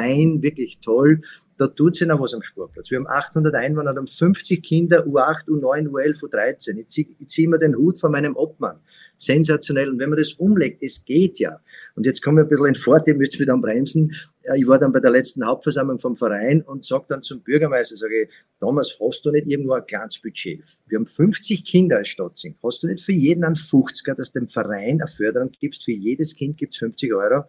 verfein, 0.00 0.42
wirklich 0.42 0.80
toll 0.80 1.20
da 1.60 1.66
tut 1.66 1.94
sich 1.94 2.08
noch 2.08 2.18
was 2.18 2.32
am 2.32 2.40
Sportplatz. 2.42 2.90
Wir 2.90 2.96
haben 2.96 3.06
800 3.06 3.54
Einwohner, 3.54 3.94
haben 3.94 4.06
50 4.06 4.62
Kinder, 4.62 5.04
U8, 5.06 5.46
U9, 5.46 5.88
U11, 5.90 6.22
U13. 6.22 6.78
Ich 6.78 6.88
ziehe 6.88 7.06
zieh 7.26 7.46
mir 7.46 7.58
den 7.58 7.76
Hut 7.76 7.98
von 7.98 8.12
meinem 8.12 8.34
Obmann. 8.34 8.80
Sensationell. 9.18 9.90
Und 9.90 9.98
wenn 9.98 10.08
man 10.08 10.18
das 10.18 10.32
umlegt, 10.32 10.82
es 10.82 11.04
geht 11.04 11.38
ja. 11.38 11.60
Und 11.96 12.06
jetzt 12.06 12.22
kommen 12.22 12.38
wir 12.38 12.44
ein 12.44 12.48
bisschen 12.48 12.64
in 12.64 12.74
Fort, 12.76 13.06
ihr 13.08 13.14
müsst 13.14 13.38
wieder 13.38 13.58
bremsen. 13.58 14.16
Ich 14.56 14.66
war 14.66 14.78
dann 14.78 14.90
bei 14.90 15.00
der 15.00 15.10
letzten 15.10 15.46
Hauptversammlung 15.46 15.98
vom 15.98 16.16
Verein 16.16 16.62
und 16.62 16.86
sage 16.86 17.04
dann 17.10 17.22
zum 17.22 17.42
Bürgermeister, 17.42 17.98
sage 17.98 18.22
ich, 18.22 18.30
Thomas, 18.58 18.96
hast 18.98 19.26
du 19.26 19.30
nicht 19.30 19.46
irgendwo 19.46 19.74
ein 19.74 19.84
kleines 19.84 20.18
Budget? 20.18 20.64
Wir 20.86 20.96
haben 20.96 21.04
50 21.04 21.62
Kinder 21.66 21.98
als 21.98 22.08
Stadtzing. 22.08 22.56
Hast 22.64 22.82
du 22.82 22.86
nicht 22.86 23.04
für 23.04 23.12
jeden 23.12 23.44
einen 23.44 23.54
50er, 23.54 24.14
dass 24.14 24.32
dem 24.32 24.48
Verein 24.48 25.02
eine 25.02 25.08
Förderung 25.08 25.50
gibst? 25.60 25.84
Für 25.84 25.92
jedes 25.92 26.34
Kind 26.34 26.56
gibt's 26.56 26.78
50 26.78 27.12
Euro. 27.12 27.44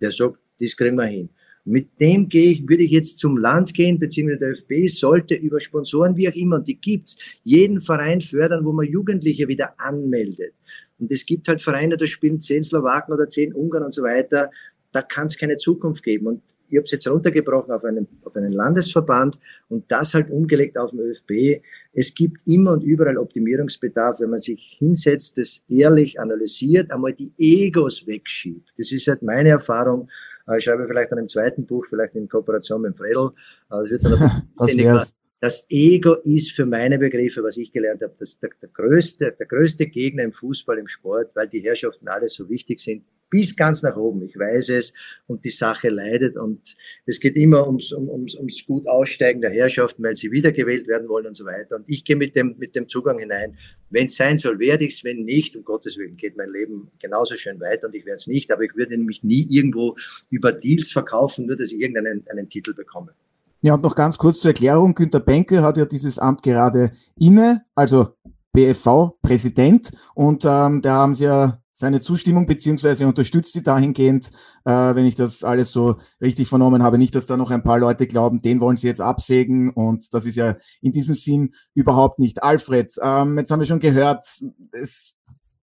Der 0.00 0.10
sagt, 0.10 0.40
das 0.58 0.76
kriegen 0.76 0.96
wir 0.96 1.04
hin. 1.04 1.30
Mit 1.64 2.00
dem 2.00 2.28
gehe 2.28 2.52
ich, 2.52 2.68
würde 2.68 2.82
ich 2.82 2.90
jetzt 2.90 3.18
zum 3.18 3.36
Land 3.36 3.72
gehen, 3.74 3.98
beziehungsweise 3.98 4.40
der 4.40 4.50
ÖFB 4.50 4.88
sollte 4.88 5.34
über 5.34 5.60
Sponsoren, 5.60 6.16
wie 6.16 6.28
auch 6.28 6.34
immer, 6.34 6.56
und 6.56 6.66
die 6.66 6.80
gibt's, 6.80 7.16
jeden 7.44 7.80
Verein 7.80 8.20
fördern, 8.20 8.64
wo 8.64 8.72
man 8.72 8.86
Jugendliche 8.86 9.46
wieder 9.46 9.74
anmeldet. 9.78 10.54
Und 10.98 11.10
es 11.10 11.24
gibt 11.24 11.48
halt 11.48 11.60
Vereine, 11.60 11.96
da 11.96 12.06
spielen 12.06 12.40
zehn 12.40 12.62
Slowaken 12.62 13.14
oder 13.14 13.28
zehn 13.28 13.52
Ungarn 13.52 13.84
und 13.84 13.94
so 13.94 14.02
weiter. 14.02 14.50
Da 14.92 15.02
kann 15.02 15.26
es 15.26 15.36
keine 15.36 15.56
Zukunft 15.56 16.02
geben. 16.04 16.26
Und 16.26 16.42
ich 16.68 16.78
habe 16.78 16.84
es 16.84 16.92
jetzt 16.92 17.06
runtergebrochen 17.06 17.70
auf 17.70 17.84
einen, 17.84 18.08
auf 18.24 18.34
einen 18.34 18.52
Landesverband 18.52 19.38
und 19.68 19.84
das 19.90 20.14
halt 20.14 20.30
umgelegt 20.30 20.78
auf 20.78 20.92
den 20.92 21.00
ÖFB. 21.00 21.62
Es 21.92 22.14
gibt 22.14 22.46
immer 22.46 22.72
und 22.72 22.82
überall 22.82 23.18
Optimierungsbedarf, 23.18 24.20
wenn 24.20 24.30
man 24.30 24.38
sich 24.38 24.76
hinsetzt, 24.78 25.36
das 25.36 25.64
ehrlich 25.68 26.18
analysiert, 26.18 26.90
einmal 26.90 27.12
die 27.12 27.32
Egos 27.36 28.06
wegschiebt. 28.06 28.72
Das 28.78 28.90
ist 28.90 29.06
halt 29.06 29.22
meine 29.22 29.50
Erfahrung. 29.50 30.08
Ich 30.56 30.64
schreibe 30.64 30.86
vielleicht 30.86 31.12
an 31.12 31.18
einem 31.18 31.28
zweiten 31.28 31.66
Buch, 31.66 31.86
vielleicht 31.88 32.14
in 32.14 32.28
Kooperation 32.28 32.82
mit 32.82 32.96
Fredel. 32.96 33.30
Das 33.68 33.90
wird 33.90 34.04
dann 34.04 34.42
das, 34.56 35.14
das 35.42 35.66
Ego 35.70 36.14
ist 36.22 36.52
für 36.52 36.66
meine 36.66 36.98
Begriffe, 36.98 37.42
was 37.42 37.56
ich 37.56 37.72
gelernt 37.72 38.00
habe, 38.02 38.14
das, 38.16 38.38
der, 38.38 38.50
der, 38.60 38.68
größte, 38.68 39.34
der 39.36 39.46
größte 39.46 39.86
Gegner 39.86 40.22
im 40.22 40.32
Fußball, 40.32 40.78
im 40.78 40.86
Sport, 40.86 41.34
weil 41.34 41.48
die 41.48 41.58
Herrschaften 41.60 42.06
alle 42.06 42.28
so 42.28 42.48
wichtig 42.48 42.78
sind, 42.78 43.04
bis 43.32 43.56
ganz 43.56 43.82
nach 43.82 43.96
oben. 43.96 44.22
Ich 44.22 44.38
weiß 44.38 44.68
es 44.68 44.92
und 45.26 45.42
die 45.42 45.50
Sache 45.50 45.88
leidet 45.88 46.36
und 46.36 46.76
es 47.06 47.18
geht 47.18 47.34
immer 47.36 47.66
ums, 47.66 47.90
ums, 47.90 48.36
ums 48.36 48.66
gut 48.66 48.86
Aussteigen 48.86 49.40
der 49.40 49.50
Herrschaften, 49.50 50.02
weil 50.02 50.14
sie 50.14 50.30
wiedergewählt 50.30 50.86
werden 50.86 51.08
wollen 51.08 51.26
und 51.26 51.34
so 51.34 51.46
weiter. 51.46 51.76
Und 51.76 51.84
ich 51.86 52.04
gehe 52.04 52.14
mit 52.14 52.36
dem, 52.36 52.56
mit 52.58 52.76
dem 52.76 52.88
Zugang 52.88 53.18
hinein. 53.18 53.56
Wenn 53.88 54.06
es 54.06 54.16
sein 54.16 54.36
soll, 54.36 54.58
werde 54.58 54.84
ich 54.84 54.96
es. 54.96 55.04
Wenn 55.04 55.24
nicht, 55.24 55.56
um 55.56 55.64
Gottes 55.64 55.96
Willen, 55.96 56.18
geht 56.18 56.36
mein 56.36 56.50
Leben 56.50 56.90
genauso 57.00 57.36
schön 57.36 57.58
weiter 57.58 57.86
und 57.86 57.94
ich 57.94 58.04
werde 58.04 58.16
es 58.16 58.26
nicht. 58.26 58.52
Aber 58.52 58.64
ich 58.64 58.76
würde 58.76 58.98
mich 58.98 59.24
nie 59.24 59.46
irgendwo 59.48 59.96
über 60.28 60.52
Deals 60.52 60.92
verkaufen, 60.92 61.46
nur 61.46 61.56
dass 61.56 61.72
ich 61.72 61.80
irgendeinen 61.80 62.26
einen 62.28 62.50
Titel 62.50 62.74
bekomme. 62.74 63.14
Ja, 63.62 63.74
und 63.74 63.82
noch 63.82 63.94
ganz 63.94 64.18
kurz 64.18 64.40
zur 64.40 64.50
Erklärung. 64.50 64.94
Günter 64.94 65.20
Benke 65.20 65.62
hat 65.62 65.78
ja 65.78 65.86
dieses 65.86 66.18
Amt 66.18 66.42
gerade 66.42 66.92
inne, 67.18 67.64
also 67.74 68.08
BFV-Präsident. 68.52 69.90
Und 70.14 70.44
ähm, 70.44 70.82
da 70.82 70.96
haben 70.96 71.14
sie 71.14 71.24
ja 71.24 71.61
seine 71.82 72.00
Zustimmung 72.00 72.46
beziehungsweise 72.46 73.06
unterstützt 73.06 73.52
sie 73.52 73.62
dahingehend, 73.62 74.30
äh, 74.64 74.70
wenn 74.70 75.04
ich 75.04 75.16
das 75.16 75.44
alles 75.44 75.72
so 75.72 75.96
richtig 76.20 76.48
vernommen 76.48 76.82
habe. 76.82 76.96
Nicht, 76.96 77.14
dass 77.14 77.26
da 77.26 77.36
noch 77.36 77.50
ein 77.50 77.64
paar 77.64 77.78
Leute 77.78 78.06
glauben, 78.06 78.40
den 78.40 78.60
wollen 78.60 78.76
sie 78.76 78.86
jetzt 78.86 79.00
absägen 79.00 79.70
und 79.70 80.14
das 80.14 80.24
ist 80.24 80.36
ja 80.36 80.56
in 80.80 80.92
diesem 80.92 81.14
Sinn 81.14 81.54
überhaupt 81.74 82.18
nicht. 82.20 82.42
Alfred, 82.42 82.92
ähm, 83.02 83.36
jetzt 83.36 83.50
haben 83.50 83.58
wir 83.58 83.66
schon 83.66 83.80
gehört, 83.80 84.24
es, 84.70 85.14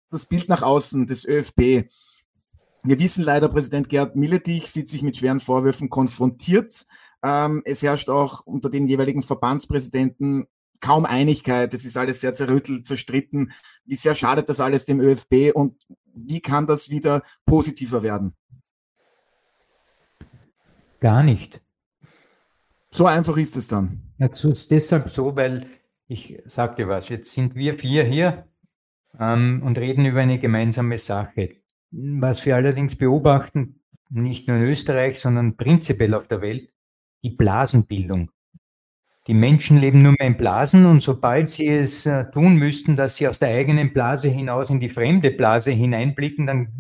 das 0.09 0.25
Bild 0.25 0.47
nach 0.47 0.63
außen 0.63 1.05
des 1.05 1.25
ÖFB. 1.25 1.89
Wir 2.83 2.99
wissen 2.99 3.23
leider, 3.23 3.49
Präsident 3.49 3.89
Gerd 3.89 4.15
Milletich 4.15 4.67
sieht 4.71 4.87
sich 4.87 5.03
mit 5.03 5.17
schweren 5.17 5.41
Vorwürfen 5.41 5.89
konfrontiert. 5.89 6.85
Ähm, 7.23 7.61
es 7.65 7.83
herrscht 7.83 8.09
auch 8.09 8.45
unter 8.45 8.69
den 8.69 8.87
jeweiligen 8.87 9.21
Verbandspräsidenten 9.21 10.47
kaum 10.79 11.05
Einigkeit. 11.05 11.73
Es 11.73 11.83
ist 11.83 11.97
alles 11.97 12.21
sehr 12.21 12.33
zerrüttelt, 12.33 12.85
zerstritten. 12.85 13.51
Wie 13.85 13.95
sehr 13.95 14.15
schadet 14.15 14.49
das 14.49 14.59
alles 14.59 14.85
dem 14.85 14.99
ÖFB 14.99 15.51
und 15.53 15.75
wie 16.15 16.41
kann 16.41 16.67
das 16.67 16.89
wieder 16.89 17.21
positiver 17.45 18.03
werden? 18.03 18.35
Gar 20.99 21.23
nicht. 21.23 21.61
So 22.89 23.05
einfach 23.05 23.37
ist 23.37 23.57
es 23.57 23.67
dann. 23.67 24.13
Ja, 24.17 24.27
es 24.27 24.43
ist 24.45 24.71
deshalb 24.71 25.09
so, 25.09 25.35
weil 25.35 25.67
ich 26.07 26.41
sagte 26.45 26.87
was, 26.87 27.09
jetzt 27.09 27.33
sind 27.33 27.55
wir 27.55 27.73
vier 27.73 28.03
hier 28.03 28.47
ähm, 29.19 29.61
und 29.63 29.77
reden 29.77 30.05
über 30.05 30.21
eine 30.21 30.39
gemeinsame 30.39 30.97
Sache. 30.97 31.57
Was 31.91 32.45
wir 32.45 32.55
allerdings 32.55 32.95
beobachten, 32.95 33.81
nicht 34.09 34.47
nur 34.47 34.57
in 34.57 34.63
Österreich, 34.63 35.19
sondern 35.19 35.57
prinzipiell 35.57 36.13
auf 36.13 36.27
der 36.27 36.41
Welt, 36.41 36.71
die 37.23 37.31
Blasenbildung. 37.31 38.29
Die 39.27 39.33
Menschen 39.33 39.77
leben 39.77 40.03
nur 40.03 40.11
mehr 40.19 40.27
in 40.27 40.37
Blasen 40.37 40.85
und 40.85 41.01
sobald 41.01 41.49
sie 41.49 41.67
es 41.67 42.05
äh, 42.05 42.29
tun 42.29 42.57
müssten, 42.57 42.95
dass 42.95 43.15
sie 43.15 43.27
aus 43.27 43.39
der 43.39 43.49
eigenen 43.49 43.91
Blase 43.91 44.27
hinaus 44.29 44.69
in 44.69 44.79
die 44.79 44.89
fremde 44.89 45.31
Blase 45.31 45.71
hineinblicken, 45.71 46.45
dann, 46.45 46.71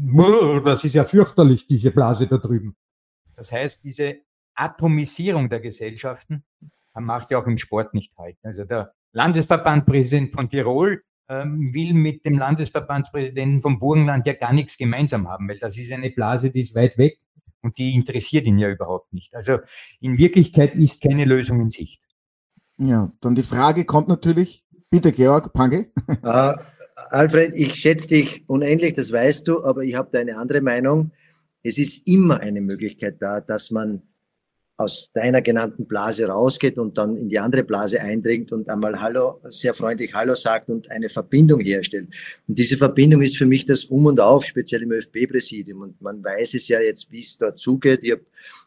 das 0.63 0.83
ist 0.83 0.93
ja 0.93 1.05
fürchterlich, 1.05 1.65
diese 1.65 1.89
Blase 1.89 2.27
da 2.27 2.37
drüben. 2.37 2.75
Das 3.35 3.51
heißt, 3.51 3.83
diese 3.83 4.17
Atomisierung 4.53 5.49
der 5.49 5.59
Gesellschaften 5.59 6.43
macht 6.93 7.31
ja 7.31 7.39
auch 7.39 7.47
im 7.47 7.57
Sport 7.57 7.95
nicht 7.95 8.15
halt. 8.17 8.37
Also 8.43 8.63
der 8.63 8.93
Landesverbandpräsident 9.13 10.31
von 10.31 10.47
Tirol 10.47 11.01
ähm, 11.27 11.73
will 11.73 11.95
mit 11.95 12.25
dem 12.25 12.37
Landesverbandspräsidenten 12.37 13.63
vom 13.63 13.79
Burgenland 13.79 14.27
ja 14.27 14.33
gar 14.33 14.53
nichts 14.53 14.77
gemeinsam 14.77 15.27
haben, 15.27 15.49
weil 15.49 15.57
das 15.57 15.77
ist 15.79 15.91
eine 15.91 16.11
Blase, 16.11 16.51
die 16.51 16.61
ist 16.61 16.75
weit 16.75 16.97
weg 16.99 17.17
und 17.61 17.77
die 17.79 17.95
interessiert 17.95 18.45
ihn 18.45 18.59
ja 18.59 18.69
überhaupt 18.69 19.11
nicht. 19.13 19.33
Also 19.33 19.57
in 19.99 20.19
Wirklichkeit 20.19 20.75
ist 20.75 21.01
keine 21.01 21.25
Lösung 21.25 21.59
in 21.59 21.71
Sicht. 21.71 22.04
Ja, 22.77 23.11
dann 23.21 23.35
die 23.35 23.43
Frage 23.43 23.85
kommt 23.85 24.07
natürlich, 24.07 24.65
bitte 24.89 25.11
Georg 25.11 25.53
Pangel. 25.53 25.91
Uh, 26.23 26.53
Alfred, 27.09 27.53
ich 27.55 27.75
schätze 27.75 28.07
dich 28.07 28.43
unendlich, 28.47 28.93
das 28.93 29.11
weißt 29.11 29.47
du, 29.47 29.63
aber 29.63 29.83
ich 29.83 29.95
habe 29.95 30.09
da 30.11 30.19
eine 30.19 30.37
andere 30.37 30.61
Meinung. 30.61 31.11
Es 31.63 31.77
ist 31.77 32.07
immer 32.07 32.39
eine 32.39 32.61
Möglichkeit 32.61 33.21
da, 33.21 33.41
dass 33.41 33.71
man 33.71 34.01
aus 34.77 35.09
deiner 35.13 35.41
genannten 35.41 35.85
Blase 35.85 36.27
rausgeht 36.27 36.77
und 36.77 36.97
dann 36.97 37.15
in 37.15 37.29
die 37.29 37.39
andere 37.39 37.63
Blase 37.63 38.01
eindringt 38.01 38.51
und 38.51 38.69
einmal 38.69 38.99
Hallo, 38.99 39.39
sehr 39.47 39.73
freundlich 39.73 40.13
Hallo 40.13 40.35
sagt 40.35 40.69
und 40.69 40.91
eine 40.91 41.07
Verbindung 41.07 41.61
herstellt. 41.61 42.09
Und 42.47 42.59
diese 42.59 42.75
Verbindung 42.75 43.21
ist 43.21 43.37
für 43.37 43.45
mich 43.45 43.65
das 43.65 43.85
Um 43.85 44.05
und 44.05 44.19
Auf, 44.19 44.45
speziell 44.45 44.83
im 44.83 44.91
ÖFB-Präsidium. 44.91 45.81
Und 45.81 46.01
man 46.01 46.21
weiß 46.21 46.55
es 46.55 46.67
ja 46.67 46.81
jetzt, 46.81 47.09
wie 47.09 47.21
es 47.21 47.37
da 47.37 47.55
zugeht. 47.55 48.01
Hab, 48.11 48.19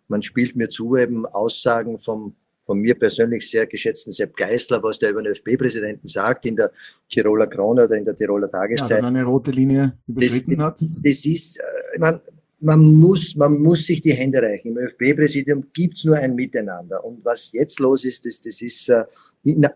man 0.08 0.22
spielt 0.22 0.56
mir 0.56 0.70
zu 0.70 0.96
eben 0.96 1.26
Aussagen 1.26 1.98
vom 1.98 2.34
von 2.68 2.80
mir 2.80 2.94
persönlich 2.98 3.50
sehr 3.50 3.66
geschätzten 3.66 4.12
Sepp 4.12 4.36
Geisler, 4.36 4.82
was 4.82 4.98
der 4.98 5.12
über 5.12 5.22
den 5.22 5.32
ÖFB-Präsidenten 5.32 6.06
sagt 6.06 6.44
in 6.44 6.54
der 6.54 6.70
Tiroler 7.08 7.46
Krone 7.46 7.84
oder 7.84 7.96
in 7.96 8.04
der 8.04 8.14
Tiroler 8.14 8.50
Tageszeit. 8.50 8.90
Ja, 8.90 8.96
dass 8.96 9.04
eine 9.06 9.24
rote 9.24 9.52
Linie 9.52 9.94
überschritten 10.06 10.58
das, 10.58 10.66
hat. 10.66 10.82
Das, 10.82 11.00
das 11.02 11.24
ist, 11.24 11.56
äh, 11.56 11.62
ich 11.94 11.98
meine, 11.98 12.20
man 12.60 12.80
muss, 12.80 13.34
man 13.36 13.58
muss 13.58 13.86
sich 13.86 14.02
die 14.02 14.12
Hände 14.12 14.42
reichen. 14.42 14.76
Im 14.76 14.78
ÖFB-Präsidium 14.78 15.64
gibt's 15.72 16.04
nur 16.04 16.16
ein 16.16 16.34
Miteinander. 16.34 17.02
Und 17.02 17.24
was 17.24 17.52
jetzt 17.52 17.80
los 17.80 18.04
ist, 18.04 18.26
das, 18.26 18.42
das 18.42 18.60
ist 18.60 18.90
uh, 18.90 19.04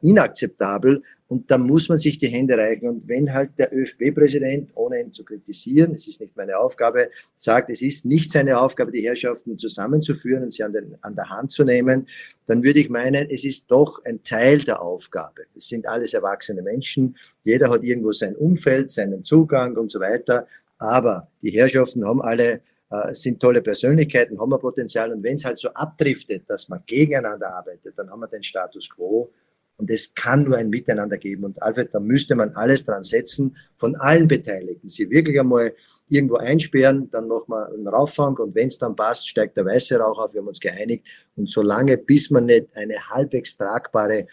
inakzeptabel. 0.02 1.02
Und 1.32 1.50
da 1.50 1.56
muss 1.56 1.88
man 1.88 1.96
sich 1.96 2.18
die 2.18 2.28
Hände 2.28 2.58
reichen. 2.58 2.86
Und 2.86 3.08
wenn 3.08 3.32
halt 3.32 3.58
der 3.58 3.74
ÖFB-Präsident, 3.74 4.68
ohne 4.74 5.00
ihn 5.00 5.12
zu 5.12 5.24
kritisieren, 5.24 5.94
es 5.94 6.06
ist 6.06 6.20
nicht 6.20 6.36
meine 6.36 6.58
Aufgabe, 6.58 7.08
sagt, 7.34 7.70
es 7.70 7.80
ist 7.80 8.04
nicht 8.04 8.30
seine 8.30 8.60
Aufgabe, 8.60 8.92
die 8.92 9.00
Herrschaften 9.00 9.56
zusammenzuführen 9.56 10.42
und 10.42 10.52
sie 10.52 10.62
an, 10.62 10.74
den, 10.74 10.98
an 11.00 11.14
der 11.14 11.30
Hand 11.30 11.50
zu 11.50 11.64
nehmen, 11.64 12.06
dann 12.44 12.62
würde 12.62 12.80
ich 12.80 12.90
meinen, 12.90 13.30
es 13.30 13.46
ist 13.46 13.70
doch 13.70 14.04
ein 14.04 14.22
Teil 14.22 14.58
der 14.58 14.82
Aufgabe. 14.82 15.44
Es 15.56 15.68
sind 15.68 15.88
alles 15.88 16.12
erwachsene 16.12 16.60
Menschen. 16.60 17.16
Jeder 17.44 17.70
hat 17.70 17.82
irgendwo 17.82 18.12
sein 18.12 18.36
Umfeld, 18.36 18.90
seinen 18.90 19.24
Zugang 19.24 19.78
und 19.78 19.90
so 19.90 20.00
weiter. 20.00 20.46
Aber 20.76 21.28
die 21.40 21.52
Herrschaften 21.52 22.04
haben 22.04 22.20
alle 22.20 22.60
äh, 22.90 23.14
sind 23.14 23.40
tolle 23.40 23.62
Persönlichkeiten, 23.62 24.38
haben 24.38 24.50
wir 24.50 24.58
Potenzial. 24.58 25.10
Und 25.12 25.22
wenn 25.22 25.36
es 25.36 25.46
halt 25.46 25.56
so 25.56 25.70
abdriftet, 25.70 26.42
dass 26.46 26.68
man 26.68 26.82
gegeneinander 26.84 27.54
arbeitet, 27.54 27.94
dann 27.96 28.10
haben 28.10 28.20
wir 28.20 28.28
den 28.28 28.42
Status 28.42 28.90
quo. 28.90 29.30
Und 29.76 29.90
es 29.90 30.14
kann 30.14 30.44
nur 30.44 30.56
ein 30.56 30.70
Miteinander 30.70 31.18
geben. 31.18 31.44
Und 31.44 31.62
Alfred, 31.62 31.92
da 31.92 32.00
müsste 32.00 32.34
man 32.34 32.54
alles 32.54 32.84
dran 32.84 33.02
setzen, 33.02 33.56
von 33.76 33.96
allen 33.96 34.28
Beteiligten. 34.28 34.88
Sie 34.88 35.10
wirklich 35.10 35.40
einmal 35.40 35.74
irgendwo 36.08 36.36
einsperren, 36.36 37.10
dann 37.10 37.26
nochmal 37.26 37.72
einen 37.72 37.88
Rauffang 37.88 38.36
und 38.36 38.54
wenn 38.54 38.68
es 38.68 38.78
dann 38.78 38.94
passt, 38.94 39.28
steigt 39.28 39.56
der 39.56 39.64
weiße 39.64 39.96
Rauch 39.96 40.18
auf. 40.18 40.34
Wir 40.34 40.40
haben 40.40 40.48
uns 40.48 40.60
geeinigt. 40.60 41.06
Und 41.36 41.48
solange, 41.48 41.96
bis 41.96 42.30
man 42.30 42.46
nicht 42.46 42.68
eine 42.76 43.08
halbwegs 43.08 43.56
tragbare 43.56 44.26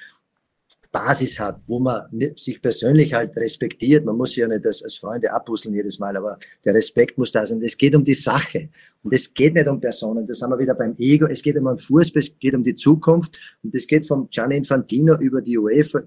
Basis 0.92 1.40
hat, 1.40 1.62
wo 1.68 1.80
man 1.80 2.02
sich 2.36 2.62
persönlich 2.62 3.14
halt 3.14 3.36
respektiert. 3.38 4.06
Man 4.06 4.18
muss 4.18 4.30
sich 4.30 4.40
ja 4.40 4.48
nicht 4.48 4.66
als, 4.66 4.84
als 4.84 4.96
Freunde 4.96 5.32
abpuzzeln 5.32 5.76
jedes 5.76 6.00
Mal, 6.00 6.18
aber 6.18 6.40
der 6.66 6.74
Respekt 6.74 7.18
muss 7.18 7.32
da 7.32 7.46
sein. 7.46 7.62
Es 7.62 7.78
geht 7.78 7.96
um 7.96 8.04
die 8.04 8.16
Sache 8.16 8.70
und 9.04 9.14
es 9.14 9.32
geht 9.32 9.54
nicht 9.54 9.68
um 9.68 9.80
Personen. 9.80 10.26
Da 10.26 10.34
sind 10.34 10.50
wir 10.50 10.58
wieder 10.58 10.74
beim 10.74 10.96
Ego. 10.98 11.28
Es 11.28 11.44
geht 11.44 11.58
um 11.58 11.66
den 11.66 11.78
Fußball, 11.78 12.20
es 12.20 12.38
geht 12.40 12.56
um 12.56 12.64
die 12.64 12.74
Zukunft 12.74 13.40
und 13.62 13.74
es 13.76 13.86
geht 13.86 14.08
vom 14.08 14.30
Gianni 14.32 14.58
Infantino 14.58 15.16
über 15.20 15.42
die 15.42 15.60
UEFA 15.60 16.02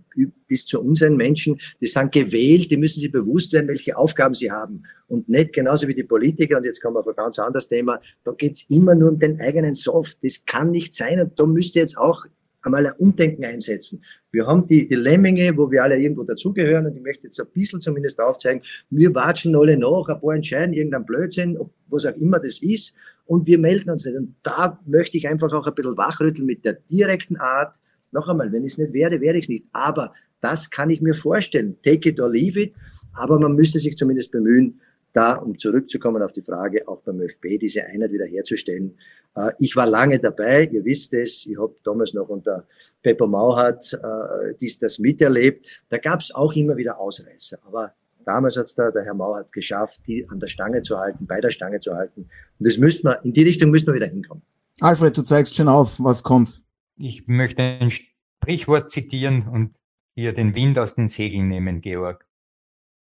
bis 0.49 0.67
zu 0.67 0.81
unseren 0.81 1.17
Menschen. 1.17 1.61
Die 1.81 1.87
sind 1.87 2.11
gewählt, 2.11 2.69
die 2.71 2.77
müssen 2.77 3.01
sich 3.01 3.13
bewusst 3.13 3.53
werden, 3.53 3.69
welche 3.69 3.97
Aufgaben 3.97 4.35
sie 4.35 4.51
haben 4.51 4.83
und 5.07 5.29
nicht 5.29 5.53
genauso 5.53 5.87
wie 5.87 5.95
die 5.95 6.03
Politiker. 6.03 6.57
Und 6.57 6.65
jetzt 6.65 6.83
kommen 6.83 6.97
wir 6.97 7.01
auf 7.01 7.09
ein 7.09 7.15
ganz 7.15 7.39
anderes 7.39 7.69
Thema. 7.69 8.01
Da 8.25 8.33
geht's 8.33 8.69
immer 8.69 8.97
nur 8.97 9.11
um 9.11 9.19
den 9.21 9.41
eigenen 9.41 9.75
Soft. 9.75 10.19
Das 10.25 10.45
kann 10.45 10.73
nicht 10.73 10.93
sein 10.93 11.21
und 11.21 11.39
da 11.39 11.47
müsste 11.47 11.79
jetzt 11.79 11.97
auch 11.97 12.27
einmal 12.63 12.87
ein 12.87 12.93
Umdenken 12.99 13.45
einsetzen. 13.45 14.03
Wir 14.31 14.47
haben 14.47 14.67
die, 14.67 14.89
die 14.89 14.95
Lemminge, 14.95 15.57
wo 15.57 15.71
wir 15.71 15.83
alle 15.83 15.99
irgendwo 15.99 16.23
dazugehören 16.23 16.87
und 16.87 16.97
ich 16.97 17.03
möchte 17.03 17.27
jetzt 17.27 17.41
ein 17.41 17.47
bisschen 17.53 17.81
zumindest 17.81 18.21
aufzeigen, 18.21 18.63
wir 18.91 19.15
watschen 19.15 19.55
alle 19.57 19.77
nach, 19.77 20.09
ein 20.09 20.21
paar 20.21 20.35
entscheiden 20.35 20.73
irgendein 20.73 21.05
Blödsinn, 21.05 21.59
was 21.89 22.07
auch 22.07 22.17
immer 22.17 22.39
das 22.39 22.63
ist 22.63 22.95
und 23.27 23.47
wir 23.47 23.59
melden 23.59 23.91
uns 23.91 24.05
nicht. 24.05 24.17
Und 24.17 24.35
da 24.43 24.79
möchte 24.87 25.17
ich 25.17 25.29
einfach 25.29 25.53
auch 25.53 25.67
ein 25.67 25.75
bisschen 25.75 25.97
wachrütteln 25.97 26.47
mit 26.47 26.65
der 26.65 26.75
direkten 26.91 27.37
Art. 27.37 27.77
Noch 28.11 28.29
einmal, 28.29 28.53
wenn 28.53 28.65
ich 28.65 28.73
es 28.73 28.79
nicht 28.79 28.93
werde, 28.93 29.21
werde 29.21 29.39
ich 29.39 29.45
es 29.45 29.49
nicht. 29.49 29.65
Aber 29.73 30.13
das 30.41 30.71
kann 30.71 30.91
ich 30.91 31.01
mir 31.01 31.15
vorstellen. 31.15 31.77
Take 31.83 32.11
it 32.11 32.21
or 32.21 32.31
leave 32.31 32.61
it. 32.61 32.75
Aber 33.15 33.39
man 33.39 33.55
müsste 33.55 33.79
sich 33.79 33.97
zumindest 33.97 34.33
bemühen, 34.33 34.81
da, 35.13 35.35
um 35.35 35.59
zurückzukommen 35.59 36.23
auf 36.23 36.33
die 36.33 36.43
Frage, 36.43 36.87
auch 36.89 37.03
beim 37.03 37.21
ÖFB 37.21 37.59
diese 37.61 37.85
Einheit 37.85 38.13
wiederherzustellen. 38.13 38.97
Äh, 39.35 39.53
ich 39.59 39.77
war 39.77 39.87
lange 39.87 40.19
dabei, 40.19 40.65
ihr 40.65 40.85
wisst 40.85 41.15
es, 41.15 41.47
ich 41.47 41.59
habe 41.59 41.75
damals 41.85 42.15
noch 42.15 42.29
unter 42.29 42.67
Pepper 43.03 43.27
Mauhardt 43.27 43.93
äh, 43.95 44.55
dies, 44.61 44.79
das 44.79 44.99
miterlebt. 44.99 45.67
Da 45.89 45.99
gab 45.99 46.21
es 46.21 46.35
auch 46.35 46.53
immer 46.55 46.77
wieder 46.77 46.99
Ausreißer, 46.99 47.59
aber 47.67 47.95
damals 48.25 48.57
hat 48.57 48.67
es 48.67 48.75
da 48.75 48.91
der 48.91 49.05
Herr 49.05 49.15
Mauhardt 49.15 49.53
geschafft, 49.53 50.01
die 50.07 50.29
an 50.29 50.41
der 50.41 50.49
Stange 50.49 50.83
zu 50.83 50.99
halten, 50.99 51.27
bei 51.27 51.41
der 51.41 51.51
Stange 51.51 51.81
zu 51.81 51.95
halten. 51.95 52.23
Und 52.59 52.67
das 52.67 52.77
müssten 52.79 53.07
wir, 53.07 53.23
in 53.25 53.33
die 53.33 53.43
Richtung 53.43 53.71
müssen 53.71 53.87
wir 53.87 53.95
wieder 53.95 54.07
hinkommen. 54.07 54.43
Alfred, 54.81 55.17
du 55.17 55.23
zeigst 55.23 55.55
schon 55.55 55.69
auf, 55.69 56.01
was 56.01 56.23
kommt. 56.23 56.63
Ich 56.99 57.27
möchte 57.27 57.63
ein 57.63 57.91
Sprichwort 57.91 58.91
zitieren 58.91 59.49
und 59.49 59.75
hier 60.15 60.33
den 60.33 60.55
Wind 60.55 60.79
aus 60.79 60.95
den 60.95 61.09
Segeln 61.09 61.49
nehmen, 61.49 61.81
Georg. 61.81 62.27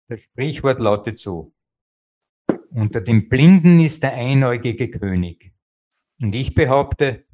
Das 0.08 0.24
Sprichwort 0.24 0.80
lautet 0.80 1.20
so. 1.20 1.54
Unter 2.74 3.02
den 3.02 3.28
Blinden 3.28 3.80
ist 3.80 4.02
der 4.04 4.14
einäugige 4.14 4.90
König. 4.90 5.52
Und 6.22 6.34
ich 6.34 6.56
behaupte, 6.56 7.26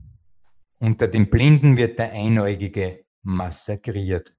unter 0.80 1.08
den 1.08 1.30
Blinden 1.30 1.78
wird 1.78 2.00
der 2.00 2.12
Einäugige 2.12 3.06
massakriert. 3.22 4.36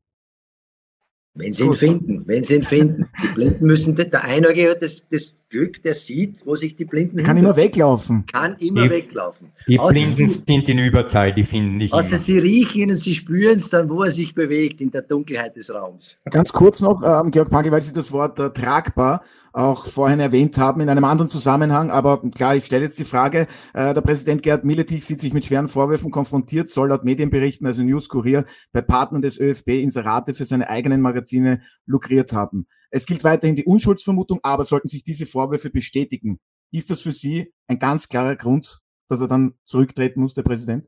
Wenn 1.34 1.53
sie 1.53 1.62
ihn 1.62 1.68
Gut. 1.68 1.78
finden, 1.78 2.26
wenn 2.26 2.42
sie 2.42 2.57
ihn 2.57 2.62
finden. 2.62 3.09
Die 3.22 3.34
Blinden 3.34 3.66
müssen, 3.66 3.94
der 3.94 4.24
Einäugige 4.24 4.76
das, 4.76 5.07
das 5.09 5.36
Glück, 5.51 5.82
der 5.82 5.94
sieht, 5.94 6.44
wo 6.44 6.57
sich 6.57 6.76
die 6.76 6.84
Blinden 6.84 7.22
Kann 7.22 7.36
immer 7.38 7.57
weglaufen. 7.57 8.26
Kann 8.26 8.57
immer 8.59 8.82
die, 8.82 8.90
weglaufen. 8.90 9.51
Die 9.66 9.78
außer 9.78 9.92
Blinden 9.92 10.26
sie, 10.26 10.26
sind 10.26 10.68
in 10.68 10.78
Überzahl, 10.78 11.32
die 11.32 11.44
finden 11.44 11.78
nicht 11.78 11.94
Außer 11.94 12.09
immer. 12.09 12.18
sie 12.18 12.38
riechen 12.38 12.80
ihn 12.82 12.90
und 12.90 12.96
sie 12.96 13.14
spüren 13.14 13.57
es 13.57 13.70
dann, 13.70 13.88
wo 13.88 14.03
er 14.03 14.11
sich 14.11 14.34
bewegt, 14.34 14.80
in 14.82 14.90
der 14.90 15.03
Dunkelheit 15.03 15.57
des 15.57 15.72
Raums. 15.72 16.18
Ganz 16.30 16.53
kurz 16.53 16.80
noch, 16.80 17.03
ähm, 17.03 17.30
Georg 17.30 17.49
Pangel, 17.49 17.72
weil 17.72 17.80
Sie 17.80 17.92
das 17.92 18.12
Wort 18.12 18.38
äh, 18.38 18.51
tragbar 18.51 19.22
auch 19.53 19.86
vorhin 19.86 20.20
erwähnt 20.20 20.59
haben, 20.59 20.80
in 20.80 20.88
einem 20.88 21.05
anderen 21.05 21.28
Zusammenhang. 21.28 21.90
Aber 21.90 22.20
klar, 22.30 22.55
ich 22.55 22.66
stelle 22.66 22.84
jetzt 22.84 22.99
die 22.99 23.05
Frage, 23.05 23.46
äh, 23.72 23.94
der 23.94 24.03
Präsident 24.03 24.42
Gerhard 24.42 24.64
Milletich 24.64 25.05
sieht 25.05 25.20
sich 25.20 25.32
mit 25.32 25.46
schweren 25.46 25.68
Vorwürfen 25.68 26.11
konfrontiert, 26.11 26.68
soll 26.68 26.88
laut 26.88 27.05
Medienberichten, 27.05 27.66
also 27.66 27.82
News 27.82 28.09
Kurier, 28.09 28.44
bei 28.72 28.82
Partnern 28.82 29.22
des 29.22 29.40
ÖFB 29.40 29.68
Inserate 29.68 30.34
für 30.34 30.44
seine 30.44 30.68
eigenen 30.68 31.01
Magazine 31.01 31.61
lukriert 31.86 32.32
haben. 32.32 32.66
Es 32.91 33.07
gilt 33.07 33.24
weiterhin 33.24 33.57
die 33.57 33.64
Unschuldsvermutung, 33.64 34.41
aber 34.43 34.64
sollten 34.64 34.89
sich 34.89 35.05
diese 35.05 35.26
Vorwürfe 35.26 35.70
bestätigen, 35.70 36.39
ist 36.72 36.91
das 36.91 37.03
für 37.03 37.12
Sie 37.12 37.53
ein 37.66 37.78
ganz 37.78 38.09
klarer 38.09 38.36
Grund, 38.36 38.78
dass 39.09 39.20
er 39.20 39.28
dann 39.28 39.55
zurücktreten 39.64 40.20
muss, 40.20 40.34
der 40.34 40.43
Präsident? 40.43 40.86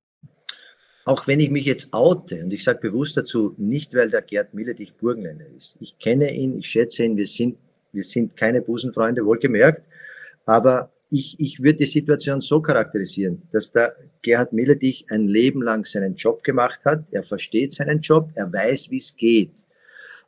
Auch 1.07 1.27
wenn 1.27 1.41
ich 1.41 1.51
mich 1.51 1.65
jetzt 1.65 1.93
oute, 1.93 2.45
und 2.45 2.53
ich 2.53 2.63
sage 2.65 2.79
bewusst 2.81 3.17
dazu, 3.17 3.55
nicht 3.57 3.95
weil 3.95 4.11
der 4.11 4.23
Gerd 4.23 4.53
Milletich 4.55 4.95
Burgenländer 4.95 5.47
ist. 5.57 5.77
Ich 5.81 5.99
kenne 5.99 6.33
ihn, 6.33 6.59
ich 6.59 6.69
schätze 6.69 7.05
ihn, 7.05 7.17
wir 7.17 7.27
sind, 7.27 7.57
wir 7.93 8.05
sind 8.05 8.37
keine 8.37 8.61
Busenfreunde, 8.61 9.25
wohlgemerkt, 9.25 9.83
aber 10.45 10.93
ich, 11.09 11.37
ich 11.41 11.61
würde 11.61 11.79
die 11.79 11.87
Situation 11.87 12.41
so 12.41 12.61
charakterisieren, 12.61 13.43
dass 13.53 13.73
der 13.73 13.97
Gerhard 14.23 14.53
Milletich 14.53 15.07
ein 15.11 15.27
Leben 15.27 15.63
lang 15.63 15.85
seinen 15.85 16.15
Job 16.15 16.45
gemacht 16.45 16.81
hat, 16.85 17.05
er 17.11 17.25
versteht 17.25 17.73
seinen 17.73 18.01
Job, 18.01 18.31
er 18.35 18.53
weiß, 18.53 18.91
wie 18.91 18.97
es 18.97 19.17
geht. 19.17 19.53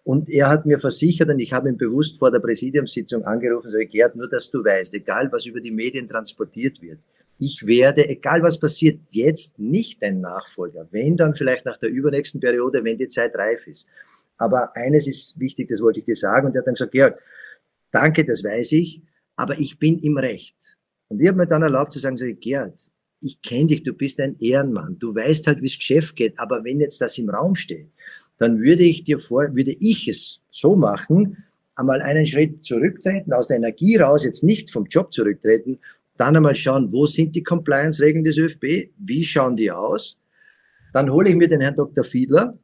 Und 0.05 0.28
er 0.28 0.48
hat 0.48 0.66
mir 0.66 0.80
versichert, 0.80 1.28
und 1.28 1.38
ich 1.38 1.53
habe 1.53 1.68
ihn 1.68 1.76
bewusst 1.76 2.18
vor 2.18 2.30
der 2.32 2.40
Präsidiumssitzung 2.40 3.24
angerufen, 3.24 3.70
so, 3.70 3.78
Gerd, 3.78 4.16
nur 4.16 4.28
dass 4.28 4.50
du 4.50 4.64
weißt, 4.64 4.94
egal 4.94 5.30
was 5.30 5.46
über 5.46 5.61
die 5.61 5.70
Medien 5.70 6.09
transportiert 6.09 6.82
wird, 6.82 6.98
ich 7.38 7.66
werde, 7.66 8.09
egal 8.09 8.42
was 8.42 8.59
passiert, 8.59 9.00
jetzt 9.11 9.59
nicht 9.59 10.03
dein 10.03 10.20
Nachfolger. 10.20 10.88
Wenn, 10.90 11.16
dann 11.16 11.34
vielleicht 11.34 11.64
nach 11.64 11.78
der 11.78 11.90
übernächsten 11.90 12.40
Periode, 12.40 12.84
wenn 12.84 12.98
die 12.98 13.09
Zeit 13.09 13.34
reif 13.34 13.66
ist. 13.66 13.86
Aber 14.38 14.76
eines 14.76 15.07
ist 15.07 15.38
wichtig, 15.38 15.68
das 15.68 15.80
wollte 15.80 16.00
ich 16.00 16.05
dir 16.05 16.16
sagen. 16.16 16.46
Und 16.46 16.55
er 16.55 16.61
hat 16.61 16.66
dann 16.66 16.74
gesagt, 16.74 16.92
Georg, 16.92 17.18
danke, 17.90 18.24
das 18.24 18.44
weiß 18.44 18.72
ich, 18.72 19.03
aber 19.36 19.59
ich 19.59 19.78
bin 19.78 19.98
im 20.00 20.18
Recht. 20.18 20.76
Und 21.09 21.20
ich 21.20 21.28
habe 21.28 21.38
mir 21.38 21.46
dann 21.46 21.62
erlaubt 21.62 21.92
zu 21.92 21.98
sagen, 21.98 22.16
so, 22.16 22.26
Gerd, 22.26 22.90
ich 23.20 23.40
kenne 23.40 23.66
dich, 23.66 23.82
du 23.82 23.92
bist 23.92 24.20
ein 24.20 24.36
Ehrenmann, 24.40 24.98
du 24.98 25.14
weißt 25.14 25.46
halt, 25.46 25.62
wie 25.62 25.66
es 25.66 25.78
Geschäft 25.78 26.16
geht, 26.16 26.38
aber 26.38 26.64
wenn 26.64 26.80
jetzt 26.80 27.00
das 27.00 27.18
im 27.18 27.30
Raum 27.30 27.55
steht, 27.55 27.88
dann 28.43 28.61
würde 28.61 28.82
ich 28.82 29.05
dir 29.05 29.20
vor, 29.20 29.55
würde 29.55 29.76
ich 29.78 30.09
es 30.09 30.40
so 30.51 30.74
machen, 30.74 31.45
einmal 31.76 32.03
einen 32.03 32.26
Schritt 32.26 32.64
zurücktreten, 32.64 33.32
aus 33.32 33.47
der 33.47 33.59
Energie 33.59 33.97
raus, 33.97 34.24
jetzt 34.24 34.43
nicht 34.43 34.72
vom 34.72 34.86
Job 34.86 35.12
zurücktreten, 35.12 35.78
dann 36.16 36.34
einmal 36.34 36.57
schauen, 36.57 36.93
wo 36.93 37.07
sind 37.07 37.36
die 37.36 37.45
Compliance-Regeln 37.45 38.24
des 38.24 38.38
ÖFB, 38.38 38.90
wie 38.99 39.24
schauen 39.24 39.57
die 39.57 39.70
aus, 39.70 40.18
dann 40.93 41.11
hole 41.11 41.30
ich 41.30 41.36
mir 41.36 41.47
den 41.47 41.61
Herrn 41.61 41.76
Dr. 41.76 42.03
Fiedler, 42.03 42.59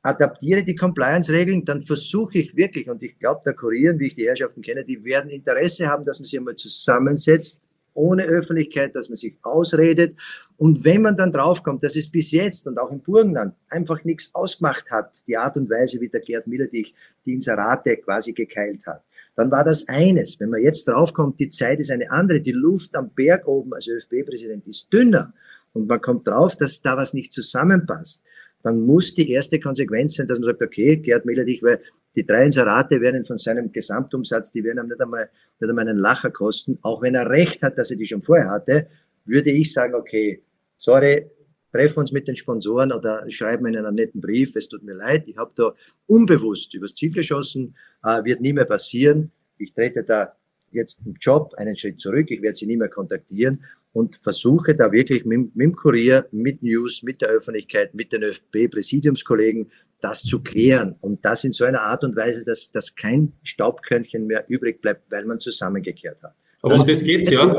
adaptiere 0.00 0.64
die 0.64 0.74
Compliance-Regeln, 0.74 1.66
dann 1.66 1.82
versuche 1.82 2.38
ich 2.38 2.56
wirklich, 2.56 2.88
und 2.88 3.02
ich 3.02 3.18
glaube, 3.18 3.42
der 3.44 3.52
Kurieren, 3.52 3.98
wie 3.98 4.06
ich 4.06 4.14
die 4.14 4.26
Herrschaften 4.26 4.62
kenne, 4.62 4.86
die 4.86 5.04
werden 5.04 5.28
Interesse 5.28 5.86
haben, 5.86 6.06
dass 6.06 6.18
man 6.18 6.26
sich 6.26 6.38
einmal 6.38 6.56
zusammensetzt, 6.56 7.68
ohne 7.94 8.24
Öffentlichkeit, 8.24 8.94
dass 8.94 9.08
man 9.08 9.18
sich 9.18 9.34
ausredet. 9.42 10.16
Und 10.56 10.84
wenn 10.84 11.02
man 11.02 11.16
dann 11.16 11.32
draufkommt, 11.32 11.82
dass 11.82 11.96
es 11.96 12.10
bis 12.10 12.30
jetzt 12.32 12.66
und 12.66 12.78
auch 12.78 12.90
im 12.90 13.00
Burgenland 13.00 13.54
einfach 13.68 14.04
nichts 14.04 14.34
ausgemacht 14.34 14.90
hat, 14.90 15.26
die 15.26 15.36
Art 15.36 15.56
und 15.56 15.70
Weise, 15.70 16.00
wie 16.00 16.08
der 16.08 16.20
Gerd 16.20 16.46
Miller 16.46 16.66
die, 16.66 16.94
die 17.24 17.34
Inserate 17.34 17.96
quasi 17.98 18.32
gekeilt 18.32 18.86
hat, 18.86 19.02
dann 19.36 19.50
war 19.50 19.64
das 19.64 19.88
eines. 19.88 20.38
Wenn 20.40 20.50
man 20.50 20.62
jetzt 20.62 20.86
draufkommt, 20.86 21.38
die 21.40 21.48
Zeit 21.48 21.80
ist 21.80 21.90
eine 21.90 22.10
andere, 22.10 22.40
die 22.40 22.52
Luft 22.52 22.94
am 22.94 23.10
Berg 23.10 23.46
oben 23.46 23.72
als 23.72 23.86
ÖFB-Präsident 23.88 24.66
ist 24.66 24.92
dünner 24.92 25.32
und 25.72 25.88
man 25.88 26.00
kommt 26.00 26.26
drauf, 26.26 26.56
dass 26.56 26.82
da 26.82 26.96
was 26.96 27.14
nicht 27.14 27.32
zusammenpasst, 27.32 28.22
dann 28.62 28.80
muss 28.80 29.14
die 29.14 29.30
erste 29.30 29.58
Konsequenz 29.58 30.16
sein, 30.16 30.26
dass 30.26 30.38
man 30.38 30.48
sagt, 30.48 30.62
okay, 30.62 30.96
Gerd 30.96 31.24
Miller, 31.24 31.44
dich, 31.44 31.62
weil 31.62 31.80
die 32.16 32.26
drei 32.26 32.46
Inserate 32.46 33.00
werden 33.00 33.24
von 33.24 33.38
seinem 33.38 33.70
Gesamtumsatz, 33.70 34.50
die 34.50 34.64
werden 34.64 34.84
ihm 34.84 34.88
nicht 34.88 35.00
einmal, 35.00 35.30
nicht 35.60 35.68
einmal 35.68 35.88
einen 35.88 35.98
Lacher 35.98 36.30
kosten. 36.30 36.78
Auch 36.82 37.02
wenn 37.02 37.14
er 37.14 37.28
recht 37.30 37.62
hat, 37.62 37.78
dass 37.78 37.90
er 37.90 37.96
die 37.96 38.06
schon 38.06 38.22
vorher 38.22 38.50
hatte, 38.50 38.88
würde 39.24 39.50
ich 39.50 39.72
sagen, 39.72 39.94
okay, 39.94 40.42
sorry, 40.76 41.30
treffen 41.72 42.00
uns 42.00 42.12
mit 42.12 42.26
den 42.26 42.36
Sponsoren 42.36 42.92
oder 42.92 43.24
schreiben 43.30 43.66
ihnen 43.66 43.86
einen 43.86 43.94
netten 43.94 44.20
Brief, 44.20 44.56
es 44.56 44.68
tut 44.68 44.82
mir 44.82 44.94
leid, 44.94 45.24
ich 45.26 45.36
habe 45.36 45.52
da 45.54 45.72
unbewusst 46.08 46.74
übers 46.74 46.94
Ziel 46.94 47.12
geschossen, 47.12 47.76
äh, 48.02 48.24
wird 48.24 48.40
nie 48.40 48.52
mehr 48.52 48.64
passieren. 48.64 49.30
Ich 49.58 49.72
trete 49.72 50.02
da 50.02 50.34
jetzt 50.72 51.02
im 51.04 51.14
Job 51.20 51.54
einen 51.54 51.76
Schritt 51.76 52.00
zurück, 52.00 52.30
ich 52.30 52.42
werde 52.42 52.56
sie 52.56 52.66
nie 52.66 52.76
mehr 52.76 52.88
kontaktieren 52.88 53.62
und 53.92 54.16
versuche 54.16 54.74
da 54.74 54.90
wirklich 54.92 55.24
mit, 55.24 55.54
mit 55.54 55.64
dem 55.64 55.76
Kurier, 55.76 56.26
mit 56.32 56.62
News, 56.62 57.02
mit 57.02 57.20
der 57.20 57.28
Öffentlichkeit, 57.28 57.94
mit 57.94 58.12
den 58.12 58.22
ÖFB-Präsidiumskollegen 58.22 59.70
das 60.00 60.22
zu 60.22 60.42
klären. 60.42 60.96
Und 61.00 61.24
das 61.24 61.44
in 61.44 61.52
so 61.52 61.64
einer 61.64 61.82
Art 61.82 62.04
und 62.04 62.16
Weise, 62.16 62.44
dass, 62.44 62.70
dass 62.72 62.94
kein 62.94 63.32
Staubkörnchen 63.42 64.26
mehr 64.26 64.44
übrig 64.48 64.80
bleibt, 64.80 65.10
weil 65.10 65.24
man 65.24 65.40
zusammengekehrt 65.40 66.22
hat. 66.22 66.34
Aber 66.62 66.80
um 66.80 66.86
das 66.86 67.02
geht's 67.04 67.30
ja. 67.30 67.56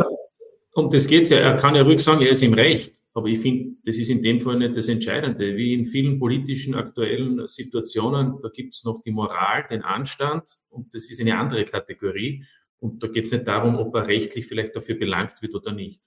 Um 0.74 0.89
das 0.89 1.08
geht's 1.08 1.30
ja. 1.30 1.38
Er 1.38 1.56
kann 1.56 1.76
ja 1.76 1.84
ruhig 1.84 2.00
sagen, 2.00 2.22
er 2.22 2.32
ist 2.32 2.44
im 2.44 2.54
Recht. 2.54 2.96
Aber 3.14 3.28
ich 3.28 3.39
finde, 3.39 3.76
das 3.84 3.98
ist 3.98 4.10
in 4.10 4.22
dem 4.22 4.39
Fall 4.39 4.58
nicht 4.58 4.78
das 4.78 4.88
Entscheidende. 4.88 5.58
Wie 5.58 5.74
in 5.74 5.86
vielen 5.86 6.18
politischen 6.18 6.76
aktuellen 6.76 7.46
Situationen, 7.46 8.38
da 8.42 8.50
gibt's 8.50 8.86
noch 8.86 9.02
die 9.02 9.12
Moral, 9.12 9.66
den 9.70 9.82
Anstand 9.82 10.44
und 10.70 10.94
das 10.94 11.12
ist 11.12 11.20
eine 11.20 11.38
andere 11.38 11.66
Kategorie. 11.66 12.46
Und 12.80 13.04
da 13.04 13.08
geht's 13.08 13.32
nicht 13.32 13.48
darum, 13.48 13.76
ob 13.78 13.94
er 13.96 14.08
rechtlich 14.08 14.48
vielleicht 14.48 14.76
dafür 14.76 14.96
belangt 14.96 15.42
wird 15.42 15.54
oder 15.54 15.74
nicht. 15.74 16.02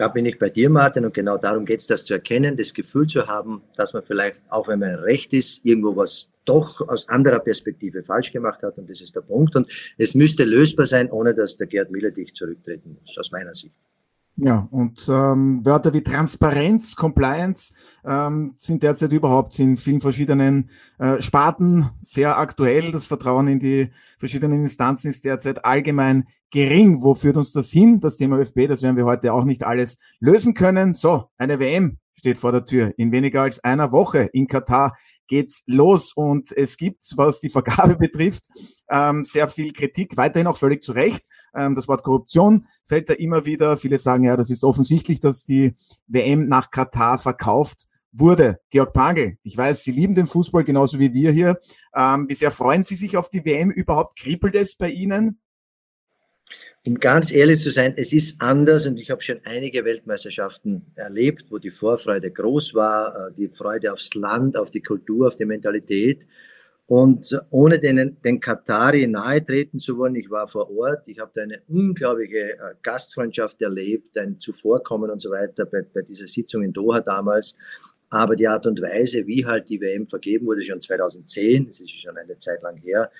Da 0.00 0.08
bin 0.08 0.24
ich 0.24 0.38
bei 0.38 0.48
dir, 0.48 0.70
Martin, 0.70 1.04
und 1.04 1.12
genau 1.12 1.36
darum 1.36 1.66
geht 1.66 1.80
es, 1.80 1.86
das 1.86 2.06
zu 2.06 2.14
erkennen, 2.14 2.56
das 2.56 2.72
Gefühl 2.72 3.06
zu 3.06 3.26
haben, 3.26 3.60
dass 3.76 3.92
man 3.92 4.02
vielleicht, 4.02 4.40
auch 4.48 4.66
wenn 4.66 4.78
man 4.78 4.94
recht 4.94 5.34
ist, 5.34 5.62
irgendwo 5.66 5.94
was 5.94 6.32
doch 6.46 6.80
aus 6.88 7.06
anderer 7.10 7.38
Perspektive 7.38 8.02
falsch 8.02 8.32
gemacht 8.32 8.62
hat. 8.62 8.78
Und 8.78 8.88
das 8.88 9.02
ist 9.02 9.14
der 9.14 9.20
Punkt. 9.20 9.56
Und 9.56 9.70
es 9.98 10.14
müsste 10.14 10.44
lösbar 10.44 10.86
sein, 10.86 11.10
ohne 11.10 11.34
dass 11.34 11.58
der 11.58 11.66
Gerd 11.66 11.90
Miller 11.90 12.12
dich 12.12 12.32
zurücktreten 12.32 12.96
muss, 12.98 13.18
aus 13.18 13.30
meiner 13.30 13.52
Sicht. 13.52 13.74
Ja, 14.42 14.66
und 14.70 15.06
ähm, 15.10 15.60
Wörter 15.66 15.92
wie 15.92 16.02
Transparenz, 16.02 16.96
Compliance 16.96 17.74
ähm, 18.06 18.54
sind 18.56 18.82
derzeit 18.82 19.12
überhaupt 19.12 19.58
in 19.58 19.76
vielen 19.76 20.00
verschiedenen 20.00 20.70
äh, 20.98 21.20
Sparten 21.20 21.90
sehr 22.00 22.38
aktuell. 22.38 22.90
Das 22.90 23.04
Vertrauen 23.04 23.48
in 23.48 23.58
die 23.58 23.90
verschiedenen 24.18 24.62
Instanzen 24.62 25.10
ist 25.10 25.26
derzeit 25.26 25.62
allgemein 25.66 26.24
gering. 26.50 27.02
Wo 27.02 27.12
führt 27.12 27.36
uns 27.36 27.52
das 27.52 27.70
hin? 27.70 28.00
Das 28.00 28.16
Thema 28.16 28.38
ÖFB, 28.38 28.66
das 28.66 28.80
werden 28.80 28.96
wir 28.96 29.04
heute 29.04 29.34
auch 29.34 29.44
nicht 29.44 29.62
alles 29.62 29.98
lösen 30.20 30.54
können. 30.54 30.94
So, 30.94 31.26
eine 31.36 31.60
WM 31.60 31.98
steht 32.14 32.38
vor 32.38 32.52
der 32.52 32.64
Tür. 32.64 32.94
In 32.96 33.12
weniger 33.12 33.42
als 33.42 33.62
einer 33.62 33.92
Woche 33.92 34.30
in 34.32 34.46
Katar 34.46 34.96
geht's 35.30 35.62
los 35.66 36.12
und 36.12 36.50
es 36.52 36.76
gibt, 36.76 37.04
was 37.16 37.40
die 37.40 37.48
Vergabe 37.48 37.96
betrifft, 37.98 38.46
ähm, 38.90 39.24
sehr 39.24 39.48
viel 39.48 39.72
Kritik, 39.72 40.16
weiterhin 40.16 40.48
auch 40.48 40.56
völlig 40.56 40.82
zu 40.82 40.92
Recht. 40.92 41.24
Ähm, 41.54 41.74
das 41.74 41.88
Wort 41.88 42.02
Korruption 42.02 42.66
fällt 42.84 43.08
da 43.08 43.14
immer 43.14 43.46
wieder. 43.46 43.76
Viele 43.76 43.96
sagen 43.98 44.24
ja, 44.24 44.36
das 44.36 44.50
ist 44.50 44.64
offensichtlich, 44.64 45.20
dass 45.20 45.44
die 45.44 45.74
WM 46.08 46.48
nach 46.48 46.70
Katar 46.70 47.16
verkauft 47.16 47.86
wurde. 48.12 48.58
Georg 48.70 48.92
Pangel, 48.92 49.38
ich 49.44 49.56
weiß, 49.56 49.84
Sie 49.84 49.92
lieben 49.92 50.16
den 50.16 50.26
Fußball 50.26 50.64
genauso 50.64 50.98
wie 50.98 51.14
wir 51.14 51.30
hier. 51.30 51.58
Ähm, 51.94 52.26
wie 52.28 52.34
sehr 52.34 52.50
freuen 52.50 52.82
Sie 52.82 52.96
sich 52.96 53.16
auf 53.16 53.28
die 53.28 53.44
WM 53.44 53.70
überhaupt? 53.70 54.18
Kribbelt 54.18 54.56
es 54.56 54.74
bei 54.76 54.90
Ihnen? 54.90 55.40
Um 56.86 56.94
ganz 56.94 57.30
ehrlich 57.30 57.60
zu 57.60 57.70
sein, 57.70 57.92
es 57.96 58.10
ist 58.14 58.40
anders 58.40 58.86
und 58.86 58.98
ich 58.98 59.10
habe 59.10 59.20
schon 59.20 59.38
einige 59.44 59.84
Weltmeisterschaften 59.84 60.86
erlebt, 60.94 61.44
wo 61.50 61.58
die 61.58 61.70
Vorfreude 61.70 62.30
groß 62.30 62.74
war, 62.74 63.28
äh, 63.28 63.32
die 63.36 63.48
Freude 63.48 63.92
aufs 63.92 64.14
Land, 64.14 64.56
auf 64.56 64.70
die 64.70 64.80
Kultur, 64.80 65.26
auf 65.26 65.36
die 65.36 65.44
Mentalität. 65.44 66.26
Und 66.86 67.38
ohne 67.50 67.78
den, 67.78 68.16
den 68.24 68.40
Katari 68.40 69.06
nahe 69.06 69.44
treten 69.44 69.78
zu 69.78 69.98
wollen, 69.98 70.16
ich 70.16 70.30
war 70.30 70.48
vor 70.48 70.70
Ort, 70.70 71.06
ich 71.06 71.18
habe 71.18 71.30
da 71.34 71.42
eine 71.42 71.60
unglaubliche 71.68 72.54
äh, 72.54 72.74
Gastfreundschaft 72.82 73.60
erlebt, 73.60 74.16
ein 74.16 74.40
Zuvorkommen 74.40 75.10
und 75.10 75.20
so 75.20 75.30
weiter 75.30 75.66
bei, 75.66 75.82
bei 75.82 76.00
dieser 76.00 76.26
Sitzung 76.26 76.62
in 76.62 76.72
Doha 76.72 77.00
damals. 77.00 77.56
Aber 78.08 78.34
die 78.34 78.48
Art 78.48 78.66
und 78.66 78.80
Weise, 78.80 79.26
wie 79.26 79.44
halt 79.44 79.68
die 79.68 79.80
WM 79.80 80.06
vergeben 80.06 80.46
wurde, 80.46 80.64
schon 80.64 80.80
2010, 80.80 81.66
das 81.66 81.78
ist 81.78 81.90
schon 81.90 82.16
eine 82.16 82.38
Zeit 82.38 82.62
lang 82.62 82.78
her, 82.78 83.10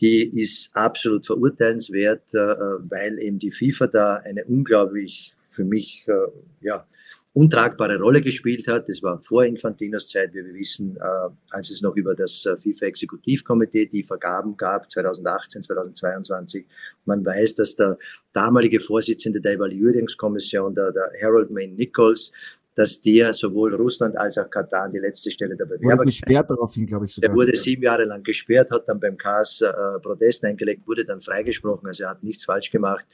die 0.00 0.40
ist 0.40 0.74
absolut 0.74 1.24
verurteilenswert, 1.24 2.34
äh, 2.34 2.38
weil 2.38 3.18
eben 3.18 3.38
die 3.38 3.50
FIFA 3.50 3.86
da 3.86 4.14
eine 4.16 4.44
unglaublich 4.44 5.34
für 5.44 5.64
mich 5.64 6.04
äh, 6.08 6.66
ja, 6.66 6.86
untragbare 7.32 7.98
Rolle 7.98 8.20
gespielt 8.20 8.66
hat. 8.66 8.88
Das 8.88 9.02
war 9.02 9.20
vor 9.22 9.44
Infantinos 9.44 10.08
Zeit, 10.08 10.34
wie 10.34 10.44
wir 10.44 10.54
wissen, 10.54 10.96
äh, 10.96 11.30
als 11.50 11.70
es 11.70 11.82
noch 11.82 11.96
über 11.96 12.14
das 12.14 12.46
FIFA-Exekutivkomitee 12.58 13.86
die 13.86 14.02
Vergaben 14.02 14.56
gab, 14.56 14.90
2018, 14.90 15.62
2022. 15.62 16.66
Man 17.04 17.24
weiß, 17.24 17.54
dass 17.54 17.76
der 17.76 17.98
damalige 18.32 18.80
Vorsitzende 18.80 19.40
der 19.40 19.54
Evaluierungskommission, 19.54 20.74
der, 20.74 20.92
der 20.92 21.10
Harold 21.22 21.50
Main 21.50 21.74
Nichols, 21.76 22.32
dass 22.74 23.00
der 23.00 23.32
sowohl 23.32 23.74
Russland 23.74 24.16
als 24.16 24.38
auch 24.38 24.50
Katar 24.50 24.84
an 24.84 24.90
die 24.90 24.98
letzte 24.98 25.30
Stelle 25.30 25.56
der 25.56 25.66
Bewerber 25.66 25.98
wurde 25.98 26.06
gesperrt 26.06 26.50
daraufhin, 26.50 26.86
glaube 26.86 27.06
ich 27.06 27.14
sogar. 27.14 27.30
Er 27.30 27.36
wurde 27.36 27.56
sieben 27.56 27.82
Jahre 27.82 28.04
lang 28.04 28.22
gesperrt, 28.22 28.70
hat 28.70 28.88
dann 28.88 28.98
beim 29.00 29.16
KAS 29.16 29.60
äh, 29.60 30.00
Protest 30.00 30.44
eingelegt, 30.44 30.86
wurde 30.86 31.04
dann 31.04 31.20
freigesprochen, 31.20 31.86
also 31.86 32.04
er 32.04 32.10
hat 32.10 32.22
nichts 32.22 32.44
falsch 32.44 32.70
gemacht. 32.70 33.04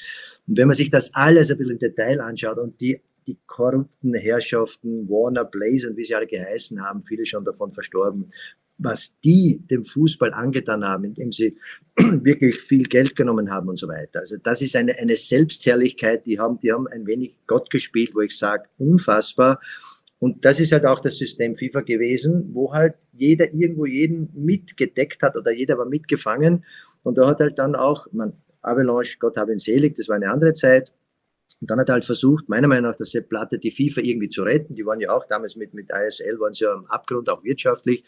Und 0.47 0.57
wenn 0.57 0.67
man 0.67 0.77
sich 0.77 0.91
das 0.91 1.15
alles 1.15 1.51
ein 1.51 1.59
bisschen 1.59 1.75
im 1.75 1.79
Detail 1.79 2.21
anschaut 2.21 2.59
und 2.59 2.81
die 2.81 3.01
die 3.27 3.39
korrupten 3.47 4.15
Herrschaften, 4.15 5.09
Warner, 5.09 5.45
Blaze 5.45 5.89
und 5.89 5.97
wie 5.97 6.05
sie 6.05 6.15
alle 6.15 6.27
geheißen 6.27 6.83
haben, 6.83 7.03
viele 7.03 7.27
schon 7.27 7.45
davon 7.45 7.73
verstorben, 7.73 8.33
was 8.83 9.19
die 9.21 9.61
dem 9.71 9.85
Fußball 9.85 10.33
angetan 10.33 10.85
haben, 10.85 11.05
indem 11.05 11.33
sie 11.33 11.57
wirklich 11.97 12.61
viel 12.61 12.85
Geld 12.85 13.15
genommen 13.15 13.51
haben 13.51 13.69
und 13.69 13.79
so 13.79 13.89
weiter. 13.89 14.21
Also 14.21 14.37
das 14.43 14.63
ist 14.63 14.75
eine, 14.75 14.97
eine 14.99 15.17
Selbstherrlichkeit, 15.17 16.27
die 16.27 16.39
haben, 16.39 16.59
die 16.59 16.73
haben 16.73 16.89
ein 16.89 17.07
wenig 17.07 17.37
Gott 17.47 17.71
gespielt, 17.71 18.13
wo 18.15 18.21
ich 18.21 18.37
sage, 18.37 18.65
unfassbar. 18.79 19.61
Und 20.19 20.45
das 20.45 20.61
ist 20.61 20.73
halt 20.73 20.87
auch 20.87 21.01
das 21.01 21.17
System 21.19 21.57
FIFA 21.57 21.83
gewesen, 21.83 22.51
wo 22.53 22.73
halt 22.73 22.95
jeder 23.13 23.53
irgendwo 23.53 23.87
jeden 23.87 24.31
mitgedeckt 24.35 25.23
hat 25.23 25.37
oder 25.37 25.53
jeder 25.53 25.79
war 25.79 25.87
mitgefangen. 25.87 26.65
Und 27.03 27.19
da 27.19 27.29
hat 27.29 27.41
halt 27.41 27.59
dann 27.59 27.75
auch, 27.75 28.07
man, 28.13 28.33
Avalanche, 28.63 29.19
Gott 29.19 29.37
habe 29.37 29.53
ihn 29.53 29.59
selig, 29.59 29.95
das 29.95 30.09
war 30.09 30.17
eine 30.17 30.31
andere 30.31 30.53
Zeit, 30.55 30.93
und 31.61 31.71
dann 31.71 31.79
hat 31.79 31.89
er 31.91 31.95
halt 31.95 32.05
versucht, 32.07 32.49
meiner 32.49 32.69
Meinung 32.69 32.91
nach, 32.91 32.97
der 32.97 33.05
Sepp 33.05 33.29
Platte 33.29 33.59
die 33.59 33.71
FIFA 33.71 34.01
irgendwie 34.01 34.31
zu 34.31 34.43
retten. 34.43 34.75
Die 34.75 34.87
waren 34.87 34.99
ja 34.99 35.11
auch 35.11 35.27
damals 35.27 35.57
mit, 35.57 35.75
mit 35.75 35.91
ISL, 35.91 36.41
waren 36.41 36.55
sie 36.55 36.65
ja 36.65 36.73
am 36.73 36.87
Abgrund, 36.87 37.29
auch 37.29 37.45
wirtschaftlich. 37.45 38.03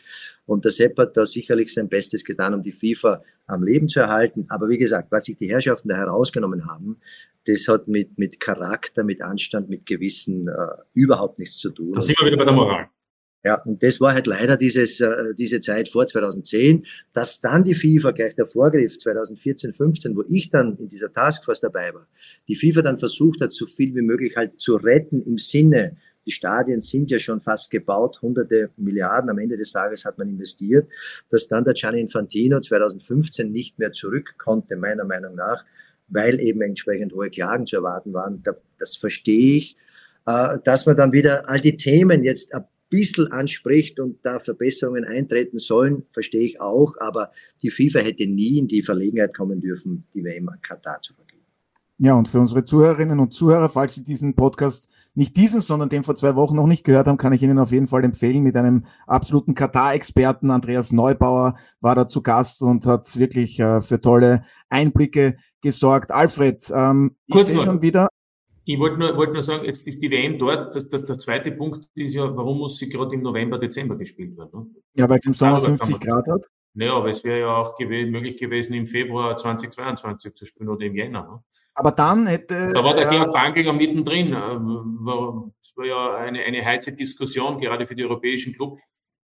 Und 0.47 0.65
der 0.65 0.73
Sepp 0.73 0.99
hat 0.99 1.17
da 1.17 1.27
sicherlich 1.27 1.73
sein 1.73 1.89
Bestes 1.89 2.25
getan, 2.25 2.55
um 2.55 2.63
die 2.63 2.73
FIFA 2.73 3.23
am 3.47 3.63
Leben 3.63 3.89
zu 3.89 4.01
erhalten. 4.01 4.47
Aber 4.49 4.71
wie 4.71 4.79
gesagt, 4.79 5.13
was 5.13 5.25
sich 5.25 5.37
die 5.37 5.51
Herrschaften 5.51 5.91
da 5.91 5.97
herausgenommen 5.97 6.67
haben, 6.67 6.99
das 7.45 7.69
hat 7.69 7.89
mit, 7.89 8.19
mit 8.19 8.41
Charakter, 8.41 9.05
mit 9.05 9.21
Anstand, 9.21 9.69
mit 9.69 9.85
Gewissen 9.85 10.49
äh, 10.49 10.53
überhaupt 10.95 11.39
nichts 11.39 11.59
zu 11.59 11.71
tun. 11.71 11.93
Da 11.93 12.01
sind 12.01 12.19
wir 12.19 12.27
wieder 12.27 12.39
bei 12.39 12.45
der 12.45 12.55
Moral. 12.55 12.89
Ja, 13.45 13.61
und 13.63 13.83
das 13.83 14.01
war 14.01 14.15
halt 14.15 14.29
leider 14.29 14.57
dieses, 14.57 15.01
äh, 15.01 15.35
diese 15.37 15.59
Zeit 15.59 15.89
vor 15.89 16.07
2010, 16.07 16.87
dass 17.13 17.41
dann 17.41 17.65
die 17.65 17.75
FIFA 17.75 18.13
gleich 18.13 18.35
der 18.37 18.47
Vorgriff 18.47 18.99
2014, 18.99 19.73
15, 19.73 20.17
wo 20.17 20.25
ich 20.29 20.51
dann 20.51 20.77
in 20.79 20.89
dieser 20.89 21.11
Taskforce 21.11 21.61
dabei 21.61 21.93
war, 21.93 22.07
die 22.47 22.55
FIFA 22.55 22.83
dann 22.83 22.99
versucht 22.99 23.41
hat, 23.41 23.53
so 23.53 23.67
viel 23.67 23.95
wie 23.97 24.03
möglich 24.03 24.37
halt 24.37 24.61
zu 24.61 24.77
retten 24.77 25.23
im 25.25 25.39
Sinne, 25.39 25.97
die 26.25 26.31
Stadien 26.31 26.81
sind 26.81 27.11
ja 27.11 27.19
schon 27.19 27.41
fast 27.41 27.69
gebaut, 27.73 28.23
hunderte 28.23 28.71
Milliarden 28.77 29.29
am 29.29 29.39
Ende 29.39 29.57
des 29.57 29.73
Tages 29.73 30.05
hat 30.05 30.19
man 30.19 30.29
investiert, 30.29 30.89
dass 31.31 31.49
dann 31.49 31.65
der 31.65 31.75
Gianni 31.75 32.01
Infantino 32.01 32.61
2015 32.61 33.51
nicht 33.51 33.81
mehr 33.81 33.91
zurück 33.91 34.35
konnte, 34.39 34.77
meiner 34.77 35.05
Meinung 35.05 35.35
nach, 35.35 35.65
weil 36.07 36.39
eben 36.39 36.63
entsprechend 36.63 37.13
hohe 37.13 37.29
Klagen 37.29 37.67
zu 37.67 37.75
erwarten 37.75 38.13
waren. 38.13 38.41
Das 38.79 38.95
verstehe 38.95 39.57
ich 39.57 39.77
äh, 40.27 40.59
dass 40.65 40.87
man 40.87 40.97
dann 40.97 41.13
wieder 41.13 41.49
all 41.49 41.61
die 41.61 41.77
Themen 41.77 42.25
jetzt 42.25 42.55
bisschen 42.93 43.33
anspricht 43.33 43.99
und 43.99 44.19
da 44.23 44.39
Verbesserungen 44.39 45.05
eintreten 45.05 45.57
sollen, 45.57 46.05
verstehe 46.13 46.45
ich 46.45 46.61
auch. 46.61 46.95
Aber 47.01 47.33
die 47.63 47.71
FIFA 47.71 48.01
hätte 48.01 48.27
nie 48.27 48.59
in 48.59 48.69
die 48.69 48.83
Verlegenheit 48.83 49.35
kommen 49.35 49.61
dürfen, 49.61 50.05
die 50.15 50.23
WM 50.23 50.49
an 50.51 50.61
Katar 50.61 51.01
zu 51.01 51.15
vergeben. 51.15 51.33
Ja, 52.05 52.15
und 52.15 52.27
für 52.27 52.41
unsere 52.41 52.65
Zuhörerinnen 52.65 53.21
und 53.21 53.33
Zuhörer, 53.33 53.69
falls 53.69 53.95
Sie 53.95 54.03
diesen 54.03 54.35
Podcast 54.35 54.89
nicht 55.15 55.37
diesen, 55.37 55.61
sondern 55.61 55.89
den 55.89 56.03
vor 56.03 56.17
zwei 56.17 56.35
Wochen 56.35 56.57
noch 56.57 56.67
nicht 56.67 56.85
gehört 56.85 57.07
haben, 57.07 57.17
kann 57.17 57.33
ich 57.33 57.43
Ihnen 57.43 57.61
auf 57.61 57.71
jeden 57.71 57.87
Fall 57.87 58.03
empfehlen. 58.03 58.43
Mit 58.43 58.57
einem 58.57 58.85
absoluten 59.07 59.55
Katar-Experten, 59.55 60.51
Andreas 60.51 60.91
Neubauer, 60.91 61.55
war 61.81 61.95
da 61.95 62.09
zu 62.09 62.21
Gast 62.21 62.61
und 62.61 62.87
hat 62.87 63.17
wirklich 63.17 63.61
äh, 63.61 63.81
für 63.81 64.01
tolle 64.01 64.43
Einblicke 64.69 65.37
gesorgt. 65.61 66.11
Alfred, 66.11 66.69
ähm, 66.75 67.15
ich 67.27 67.45
sehe 67.45 67.61
schon 67.61 67.83
wieder, 67.83 68.09
ich 68.65 68.79
wollte 68.79 68.99
nur, 68.99 69.17
wollte 69.17 69.33
nur 69.33 69.43
sagen, 69.43 69.65
jetzt 69.65 69.87
ist 69.89 70.03
die 70.03 70.11
WM 70.11 70.39
dort. 70.39 70.75
Das, 70.75 70.89
der, 70.89 71.01
der 71.01 71.19
zweite 71.19 71.53
Punkt 71.53 71.89
ist 71.95 72.15
ja, 72.15 72.37
warum 72.37 72.59
muss 72.59 72.79
sie 72.79 72.89
gerade 72.89 73.15
im 73.15 73.23
November, 73.23 73.59
Dezember 73.59 73.97
gespielt 73.97 74.37
werden? 74.37 74.51
Ne? 74.53 74.67
Ja, 74.95 75.09
weil 75.09 75.19
es 75.19 75.27
im 75.27 75.35
Sommer 75.35 75.61
50 75.61 76.01
Grad 76.01 76.29
hat. 76.29 76.47
Naja, 76.75 76.95
aber 76.95 77.11
es 77.11 77.23
wäre 77.23 77.41
ja 77.41 77.55
auch 77.55 77.77
gew 77.77 78.07
möglich 78.07 78.39
gewesen, 78.39 78.75
im 78.75 78.87
Februar 78.87 79.37
2022 79.37 80.35
zu 80.35 80.47
spielen 80.47 80.71
oder 80.71 80.87
im 80.87 80.97
Jänner. 80.97 81.23
Ne? 81.23 81.43
Aber 81.75 81.91
dann 81.91 82.27
hätte. 82.27 82.73
Da 82.73 82.83
war 82.83 82.95
der 82.95 83.09
äh, 83.09 83.11
Georg 83.11 83.33
Bankl 83.33 83.71
mittendrin. 83.75 84.33
Äh, 84.33 85.53
es 85.61 85.77
war 85.77 85.85
ja 85.85 86.15
eine, 86.17 86.41
eine 86.41 86.65
heiße 86.65 86.93
Diskussion, 86.93 87.61
gerade 87.61 87.87
für 87.87 87.95
die 87.95 88.05
europäischen 88.05 88.55
Clubs 88.55 88.81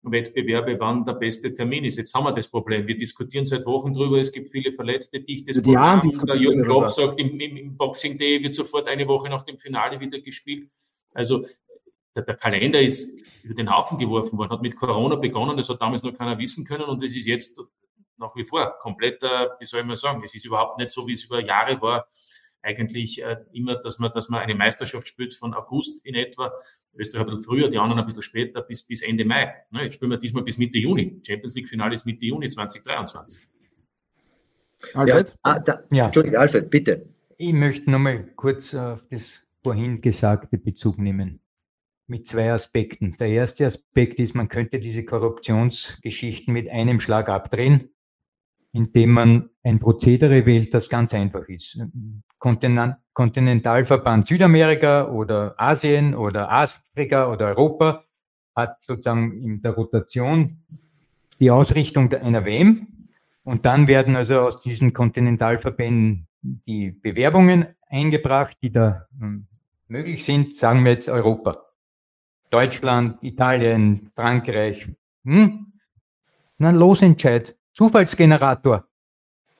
Wettbewerbe, 0.03 0.79
wann 0.81 1.05
der 1.05 1.15
beste 1.15 1.53
Termin 1.53 1.85
ist. 1.85 1.97
Jetzt 1.97 2.13
haben 2.15 2.25
wir 2.25 2.33
das 2.33 2.49
Problem. 2.49 2.87
Wir 2.87 2.97
diskutieren 2.97 3.45
seit 3.45 3.65
Wochen 3.67 3.95
drüber. 3.95 4.19
Es 4.19 4.33
gibt 4.33 4.51
viele 4.51 4.73
Verletzte, 4.73 5.21
dichtes 5.21 5.63
Programm. 5.63 6.01
Der 6.27 6.37
Jürgen 6.37 6.63
Klopp 6.63 6.91
sagt, 6.91 7.21
im, 7.21 7.39
im, 7.39 7.77
Boxing 7.77 8.19
Day 8.19 8.43
wird 8.43 8.55
sofort 8.55 8.89
eine 8.89 9.07
Woche 9.07 9.29
nach 9.29 9.43
dem 9.43 9.59
Finale 9.59 10.01
wieder 10.01 10.21
gespielt. 10.21 10.69
Also 11.15 11.45
der, 12.17 12.25
der, 12.25 12.35
Kalender 12.35 12.81
ist, 12.81 13.05
ist 13.25 13.45
über 13.45 13.55
den 13.55 13.71
Haufen 13.71 13.97
geworfen 13.97 14.37
worden, 14.39 14.51
hat 14.51 14.63
mit 14.63 14.77
Corona 14.77 15.15
begonnen. 15.15 15.57
Das 15.57 15.69
hat 15.69 15.81
damals 15.81 16.03
noch 16.03 16.13
keiner 16.13 16.37
wissen 16.39 16.65
können 16.65 16.85
und 16.85 17.03
es 17.03 17.15
ist 17.15 17.27
jetzt 17.27 17.61
nach 18.19 18.35
wie 18.35 18.45
vor 18.45 18.79
komplett, 18.81 19.23
wie 19.23 19.65
soll 19.65 19.81
ich 19.81 19.87
mal 19.87 19.97
sagen, 19.97 20.23
es 20.25 20.35
ist 20.35 20.45
überhaupt 20.45 20.79
nicht 20.79 20.91
so, 20.91 21.07
wie 21.07 21.13
es 21.13 21.25
über 21.25 21.41
Jahre 21.45 21.81
war 21.81 22.07
eigentlich 22.63 23.23
äh, 23.23 23.37
immer, 23.53 23.77
dass 23.77 23.99
man, 23.99 24.13
dass 24.13 24.29
man 24.29 24.41
eine 24.41 24.55
Meisterschaft 24.55 25.07
spielt 25.07 25.35
von 25.35 25.55
August 25.55 26.05
in 26.07 26.15
etwa, 26.15 26.53
Österreich 26.95 27.27
ein 27.27 27.27
bisschen 27.27 27.45
früher, 27.45 27.69
die 27.69 27.79
anderen 27.79 28.01
ein 28.01 28.07
bisschen 28.07 28.23
später, 28.23 28.63
bis, 28.63 28.87
bis 28.87 29.03
Ende 29.03 29.25
Mai. 29.25 29.53
Ne, 29.71 29.85
jetzt 29.85 29.95
spielen 29.95 30.11
wir 30.11 30.19
diesmal 30.19 30.45
bis 30.45 30.59
Mitte 30.59 30.79
Juni. 30.79 31.21
Champions 31.27 31.55
League 31.55 31.69
Finale 31.69 31.95
ist 31.95 32.07
Mitte 32.07 32.25
Juni 32.25 32.49
2023. 32.49 33.49
Alfred? 34.95 35.31
Ja, 35.31 35.37
ah, 35.43 35.59
da, 35.59 35.83
ja. 35.91 36.07
Entschuldige, 36.07 36.39
Alfred, 36.39 36.71
bitte. 36.71 37.09
Ich 37.39 37.53
möchte 37.53 37.91
nochmal 37.91 38.25
kurz 38.37 38.75
auf 38.75 39.07
das 39.11 39.43
vorhin 39.63 39.99
Gesagte 39.99 40.59
Bezug 40.59 40.99
nehmen. 40.99 41.41
Mit 42.07 42.27
zwei 42.27 42.53
Aspekten. 42.53 43.17
Der 43.19 43.29
erste 43.29 43.65
Aspekt 43.65 44.19
ist, 44.19 44.35
man 44.35 44.49
könnte 44.49 44.81
diese 44.81 45.05
Korruptionsgeschichten 45.05 46.53
mit 46.53 46.69
einem 46.69 47.01
Schlag 47.01 47.29
abdrehen 47.29 47.93
indem 48.73 49.11
man 49.11 49.49
ein 49.63 49.79
Prozedere 49.79 50.47
wählt, 50.47 50.73
das 50.75 50.89
ganz 50.89 51.15
einfach 51.15 51.47
ist. 51.49 51.79
Kontinentalverband 52.39 54.27
Südamerika 54.27 55.09
oder 55.09 55.55
Asien 55.59 56.15
oder 56.15 56.51
Afrika 56.51 57.31
oder 57.31 57.49
Europa 57.49 58.05
hat 58.55 58.83
sozusagen 58.83 59.33
in 59.41 59.63
der 59.63 59.73
Rotation 59.73 60.63
die 61.39 61.51
Ausrichtung 61.51 62.13
einer 62.13 62.45
WM 62.45 62.87
und 63.45 63.67
dann 63.67 63.89
werden 63.89 64.17
also 64.17 64.41
aus 64.41 64.63
diesen 64.63 64.93
Kontinentalverbänden 64.93 66.29
die 66.43 66.91
Bewerbungen 66.91 67.67
eingebracht, 67.89 68.57
die 68.63 68.71
da 68.71 69.07
hm, 69.19 69.47
möglich 69.89 70.25
sind, 70.25 70.57
sagen 70.57 70.85
wir 70.85 70.93
jetzt 70.93 71.09
Europa. 71.09 71.65
Deutschland, 72.51 73.23
Italien, 73.23 74.11
Frankreich. 74.15 74.89
Hm? 75.25 75.73
Na, 76.59 76.71
Losentscheid. 76.71 77.57
Zufallsgenerator. 77.75 78.87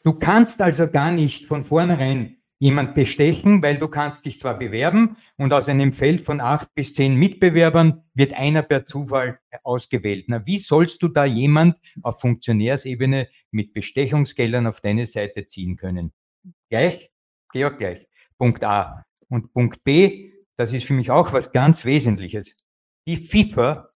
Du 0.05 0.13
kannst 0.15 0.61
also 0.61 0.89
gar 0.89 1.13
nicht 1.13 1.47
von 1.47 1.65
vornherein 1.65 2.37
jemand 2.59 2.95
bestechen, 2.95 3.61
weil 3.61 3.79
du 3.79 3.89
kannst 3.89 4.25
dich 4.25 4.39
zwar 4.39 4.57
bewerben 4.57 5.17
und 5.37 5.53
aus 5.53 5.69
einem 5.69 5.93
Feld 5.93 6.25
von 6.25 6.41
acht 6.41 6.73
bis 6.75 6.95
zehn 6.95 7.17
Mitbewerbern 7.17 8.05
wird 8.15 8.35
einer 8.35 8.63
per 8.63 8.87
Zufall 8.87 9.41
ausgewählt. 9.65 10.27
Na, 10.29 10.47
wie 10.47 10.59
sollst 10.59 11.03
du 11.03 11.09
da 11.09 11.25
jemand 11.25 11.77
auf 12.03 12.21
Funktionärsebene 12.21 13.29
mit 13.51 13.73
Bestechungsgeldern 13.73 14.69
auf 14.69 14.81
deine 14.81 15.07
Seite 15.07 15.45
ziehen 15.47 15.77
können? 15.77 16.13
Gleich? 16.71 17.11
Georg 17.53 17.79
gleich. 17.79 18.07
Punkt 18.39 18.63
A. 18.63 19.05
Und 19.29 19.53
Punkt 19.53 19.83
B, 19.83 20.33
das 20.57 20.73
ist 20.73 20.85
für 20.85 20.95
mich 20.95 21.11
auch 21.11 21.33
was 21.33 21.51
ganz 21.51 21.85
Wesentliches. 21.85 22.57
Die 23.09 23.17
FIFA 23.17 23.91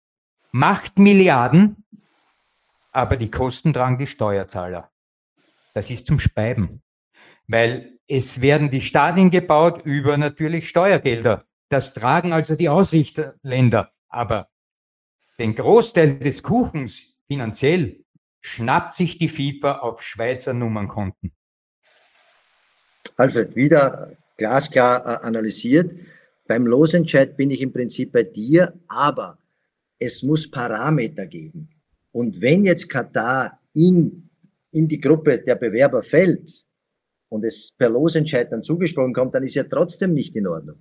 macht 0.52 0.98
Milliarden 0.98 1.86
aber 2.96 3.18
die 3.18 3.30
Kosten 3.30 3.74
tragen 3.74 3.98
die 3.98 4.08
Steuerzahler. 4.08 4.90
Das 5.74 5.92
ist 5.92 6.08
zum 6.08 6.18
Speiben, 6.18 6.82
weil 7.48 8.00
es 8.08 8.40
werden 8.40 8.70
die 8.70 8.80
Stadien 8.80 9.32
gebaut 9.32 9.82
über 9.84 10.18
natürlich 10.18 10.70
Steuergelder. 10.70 11.44
Das 11.68 11.94
tragen 11.94 12.32
also 12.32 12.56
die 12.56 12.70
Ausrichterländer, 12.70 13.92
aber 14.08 14.48
den 15.40 15.56
Großteil 15.56 16.20
des 16.20 16.42
Kuchens 16.42 17.18
finanziell 17.28 18.06
schnappt 18.40 18.94
sich 18.94 19.18
die 19.18 19.28
FIFA 19.28 19.80
auf 19.80 20.02
Schweizer 20.02 20.54
Nummernkonten. 20.54 21.34
Alfred, 23.18 23.58
wieder 23.58 24.16
glasklar 24.38 25.06
äh, 25.06 25.26
analysiert. 25.26 25.92
Beim 26.48 26.66
Losentscheid 26.66 27.36
bin 27.36 27.52
ich 27.52 27.60
im 27.60 27.74
Prinzip 27.74 28.14
bei 28.14 28.24
dir, 28.24 28.74
aber 28.88 29.38
es 30.00 30.24
muss 30.24 30.50
Parameter 30.50 31.26
geben. 31.26 31.75
Und 32.16 32.40
wenn 32.40 32.64
jetzt 32.64 32.88
Katar 32.88 33.60
in, 33.74 34.30
in 34.72 34.88
die 34.88 35.02
Gruppe 35.02 35.38
der 35.38 35.56
Bewerber 35.56 36.02
fällt 36.02 36.50
und 37.28 37.44
es 37.44 37.76
per 37.78 37.90
Losentscheid 37.90 38.50
dann 38.54 38.64
zugesprochen 38.64 39.14
kommt, 39.14 39.36
dann 39.36 39.44
ist 39.44 39.56
ja 39.56 39.64
trotzdem 39.64 40.14
nicht 40.14 40.34
in 40.38 40.48
Ordnung. 40.48 40.78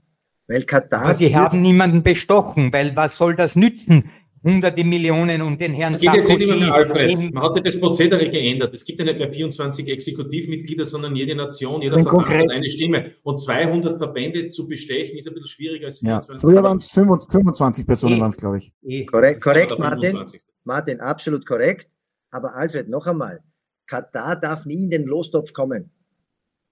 Weil 0.47 0.63
Katar. 0.63 1.07
Aber 1.07 1.15
sie 1.17 1.35
haben 1.35 1.61
niemanden 1.61 2.05
bestochen, 2.05 2.73
weil 2.73 2.95
was 2.95 3.17
soll 3.17 3.35
das 3.35 3.57
nützen? 3.57 4.11
Hunderte 4.45 4.85
Millionen 4.85 5.43
und 5.43 5.61
den 5.61 5.73
Herrn 5.73 5.95
Sarkozy. 5.95 6.63
Alfred. 6.71 7.33
Man 7.33 7.43
hat 7.43 7.57
ja 7.57 7.63
das 7.63 7.81
Prozedere 7.81 8.29
geändert. 8.29 8.75
Es 8.75 8.85
gibt 8.85 8.99
ja 8.99 9.05
nicht 9.07 9.19
mehr 9.19 9.33
24 9.33 9.89
Exekutivmitglieder, 9.89 10.85
sondern 10.85 11.17
jede 11.17 11.35
Nation, 11.35 11.81
jeder 11.81 11.99
Verband 11.99 12.29
hat 12.29 12.53
eine 12.53 12.65
Stimme. 12.65 13.13
Und 13.23 13.41
200 13.41 13.97
Verbände 13.97 14.51
zu 14.51 14.69
bestechen, 14.69 15.17
ist 15.17 15.27
ein 15.27 15.35
bisschen 15.35 15.49
schwieriger 15.49 15.87
als 15.87 16.01
24. 16.01 16.43
Ja. 16.43 16.49
Früher 16.49 16.63
waren 16.63 16.77
es 16.77 16.91
25 16.91 17.87
Personen, 17.87 18.21
waren 18.21 18.31
es, 18.31 18.37
glaube 18.37 18.59
ich. 18.59 18.73
E. 18.83 19.07
Korrekt, 19.07 19.43
korrekt 19.43 19.79
Martin. 19.79 20.25
Martin, 20.65 21.01
absolut 21.01 21.47
korrekt. 21.47 21.89
Aber 22.31 22.55
Alfred, 22.55 22.89
noch 22.89 23.07
einmal. 23.07 23.43
Katar 23.87 24.37
darf 24.37 24.67
nie 24.67 24.83
in 24.85 24.91
den 24.91 25.05
Lostopf 25.05 25.53
kommen. 25.53 25.91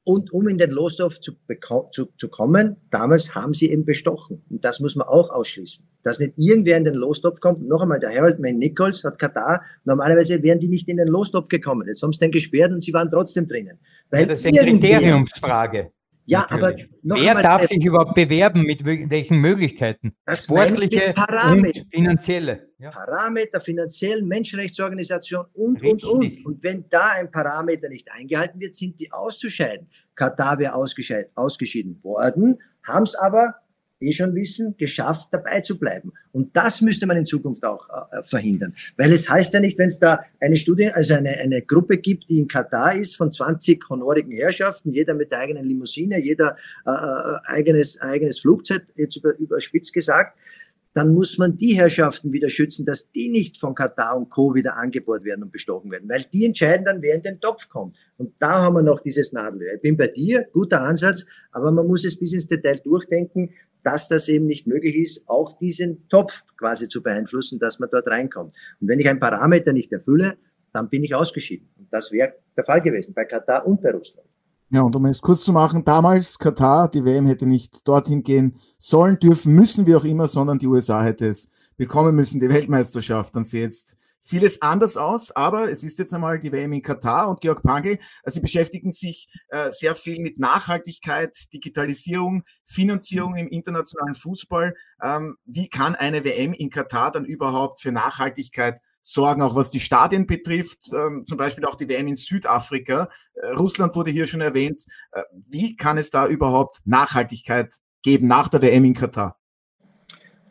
Und 0.05 0.33
um 0.33 0.49
in 0.49 0.59
den 0.59 0.71
Lostopf 0.71 1.21
zu, 1.21 1.33
zu, 1.93 2.07
zu 2.17 2.29
kommen, 2.29 2.77
damals 2.91 3.37
haben 3.37 3.53
sie 3.53 3.71
eben 3.71 3.85
bestochen. 3.85 4.43
Und 4.51 4.65
das 4.65 4.81
muss 4.81 4.97
man 4.97 5.07
auch 5.07 5.31
ausschließen. 5.31 5.87
Dass 6.03 6.19
nicht 6.19 6.33
irgendwer 6.37 6.77
in 6.77 6.85
den 6.85 6.95
Lostopf 6.95 7.39
kommt. 7.39 7.67
Noch 7.69 7.83
einmal, 7.83 8.01
der 8.01 8.11
Harold 8.11 8.41
May 8.41 8.53
Nichols 8.53 9.05
hat 9.05 9.21
Katar, 9.21 9.63
normalerweise 9.85 10.43
wären 10.43 10.59
die 10.59 10.69
nicht 10.69 10.89
in 10.89 10.97
den 10.97 11.07
Lostopf 11.07 11.49
gekommen. 11.49 11.87
Jetzt 11.87 12.03
haben 12.03 12.13
sie 12.13 12.19
den 12.19 12.33
gesperrt 12.33 12.73
und 12.73 12.83
sie 12.83 12.93
waren 12.93 13.11
trotzdem 13.11 13.47
drinnen. 13.47 13.79
Weil 14.11 14.23
ja, 14.23 14.27
das 14.27 14.45
ist 14.45 14.59
eine 14.59 14.69
Kriteriumsfrage. 14.69 15.93
Ja, 16.25 16.47
Natürlich. 16.51 16.85
aber 16.85 16.99
noch 17.03 17.21
Wer 17.21 17.31
einmal, 17.31 17.43
darf 17.43 17.67
sich 17.67 17.85
überhaupt 17.85 18.15
bewerben? 18.15 18.63
Mit 18.63 18.85
welchen 18.85 19.39
Möglichkeiten? 19.39 20.15
Sportliche 20.33 21.15
und 21.53 21.87
finanzielle. 21.93 22.69
Ja. 22.79 22.91
Parameter, 22.91 23.61
finanziell, 23.61 24.23
Menschenrechtsorganisation 24.23 25.47
und, 25.53 25.83
Richtig. 25.83 26.05
und, 26.05 26.25
und. 26.25 26.47
Und 26.47 26.63
wenn 26.63 26.89
da 26.89 27.11
ein 27.17 27.31
Parameter 27.31 27.89
nicht 27.89 28.11
eingehalten 28.13 28.61
wird, 28.61 28.75
sind 28.75 29.01
die 29.01 29.13
auszuscheiden. 29.13 29.89
Katar 30.15 30.59
wäre 30.59 30.75
ausgeschieden 30.75 32.03
worden, 32.03 32.61
haben 32.85 33.05
es 33.05 33.15
aber 33.15 33.55
eh 34.03 34.13
schon 34.13 34.35
wissen, 34.35 34.75
geschafft, 34.77 35.29
dabei 35.33 35.61
zu 35.61 35.79
bleiben. 35.79 36.13
Und 36.33 36.57
das 36.57 36.81
müsste 36.81 37.07
man 37.07 37.17
in 37.17 37.27
Zukunft 37.27 37.65
auch 37.65 37.89
äh, 37.89 38.23
verhindern. 38.25 38.75
Weil 38.97 39.13
es 39.13 39.29
heißt 39.29 39.55
ja 39.55 39.61
nicht, 39.61 39.79
wenn 39.79 39.89
es 39.89 39.99
da 39.99 40.21
eine 40.41 40.57
Studie, 40.57 40.89
also 40.89 41.15
eine, 41.15 41.31
eine 41.31 41.63
Gruppe 41.63 41.99
gibt, 41.99 42.29
die 42.29 42.41
in 42.41 42.49
Katar 42.49 42.95
ist, 42.95 43.17
von 43.17 43.31
20 43.31 43.89
honorigen 43.89 44.33
Herrschaften, 44.33 44.93
jeder 44.93 45.15
mit 45.15 45.31
der 45.31 45.41
eigenen 45.41 45.65
Limousine, 45.65 46.21
jeder 46.21 46.57
äh, 46.87 46.91
äh, 46.91 47.39
eigenes, 47.47 48.01
eigenes 48.01 48.41
Flugzeug, 48.41 48.83
jetzt 48.97 49.17
über, 49.17 49.37
überspitzt 49.39 49.93
gesagt, 49.93 50.37
dann 50.95 51.15
muss 51.15 51.39
man 51.39 51.57
die 51.57 51.75
Herrschaften 51.75 52.33
wieder 52.33 52.51
schützen, 52.51 52.85
dass 52.85 53.11
die 53.13 53.31
nicht 53.31 53.59
von 53.59 53.75
Katar 53.75 54.17
und 54.17 54.31
Co. 54.31 54.55
wieder 54.55 54.77
angebohrt 54.77 55.25
werden 55.25 55.43
und 55.43 55.53
bestochen 55.53 55.91
werden, 55.91 56.09
weil 56.09 56.25
die 56.33 56.45
entscheiden 56.45 56.85
dann, 56.85 57.01
wer 57.01 57.15
in 57.15 57.23
den 57.23 57.41
Topf 57.41 57.69
kommt. 57.69 57.97
Und 58.19 58.35
da 58.39 58.63
haben 58.63 58.75
wir 58.75 58.83
noch 58.83 59.01
dieses 59.01 59.33
Nadelöhr. 59.33 59.75
Ich 59.75 59.81
bin 59.81 59.97
bei 59.97 60.09
dir, 60.09 60.47
guter 60.53 60.83
Ansatz, 60.83 61.25
aber 61.51 61.73
man 61.73 61.87
muss 61.87 62.05
es 62.05 62.19
bis 62.19 62.35
ins 62.35 62.47
Detail 62.47 62.79
durchdenken, 62.85 63.51
dass 63.85 64.09
das 64.09 64.29
eben 64.29 64.47
nicht 64.47 64.67
möglich 64.67 64.97
ist, 64.97 65.29
auch 65.29 65.59
diesen 65.59 66.09
Topf 66.09 66.43
quasi 66.57 66.89
zu 66.89 67.03
beeinflussen, 67.03 67.59
dass 67.59 67.79
man 67.79 67.89
dort 67.91 68.07
reinkommt. 68.07 68.55
Und 68.81 68.89
wenn 68.89 69.01
ich 69.01 69.09
einen 69.09 69.21
Parameter 69.21 69.73
nicht 69.73 69.93
erfülle, 69.93 70.37
dann 70.73 70.89
bin 70.89 71.05
ich 71.05 71.15
ausgeschieden. 71.15 71.69
Und 71.79 71.93
das 71.93 72.13
wäre 72.13 72.35
der 72.57 72.65
Fall 72.65 72.81
gewesen 72.81 73.15
bei 73.15 73.25
Katar 73.25 73.67
und 73.67 73.83
bei 73.83 73.91
Russland. 73.91 74.29
Ja, 74.71 74.81
und 74.81 74.97
um 74.97 75.05
es 75.05 75.21
kurz 75.21 75.45
zu 75.45 75.53
machen, 75.53 75.85
damals 75.85 76.39
Katar, 76.39 76.91
die 76.91 77.05
WM 77.05 77.27
hätte 77.27 77.45
nicht 77.45 77.87
dorthin 77.87 78.23
gehen 78.23 78.57
sollen, 78.79 79.19
dürfen, 79.19 79.53
müssen, 79.53 79.87
wie 79.87 79.95
auch 79.95 80.05
immer, 80.05 80.29
sondern 80.29 80.59
die 80.59 80.67
USA 80.67 81.03
hätte 81.03 81.27
es 81.27 81.51
bekommen 81.77 82.15
müssen, 82.17 82.41
die 82.41 82.49
Weltmeisterschaft. 82.49 83.37
Dann 83.37 83.45
sieht 83.45 83.61
jetzt 83.61 83.99
vieles 84.23 84.63
anders 84.63 84.97
aus, 84.97 85.33
aber 85.33 85.71
es 85.71 85.83
ist 85.83 85.99
jetzt 85.99 86.15
einmal 86.15 86.39
die 86.39 86.53
WM 86.53 86.73
in 86.73 86.83
Katar 86.83 87.29
und 87.29 87.41
Georg 87.41 87.63
Pangel, 87.63 87.99
also 88.23 88.35
sie 88.35 88.41
beschäftigen 88.41 88.93
sich 88.93 89.29
äh, 89.49 89.71
sehr 89.71 89.97
viel 89.97 90.21
mit 90.21 90.39
Nachhaltigkeit, 90.39 91.37
Digitalisierung, 91.53 92.45
Finanzierung 92.65 93.37
im 93.37 93.49
internationalen 93.49 94.15
Fußball. 94.15 94.75
Ähm, 95.03 95.37
wie 95.45 95.69
kann 95.69 95.97
eine 95.97 96.25
WM 96.25 96.53
in 96.53 96.71
Katar 96.71 97.11
dann 97.11 97.25
überhaupt 97.25 97.81
für 97.81 97.93
Nachhaltigkeit 97.93 98.81
sorgen, 99.03 99.43
auch 99.43 99.57
was 99.57 99.71
die 99.71 99.81
Stadien 99.81 100.27
betrifft, 100.27 100.91
ähm, 100.93 101.25
zum 101.27 101.37
Beispiel 101.37 101.65
auch 101.65 101.75
die 101.75 101.89
WM 101.89 102.07
in 102.07 102.17
Südafrika. 102.17 103.09
Äh, 103.35 103.49
Russland 103.49 103.97
wurde 103.97 104.13
hier 104.13 104.29
schon 104.29 104.41
erwähnt. 104.41 104.85
Äh, 105.11 105.23
wie 105.49 105.77
kann 105.77 105.99
es 105.99 106.11
da 106.11 106.29
überhaupt 106.29 106.81
Nachhaltigkeit 106.85 107.75
geben 108.03 108.29
nach 108.29 108.49
der 108.49 108.63
WM 108.63 108.85
in 108.85 108.95
Katar? 108.95 109.39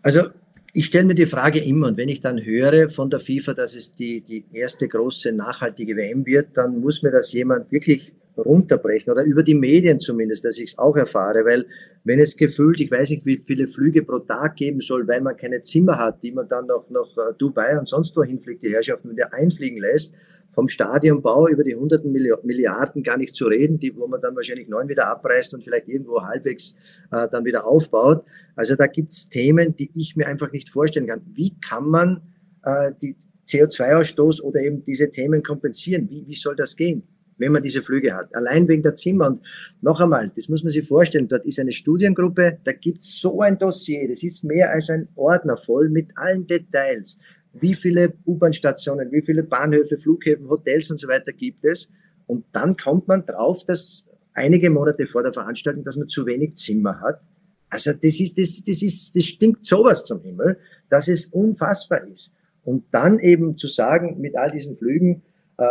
Also 0.04 0.30
ich 0.74 0.86
stelle 0.86 1.06
mir 1.06 1.16
die 1.16 1.26
Frage 1.26 1.60
immer, 1.60 1.88
und 1.88 1.98
wenn 1.98 2.10
ich 2.10 2.20
dann 2.20 2.44
höre 2.44 2.90
von 2.90 3.10
der 3.10 3.20
FIFA, 3.20 3.54
dass 3.54 3.76
es 3.76 3.92
die, 3.92 4.22
die 4.22 4.46
erste 4.54 4.88
große 4.88 5.32
nachhaltige 5.32 5.96
WM 5.96 6.26
wird, 6.26 6.50
dann 6.56 6.80
muss 6.80 7.04
mir 7.04 7.12
das 7.12 7.34
jemand 7.34 7.72
wirklich 7.72 8.14
runterbrechen 8.38 9.12
oder 9.12 9.24
über 9.24 9.44
die 9.44 9.56
Medien 9.56 10.00
zumindest, 10.00 10.46
dass 10.46 10.58
ich 10.58 10.72
es 10.72 10.78
auch 10.78 10.96
erfahre, 10.96 11.44
weil 11.46 11.66
wenn 12.04 12.20
es 12.20 12.36
gefühlt, 12.36 12.80
ich 12.80 12.90
weiß 12.90 13.10
nicht, 13.10 13.26
wie 13.26 13.38
viele 13.38 13.68
Flüge 13.68 14.04
pro 14.04 14.20
Tag 14.20 14.56
geben 14.56 14.82
soll, 14.82 15.08
weil 15.08 15.22
man 15.22 15.38
keine 15.38 15.62
Zimmer 15.62 15.98
hat, 15.98 16.24
die 16.24 16.32
man 16.32 16.48
dann 16.48 16.66
noch 16.68 16.90
nach 16.90 17.36
Dubai 17.38 17.78
und 17.78 17.88
sonst 17.88 18.16
wohin 18.16 18.40
fliegt, 18.40 18.64
die 18.64 18.72
Herrschaften 18.72 19.12
wieder 19.12 19.34
einfliegen 19.34 19.80
lässt, 19.80 20.16
vom 20.54 20.68
Stadionbau 20.68 21.48
über 21.48 21.64
die 21.64 21.76
hunderten 21.76 22.12
Milliarden 22.12 23.04
gar 23.04 23.18
nicht 23.18 23.36
zu 23.36 23.46
reden, 23.46 23.80
die, 23.80 23.96
wo 23.96 24.08
man 24.08 24.22
dann 24.22 24.36
wahrscheinlich 24.36 24.68
neun 24.68 24.90
wieder 24.90 25.08
abreißt 25.08 25.54
und 25.54 25.64
vielleicht 25.64 25.88
irgendwo 25.88 26.22
halbwegs 26.22 26.76
äh, 27.12 27.28
dann 27.30 27.46
wieder 27.46 27.66
aufbaut. 27.66 28.24
Also 28.56 28.76
da 28.76 28.88
gibt's 28.88 29.30
Themen, 29.30 29.76
die 29.76 29.92
ich 29.96 30.16
mir 30.16 30.28
einfach 30.28 30.52
nicht 30.52 30.70
vorstellen 30.70 31.08
kann. 31.08 31.22
Wie 31.34 31.56
kann 31.62 31.88
man 31.88 32.22
äh, 32.64 32.92
die 33.02 33.16
CO2-Ausstoß 33.48 34.42
oder 34.42 34.62
eben 34.62 34.84
diese 34.84 35.10
Themen 35.10 35.44
kompensieren? 35.44 36.10
Wie, 36.10 36.26
wie 36.28 36.36
soll 36.36 36.56
das 36.56 36.76
gehen? 36.76 37.04
wenn 37.42 37.52
man 37.52 37.64
diese 37.64 37.82
Flüge 37.82 38.16
hat. 38.16 38.34
Allein 38.36 38.68
wegen 38.68 38.84
der 38.84 38.94
Zimmer. 38.94 39.28
Und 39.28 39.42
noch 39.82 40.00
einmal, 40.00 40.32
das 40.36 40.48
muss 40.48 40.64
man 40.64 40.72
sich 40.72 40.88
vorstellen, 40.88 41.28
dort 41.28 41.44
ist 41.44 41.60
eine 41.60 41.72
Studiengruppe, 41.72 42.60
da 42.64 42.72
gibt's 42.72 43.20
so 43.20 43.42
ein 43.42 43.58
Dossier, 43.58 44.08
das 44.08 44.22
ist 44.22 44.44
mehr 44.44 44.70
als 44.70 44.92
ein 44.92 45.08
Ordner 45.16 45.58
voll 45.58 45.90
mit 45.90 46.16
allen 46.16 46.46
Details. 46.46 47.18
Wie 47.54 47.76
viele 47.76 48.14
U-Bahn-Stationen, 48.26 49.12
wie 49.12 49.22
viele 49.22 49.44
Bahnhöfe, 49.44 49.98
Flughäfen, 49.98 50.50
Hotels 50.50 50.90
und 50.90 51.00
so 51.00 51.08
weiter 51.08 51.34
gibt 51.34 51.66
es? 51.66 51.90
Und 52.28 52.46
dann 52.54 52.78
kommt 52.78 53.08
man 53.08 53.26
drauf, 53.26 53.66
dass 53.66 54.08
einige 54.34 54.70
Monate 54.70 55.06
vor 55.06 55.24
der 55.24 55.34
Veranstaltung, 55.34 55.84
dass 55.84 55.98
man 55.98 56.08
zu 56.08 56.26
wenig 56.26 56.56
Zimmer 56.56 57.00
hat. 57.02 57.22
Also 57.70 57.94
das 57.94 58.20
ist, 58.20 58.38
das, 58.38 58.64
das 58.64 58.82
ist, 58.82 59.16
das 59.16 59.26
stinkt 59.26 59.66
sowas 59.66 60.06
zum 60.06 60.22
Himmel, 60.22 60.58
dass 60.90 61.08
es 61.08 61.28
unfassbar 61.28 62.06
ist. 62.08 62.36
Und 62.64 62.86
dann 62.92 63.20
eben 63.20 63.58
zu 63.58 63.68
sagen, 63.68 64.20
mit 64.20 64.36
all 64.36 64.52
diesen 64.52 64.76
Flügen, 64.76 65.24
äh, 65.58 65.66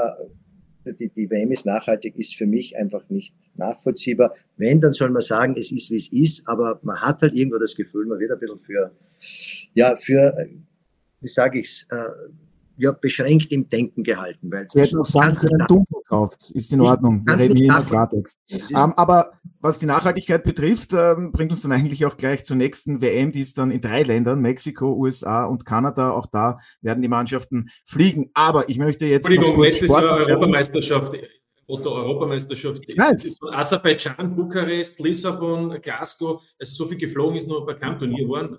die, 0.98 1.10
die 1.10 1.30
WM 1.30 1.52
ist 1.52 1.66
nachhaltig, 1.66 2.16
ist 2.16 2.36
für 2.36 2.46
mich 2.46 2.76
einfach 2.76 3.08
nicht 3.10 3.34
nachvollziehbar. 3.56 4.34
Wenn, 4.56 4.80
dann 4.80 4.92
soll 4.92 5.10
man 5.10 5.22
sagen, 5.22 5.54
es 5.58 5.70
ist, 5.72 5.90
wie 5.90 5.96
es 5.96 6.12
ist, 6.12 6.48
aber 6.48 6.80
man 6.82 7.00
hat 7.00 7.22
halt 7.22 7.34
irgendwo 7.34 7.58
das 7.58 7.76
Gefühl, 7.76 8.06
man 8.06 8.18
wird 8.18 8.32
ein 8.32 8.38
bisschen 8.38 8.60
für, 8.60 8.90
ja, 9.74 9.94
für, 9.96 10.34
wie 11.20 11.28
sage 11.28 11.60
ich's, 11.60 11.86
äh, 11.90 12.04
ja, 12.80 12.92
beschränkt 12.92 13.52
im 13.52 13.68
Denken 13.68 14.02
gehalten. 14.02 14.50
Weil 14.50 14.66
Sie 14.70 14.80
hätten 14.80 14.98
auch 14.98 15.06
sagen 15.06 15.36
können, 15.36 15.66
dumm 15.68 15.84
verkauft, 15.86 16.50
ist 16.54 16.72
in 16.72 16.80
Ordnung. 16.80 17.22
Wir 17.26 17.38
reden 17.38 17.56
hier 17.56 17.76
im 17.76 17.84
Klartext. 17.84 18.38
Ähm, 18.50 18.94
aber 18.96 19.32
was 19.60 19.78
die 19.78 19.86
Nachhaltigkeit 19.86 20.42
betrifft, 20.42 20.92
ähm, 20.94 21.30
bringt 21.32 21.50
uns 21.52 21.60
dann 21.60 21.72
eigentlich 21.72 22.06
auch 22.06 22.16
gleich 22.16 22.42
zur 22.44 22.56
nächsten 22.56 23.02
WM, 23.02 23.32
die 23.32 23.40
ist 23.40 23.58
dann 23.58 23.70
in 23.70 23.82
drei 23.82 24.02
Ländern, 24.02 24.40
Mexiko, 24.40 24.94
USA 24.94 25.44
und 25.44 25.66
Kanada. 25.66 26.12
Auch 26.12 26.26
da 26.26 26.58
werden 26.80 27.02
die 27.02 27.08
Mannschaften 27.08 27.68
fliegen. 27.84 28.30
Aber 28.32 28.68
ich 28.70 28.78
möchte 28.78 29.04
jetzt. 29.04 29.28
Entschuldigung, 29.28 29.62
letztes 29.62 29.90
Jahr 29.90 30.02
Europameisterschaft. 30.02 31.12
Otto-Europameisterschaft. 31.66 32.82
Nice. 32.96 33.38
Von 33.38 33.54
Aserbaidschan, 33.54 34.34
Bukarest, 34.34 34.98
Lissabon, 35.00 35.80
Glasgow, 35.80 36.42
also 36.58 36.74
so 36.74 36.86
viel 36.86 36.98
geflogen 36.98 37.36
ist 37.36 37.46
nur 37.46 37.64
bei 37.64 37.74
keinem 37.74 37.98
Turnier 37.98 38.24
geworden. 38.24 38.58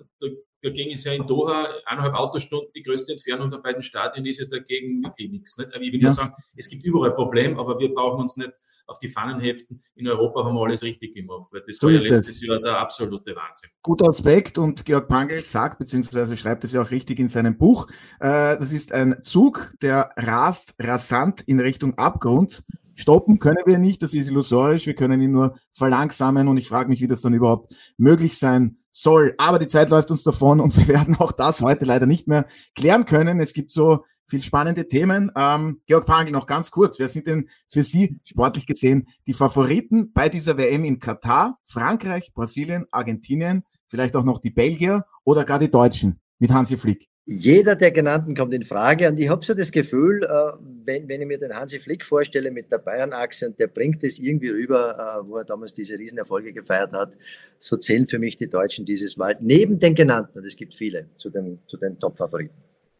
Dagegen 0.62 0.92
ist 0.92 1.04
ja 1.04 1.12
in 1.12 1.26
Doha 1.26 1.68
eineinhalb 1.86 2.14
Autostunden 2.14 2.70
die 2.74 2.82
größte 2.82 3.12
Entfernung 3.12 3.50
der 3.50 3.58
beiden 3.58 3.82
Stadien, 3.82 4.24
ist 4.26 4.38
ja 4.38 4.46
dagegen 4.46 5.02
wirklich 5.02 5.30
nichts. 5.30 5.58
Nicht? 5.58 5.74
Aber 5.74 5.82
ich 5.82 5.92
will 5.92 6.00
ja. 6.00 6.08
nur 6.08 6.14
sagen, 6.14 6.32
es 6.56 6.68
gibt 6.68 6.84
überall 6.84 7.14
Probleme, 7.14 7.58
aber 7.58 7.78
wir 7.78 7.92
brauchen 7.92 8.20
uns 8.20 8.36
nicht 8.36 8.52
auf 8.86 8.98
die 8.98 9.08
Pfannen 9.08 9.40
heften. 9.40 9.80
In 9.96 10.06
Europa 10.06 10.44
haben 10.44 10.54
wir 10.54 10.62
alles 10.62 10.82
richtig 10.82 11.14
gemacht, 11.14 11.48
weil 11.50 11.62
das 11.66 11.76
so 11.76 11.86
war 11.86 11.94
ja 11.94 12.00
letztes 12.00 12.26
das. 12.26 12.42
Jahr 12.42 12.60
der 12.60 12.78
absolute 12.78 13.34
Wahnsinn. 13.34 13.70
Guter 13.82 14.08
Aspekt 14.08 14.58
und 14.58 14.84
Georg 14.84 15.08
Pangel 15.08 15.42
sagt, 15.42 15.78
beziehungsweise 15.78 16.36
schreibt 16.36 16.64
es 16.64 16.72
ja 16.72 16.82
auch 16.82 16.90
richtig 16.90 17.18
in 17.18 17.28
seinem 17.28 17.56
Buch, 17.58 17.88
äh, 18.20 18.56
das 18.56 18.72
ist 18.72 18.92
ein 18.92 19.22
Zug, 19.22 19.72
der 19.82 20.12
rast 20.16 20.74
rasant 20.78 21.40
in 21.42 21.60
Richtung 21.60 21.98
Abgrund 21.98 22.64
Stoppen 23.02 23.38
können 23.38 23.64
wir 23.66 23.78
nicht, 23.78 24.02
das 24.02 24.14
ist 24.14 24.28
illusorisch, 24.28 24.86
wir 24.86 24.94
können 24.94 25.20
ihn 25.20 25.32
nur 25.32 25.56
verlangsamen 25.72 26.48
und 26.48 26.56
ich 26.56 26.68
frage 26.68 26.88
mich, 26.88 27.00
wie 27.00 27.08
das 27.08 27.20
dann 27.20 27.34
überhaupt 27.34 27.74
möglich 27.98 28.38
sein 28.38 28.78
soll. 28.90 29.34
Aber 29.38 29.58
die 29.58 29.66
Zeit 29.66 29.90
läuft 29.90 30.10
uns 30.10 30.22
davon 30.22 30.60
und 30.60 30.76
wir 30.78 30.88
werden 30.88 31.16
auch 31.18 31.32
das 31.32 31.60
heute 31.60 31.84
leider 31.84 32.06
nicht 32.06 32.28
mehr 32.28 32.46
klären 32.74 33.04
können. 33.04 33.40
Es 33.40 33.52
gibt 33.52 33.70
so 33.70 34.04
viel 34.26 34.42
spannende 34.42 34.88
Themen. 34.88 35.30
Ähm, 35.36 35.80
Georg 35.86 36.06
Pangl, 36.06 36.30
noch 36.30 36.46
ganz 36.46 36.70
kurz. 36.70 36.98
Wer 36.98 37.08
sind 37.08 37.26
denn 37.26 37.48
für 37.68 37.82
Sie 37.82 38.18
sportlich 38.24 38.66
gesehen 38.66 39.08
die 39.26 39.34
Favoriten 39.34 40.12
bei 40.12 40.28
dieser 40.28 40.56
WM 40.56 40.84
in 40.84 41.00
Katar? 41.00 41.58
Frankreich, 41.66 42.32
Brasilien, 42.32 42.86
Argentinien, 42.90 43.64
vielleicht 43.88 44.16
auch 44.16 44.24
noch 44.24 44.38
die 44.38 44.50
Belgier 44.50 45.04
oder 45.24 45.44
gar 45.44 45.58
die 45.58 45.70
Deutschen 45.70 46.20
mit 46.38 46.50
Hansi 46.50 46.76
Flick? 46.76 47.11
Jeder 47.24 47.76
der 47.76 47.92
genannten 47.92 48.34
kommt 48.34 48.52
in 48.52 48.64
Frage 48.64 49.08
und 49.08 49.20
ich 49.20 49.28
habe 49.28 49.44
so 49.44 49.54
das 49.54 49.70
Gefühl, 49.70 50.24
äh, 50.24 50.52
wenn, 50.84 51.08
wenn 51.08 51.20
ich 51.20 51.26
mir 51.28 51.38
den 51.38 51.54
Hansi 51.54 51.78
Flick 51.78 52.04
vorstelle 52.04 52.50
mit 52.50 52.72
der 52.72 52.78
Bayern-Achse 52.78 53.46
und 53.46 53.60
der 53.60 53.68
bringt 53.68 54.02
es 54.02 54.18
irgendwie 54.18 54.48
rüber, 54.48 55.20
äh, 55.22 55.28
wo 55.28 55.36
er 55.36 55.44
damals 55.44 55.72
diese 55.72 55.96
Riesenerfolge 55.96 56.52
gefeiert 56.52 56.92
hat, 56.92 57.16
so 57.60 57.76
zählen 57.76 58.08
für 58.08 58.18
mich 58.18 58.36
die 58.36 58.50
Deutschen 58.50 58.84
dieses 58.86 59.16
Mal 59.16 59.36
neben 59.40 59.78
den 59.78 59.94
genannten, 59.94 60.38
und 60.38 60.44
es 60.44 60.56
gibt 60.56 60.74
viele, 60.74 61.10
zu 61.16 61.30
den, 61.30 61.60
zu 61.68 61.76
den 61.76 61.96
Top-Favoriten. 62.00 62.56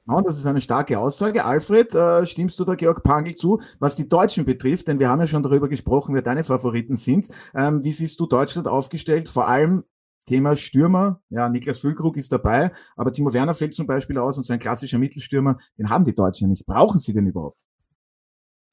Ja, 0.08 0.20
das 0.20 0.38
ist 0.38 0.46
eine 0.46 0.60
starke 0.60 0.98
Aussage. 0.98 1.44
Alfred, 1.44 1.94
äh, 1.94 2.26
stimmst 2.26 2.58
du 2.58 2.64
da 2.64 2.74
Georg 2.74 3.02
Pangl 3.04 3.34
zu, 3.34 3.60
was 3.78 3.94
die 3.94 4.08
Deutschen 4.08 4.44
betrifft? 4.44 4.88
Denn 4.88 4.98
wir 4.98 5.08
haben 5.08 5.20
ja 5.20 5.28
schon 5.28 5.44
darüber 5.44 5.68
gesprochen, 5.68 6.14
wer 6.14 6.22
deine 6.22 6.42
Favoriten 6.42 6.96
sind. 6.96 7.28
Ähm, 7.54 7.84
wie 7.84 7.92
siehst 7.92 8.18
du 8.18 8.26
Deutschland 8.26 8.66
aufgestellt? 8.66 9.28
Vor 9.28 9.46
allem 9.48 9.84
Thema 10.26 10.56
Stürmer, 10.56 11.20
ja, 11.30 11.48
Niklas 11.48 11.80
Füllkrug 11.80 12.16
ist 12.16 12.32
dabei, 12.32 12.70
aber 12.96 13.12
Timo 13.12 13.32
Werner 13.32 13.54
fällt 13.54 13.74
zum 13.74 13.86
Beispiel 13.86 14.18
aus 14.18 14.36
und 14.36 14.44
so 14.44 14.52
ein 14.52 14.58
klassischer 14.58 14.98
Mittelstürmer, 14.98 15.58
den 15.78 15.90
haben 15.90 16.04
die 16.04 16.14
Deutschen 16.14 16.44
ja 16.44 16.50
nicht. 16.50 16.66
Brauchen 16.66 17.00
sie 17.00 17.12
den 17.12 17.26
überhaupt? 17.26 17.66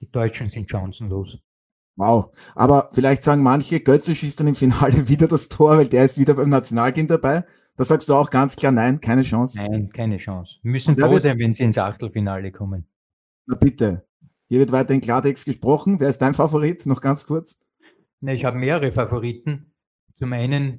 Die 0.01 0.11
Deutschen 0.11 0.47
sind 0.47 0.69
chancenlos. 0.69 1.39
Wow. 1.95 2.31
Aber 2.55 2.89
vielleicht 2.93 3.23
sagen 3.23 3.43
manche, 3.43 3.81
Götze 3.81 4.15
schießt 4.15 4.39
dann 4.39 4.47
im 4.47 4.55
Finale 4.55 5.07
wieder 5.09 5.27
das 5.27 5.49
Tor, 5.49 5.77
weil 5.77 5.87
der 5.87 6.05
ist 6.05 6.17
wieder 6.17 6.33
beim 6.33 6.49
Nationalteam 6.49 7.07
dabei. 7.07 7.43
Da 7.75 7.83
sagst 7.83 8.09
du 8.09 8.13
auch 8.13 8.29
ganz 8.29 8.55
klar, 8.55 8.71
nein, 8.71 9.01
keine 9.01 9.21
Chance. 9.21 9.57
Nein, 9.57 9.89
keine 9.89 10.17
Chance. 10.17 10.57
Wir 10.61 10.71
müssen 10.71 10.97
froh 10.97 11.17
sein, 11.17 11.39
wenn 11.39 11.53
sie 11.53 11.63
ins 11.63 11.77
Achtelfinale 11.77 12.51
kommen. 12.51 12.85
Na 13.45 13.55
bitte. 13.55 14.05
Hier 14.47 14.59
wird 14.59 14.71
weiter 14.71 14.93
in 14.93 15.01
Klartext 15.01 15.45
gesprochen. 15.45 15.99
Wer 15.99 16.09
ist 16.09 16.19
dein 16.19 16.33
Favorit? 16.33 16.85
Noch 16.85 17.01
ganz 17.01 17.25
kurz. 17.25 17.57
Na, 18.21 18.33
ich 18.33 18.45
habe 18.45 18.57
mehrere 18.57 18.91
Favoriten. 18.91 19.73
Zum 20.13 20.33
einen 20.33 20.77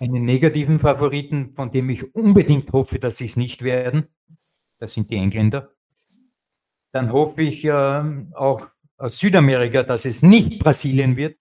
einen 0.00 0.24
negativen 0.24 0.78
Favoriten, 0.78 1.52
von 1.52 1.70
dem 1.70 1.90
ich 1.90 2.14
unbedingt 2.14 2.72
hoffe, 2.72 2.98
dass 2.98 3.18
sie 3.18 3.26
es 3.26 3.36
nicht 3.36 3.62
werden. 3.62 4.08
Das 4.78 4.92
sind 4.92 5.10
die 5.10 5.16
Engländer. 5.16 5.70
Dann 6.92 7.12
hoffe 7.12 7.42
ich 7.42 7.64
äh, 7.64 7.70
auch 8.34 8.68
aus 8.96 9.18
Südamerika, 9.18 9.82
dass 9.82 10.04
es 10.04 10.22
nicht 10.22 10.58
Brasilien 10.58 11.16
wird. 11.16 11.38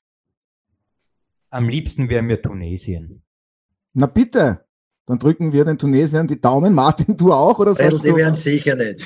Am 1.49 1.69
liebsten 1.69 2.09
wäre 2.09 2.21
mir 2.21 2.41
Tunesien. 2.41 3.23
Na 3.93 4.07
bitte, 4.07 4.64
dann 5.07 5.19
drücken 5.19 5.53
wir 5.53 5.65
den 5.65 5.77
Tunesiern 5.77 6.27
die 6.27 6.39
Daumen. 6.39 6.73
Martin, 6.75 7.15
du 7.15 7.31
auch? 7.31 7.59
Oder 7.59 7.75
sagst 7.75 8.03
die 8.03 8.15
werden 8.15 8.35
sicher 8.35 8.75
nicht. 8.75 9.05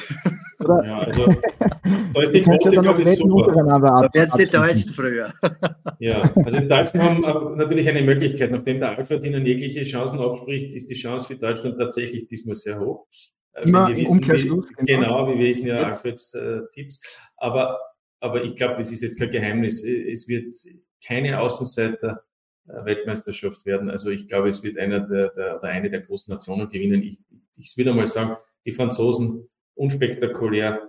Oder? 0.60 0.86
Ja, 0.86 1.00
also, 1.00 1.26
da 2.14 2.22
ist 2.22 2.34
die 2.34 2.41
Quote, 2.41 2.74
ja 2.74 2.82
glaube 2.82 3.02
ich, 3.02 3.16
super. 3.16 3.54
Da 3.54 4.10
werden 4.14 4.32
die 4.38 4.45
Deutschen 4.45 4.93
früher. 4.93 5.34
Ja, 6.02 6.22
also 6.22 6.60
die 6.62 6.68
Deutschen 6.70 7.02
haben 7.02 7.58
natürlich 7.58 7.89
eine 7.89 8.02
Möglichkeit. 8.02 8.52
Nachdem 8.52 8.80
der 8.80 8.97
Alpha 8.97 9.16
ihnen 9.16 9.45
jegliche 9.45 9.84
Chancen 9.84 10.18
abspricht, 10.18 10.74
ist 10.74 10.89
die 10.89 10.93
Chance 10.93 11.28
für 11.28 11.36
Deutschland 11.36 11.78
tatsächlich 11.78 12.26
diesmal 12.28 12.56
sehr 12.56 12.80
hoch. 12.80 13.06
Äh, 13.52 13.64
Immer 13.64 13.89
im 13.89 14.06
Umkehrschluss. 14.06 14.70
Wie, 14.70 14.86
genau. 14.86 15.26
genau, 15.26 15.28
wir 15.28 15.45
wissen 15.45 15.68
ja 15.68 15.80
Alfreds 15.80 16.36
äh, 16.36 16.62
Tipps. 16.74 17.20
Aber, 17.36 17.80
aber 18.22 18.45
ich 18.45 18.56
glaube, 18.56 18.80
es 18.80 18.93
ist 18.93 19.02
jetzt 19.02 19.20
kein 19.20 19.30
Geheimnis. 19.30 19.84
Es 19.84 20.30
wird 20.30 20.54
keine 21.06 21.41
Außenseiter 21.41 22.12
äh, 22.12 22.29
Weltmeisterschaft 22.70 23.66
werden. 23.66 23.90
Also 23.90 24.10
ich 24.10 24.28
glaube, 24.28 24.50
es 24.50 24.64
wird 24.64 24.78
einer 24.78 25.00
der, 25.02 25.30
der, 25.30 25.58
oder 25.58 25.68
eine 25.68 25.90
der 25.90 26.02
großen 26.02 26.32
Nationen 26.32 26.70
gewinnen. 26.70 27.04
Ich, 27.04 27.20
ich 27.58 27.76
würde 27.78 27.94
mal 27.94 28.06
sagen, 28.06 28.38
die 28.66 28.72
Franzosen 28.72 29.50
unspektakulär. 29.76 30.82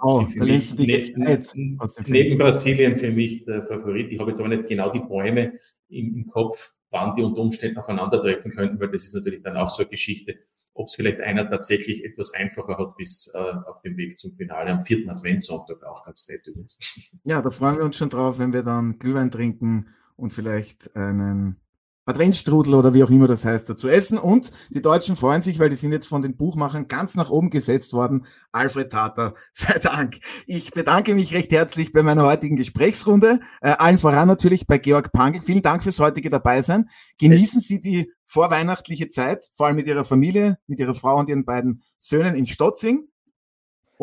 Oh, 0.00 0.18
sind 0.18 0.32
für 0.32 0.44
mich 0.44 0.74
neben, 0.74 1.78
neben 2.06 2.38
Brasilien 2.38 2.96
für 2.96 3.10
mich 3.10 3.44
der 3.44 3.62
Favorit. 3.62 4.10
Ich 4.10 4.18
habe 4.18 4.30
jetzt 4.30 4.40
aber 4.40 4.48
nicht 4.48 4.66
genau 4.66 4.90
die 4.90 5.00
Bäume 5.00 5.54
im, 5.88 6.14
im 6.16 6.26
Kopf, 6.26 6.74
wann 6.90 7.14
die 7.16 7.22
unter 7.22 7.40
Umständen 7.40 7.78
aufeinandertreffen 7.78 8.50
könnten, 8.50 8.78
weil 8.80 8.90
das 8.90 9.04
ist 9.04 9.14
natürlich 9.14 9.42
dann 9.42 9.56
auch 9.56 9.68
so 9.68 9.82
eine 9.82 9.90
Geschichte, 9.90 10.36
ob 10.74 10.88
es 10.88 10.94
vielleicht 10.94 11.20
einer 11.20 11.48
tatsächlich 11.48 12.04
etwas 12.04 12.34
einfacher 12.34 12.76
hat 12.76 12.96
bis 12.96 13.32
äh, 13.34 13.38
auf 13.38 13.80
dem 13.82 13.96
Weg 13.96 14.18
zum 14.18 14.34
Finale 14.36 14.72
am 14.72 14.84
vierten 14.84 15.08
Adventssonntag 15.08 15.82
auch 15.84 16.04
ganz 16.04 16.28
nett 16.28 16.46
übrigens. 16.46 16.76
Ja, 17.24 17.40
da 17.40 17.50
freuen 17.50 17.78
wir 17.78 17.84
uns 17.84 17.96
schon 17.96 18.10
drauf, 18.10 18.38
wenn 18.38 18.52
wir 18.52 18.64
dann 18.64 18.98
Glühwein 18.98 19.30
trinken 19.30 19.86
und 20.16 20.32
vielleicht 20.32 20.94
einen 20.96 21.60
Adventsstrudel 22.06 22.74
oder 22.74 22.92
wie 22.92 23.02
auch 23.02 23.10
immer 23.10 23.28
das 23.28 23.44
heißt, 23.44 23.68
dazu 23.70 23.88
essen. 23.88 24.18
Und 24.18 24.50
die 24.70 24.82
Deutschen 24.82 25.16
freuen 25.16 25.40
sich, 25.40 25.58
weil 25.58 25.70
die 25.70 25.76
sind 25.76 25.92
jetzt 25.92 26.06
von 26.06 26.20
den 26.20 26.36
Buchmachern 26.36 26.86
ganz 26.86 27.14
nach 27.14 27.30
oben 27.30 27.50
gesetzt 27.50 27.92
worden. 27.94 28.26
Alfred 28.52 28.92
Tater, 28.92 29.34
sei 29.52 29.78
Dank. 29.78 30.18
Ich 30.46 30.72
bedanke 30.72 31.14
mich 31.14 31.32
recht 31.32 31.50
herzlich 31.50 31.92
bei 31.92 32.02
meiner 32.02 32.24
heutigen 32.24 32.56
Gesprächsrunde. 32.56 33.40
Äh, 33.60 33.70
allen 33.70 33.98
voran 33.98 34.28
natürlich 34.28 34.66
bei 34.66 34.78
Georg 34.78 35.12
Pangl. 35.12 35.40
Vielen 35.40 35.62
Dank 35.62 35.82
fürs 35.82 35.98
heutige 35.98 36.28
Dabeisein. 36.28 36.88
Genießen 37.18 37.60
Sie 37.60 37.80
die 37.80 38.12
vorweihnachtliche 38.26 39.08
Zeit, 39.08 39.48
vor 39.54 39.66
allem 39.66 39.76
mit 39.76 39.86
Ihrer 39.86 40.04
Familie, 40.04 40.58
mit 40.66 40.78
Ihrer 40.78 40.94
Frau 40.94 41.18
und 41.18 41.28
Ihren 41.28 41.44
beiden 41.44 41.82
Söhnen 41.98 42.34
in 42.34 42.46
Stotzing. 42.46 43.08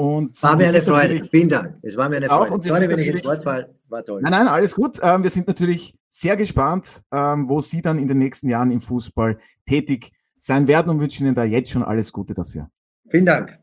Und 0.01 0.41
war 0.41 0.55
mir 0.55 0.69
eine 0.69 0.81
Freude. 0.81 1.23
Vielen 1.29 1.47
Dank. 1.47 1.77
Es 1.83 1.95
war 1.95 2.09
mir 2.09 2.15
eine 2.15 2.25
Freude. 2.25 2.51
Und 2.53 2.63
Sorry, 2.63 2.89
wenn 2.89 2.97
ich 2.97 3.05
ins 3.05 3.23
Wort 3.23 3.43
falle. 3.43 3.75
War 3.87 4.03
toll. 4.03 4.19
Nein, 4.23 4.31
nein, 4.31 4.47
alles 4.47 4.73
gut. 4.73 4.97
Ähm, 5.03 5.21
wir 5.21 5.29
sind 5.29 5.47
natürlich 5.47 5.93
sehr 6.09 6.35
gespannt, 6.35 7.03
ähm, 7.11 7.47
wo 7.47 7.61
Sie 7.61 7.83
dann 7.83 7.99
in 7.99 8.07
den 8.07 8.17
nächsten 8.17 8.49
Jahren 8.49 8.71
im 8.71 8.81
Fußball 8.81 9.37
tätig 9.67 10.11
sein 10.37 10.67
werden 10.67 10.89
und 10.89 10.99
wünschen 10.99 11.27
Ihnen 11.27 11.35
da 11.35 11.43
jetzt 11.43 11.69
schon 11.69 11.83
alles 11.83 12.11
Gute 12.11 12.33
dafür. 12.33 12.71
Vielen 13.11 13.27
Dank. 13.27 13.59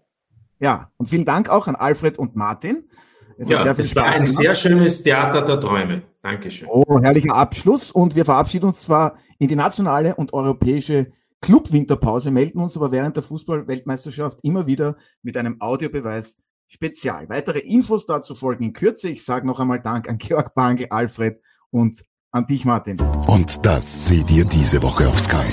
Ja, 0.61 0.93
und 0.97 1.07
vielen 1.07 1.25
Dank 1.25 1.49
auch 1.49 1.67
an 1.67 1.75
Alfred 1.75 2.21
und 2.21 2.37
Martin. 2.37 2.89
Es, 3.37 3.49
ja, 3.49 3.59
es 3.59 3.97
war 3.97 4.07
ein 4.07 4.27
sehr 4.29 4.55
schönes 4.55 5.03
Theater 5.03 5.43
der 5.43 5.59
Träume. 5.59 6.03
Dankeschön. 6.23 6.69
Oh, 6.71 7.01
herrlicher 7.03 7.35
Abschluss. 7.35 7.91
Und 7.91 8.15
wir 8.15 8.25
verabschieden 8.25 8.67
uns 8.67 8.85
zwar 8.85 9.17
in 9.41 9.49
die 9.49 9.57
nationale 9.57 10.15
und 10.15 10.33
europäische 10.33 11.11
Club-Winterpause, 11.41 12.31
melden 12.31 12.61
uns 12.61 12.77
aber 12.77 12.91
während 12.91 13.17
der 13.17 13.23
Fußball-Weltmeisterschaft 13.23 14.39
immer 14.43 14.67
wieder 14.67 14.97
mit 15.23 15.37
einem 15.37 15.61
Audiobeweis 15.61 16.37
Spezial. 16.67 17.29
Weitere 17.31 17.61
Infos 17.61 18.05
dazu 18.05 18.35
folgen 18.35 18.65
in 18.65 18.73
Kürze. 18.75 19.09
Ich 19.09 19.25
sage 19.25 19.47
noch 19.47 19.59
einmal 19.59 19.81
Dank 19.81 20.09
an 20.09 20.19
Georg 20.19 20.55
Bangl, 20.55 20.87
Alfred 20.91 21.41
und 21.71 22.03
an 22.31 22.47
dich, 22.47 22.65
Martin. 22.67 23.01
Und 23.27 23.65
das 23.65 24.09
seht 24.09 24.31
ihr 24.31 24.45
diese 24.45 24.83
Woche 24.83 25.09
auf 25.09 25.19
Sky. 25.19 25.47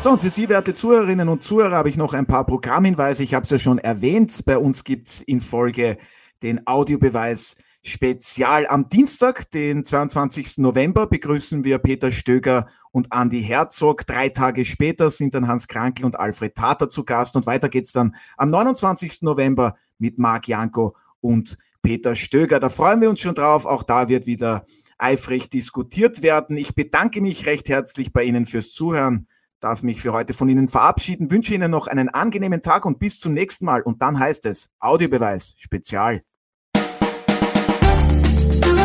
So, 0.00 0.10
und 0.10 0.20
für 0.20 0.30
Sie, 0.30 0.48
werte 0.48 0.74
Zuhörerinnen 0.74 1.28
und 1.28 1.42
Zuhörer, 1.42 1.76
habe 1.76 1.88
ich 1.88 1.96
noch 1.96 2.14
ein 2.14 2.26
paar 2.26 2.44
Programmhinweise. 2.44 3.22
Ich 3.22 3.34
habe 3.34 3.44
es 3.44 3.50
ja 3.50 3.58
schon 3.58 3.78
erwähnt. 3.78 4.44
Bei 4.44 4.58
uns 4.58 4.84
gibt 4.84 5.08
es 5.08 5.20
in 5.20 5.40
Folge 5.40 5.98
den 6.42 6.66
Audiobeweis 6.66 7.56
Spezial. 7.86 8.66
Am 8.66 8.88
Dienstag, 8.88 9.50
den 9.50 9.84
22. 9.84 10.56
November, 10.56 11.06
begrüßen 11.06 11.64
wir 11.64 11.76
Peter 11.78 12.10
Stöger 12.10 12.66
und 12.92 13.08
Andy 13.12 13.42
Herzog. 13.42 14.06
Drei 14.06 14.30
Tage 14.30 14.64
später 14.64 15.10
sind 15.10 15.34
dann 15.34 15.48
Hans 15.48 15.68
Krankel 15.68 16.06
und 16.06 16.18
Alfred 16.18 16.54
Tater 16.54 16.88
zu 16.88 17.04
Gast. 17.04 17.36
Und 17.36 17.44
weiter 17.44 17.68
geht's 17.68 17.92
dann 17.92 18.16
am 18.38 18.48
29. 18.48 19.20
November 19.20 19.74
mit 19.98 20.18
Marc 20.18 20.48
Janko 20.48 20.96
und 21.20 21.58
Peter 21.82 22.16
Stöger. 22.16 22.58
Da 22.58 22.70
freuen 22.70 23.02
wir 23.02 23.10
uns 23.10 23.20
schon 23.20 23.34
drauf. 23.34 23.66
Auch 23.66 23.82
da 23.82 24.08
wird 24.08 24.24
wieder 24.24 24.64
eifrig 24.96 25.50
diskutiert 25.50 26.22
werden. 26.22 26.56
Ich 26.56 26.74
bedanke 26.74 27.20
mich 27.20 27.44
recht 27.44 27.68
herzlich 27.68 28.14
bei 28.14 28.24
Ihnen 28.24 28.46
fürs 28.46 28.72
Zuhören 28.72 29.28
darf 29.60 29.82
mich 29.82 30.02
für 30.02 30.12
heute 30.12 30.34
von 30.34 30.50
Ihnen 30.50 30.68
verabschieden, 30.68 31.30
wünsche 31.30 31.54
Ihnen 31.54 31.70
noch 31.70 31.86
einen 31.86 32.10
angenehmen 32.10 32.60
Tag 32.60 32.84
und 32.84 32.98
bis 32.98 33.18
zum 33.18 33.32
nächsten 33.32 33.64
Mal. 33.64 33.80
Und 33.80 34.02
dann 34.02 34.18
heißt 34.18 34.44
es 34.44 34.68
Audiobeweis 34.78 35.54
Spezial. 35.56 36.22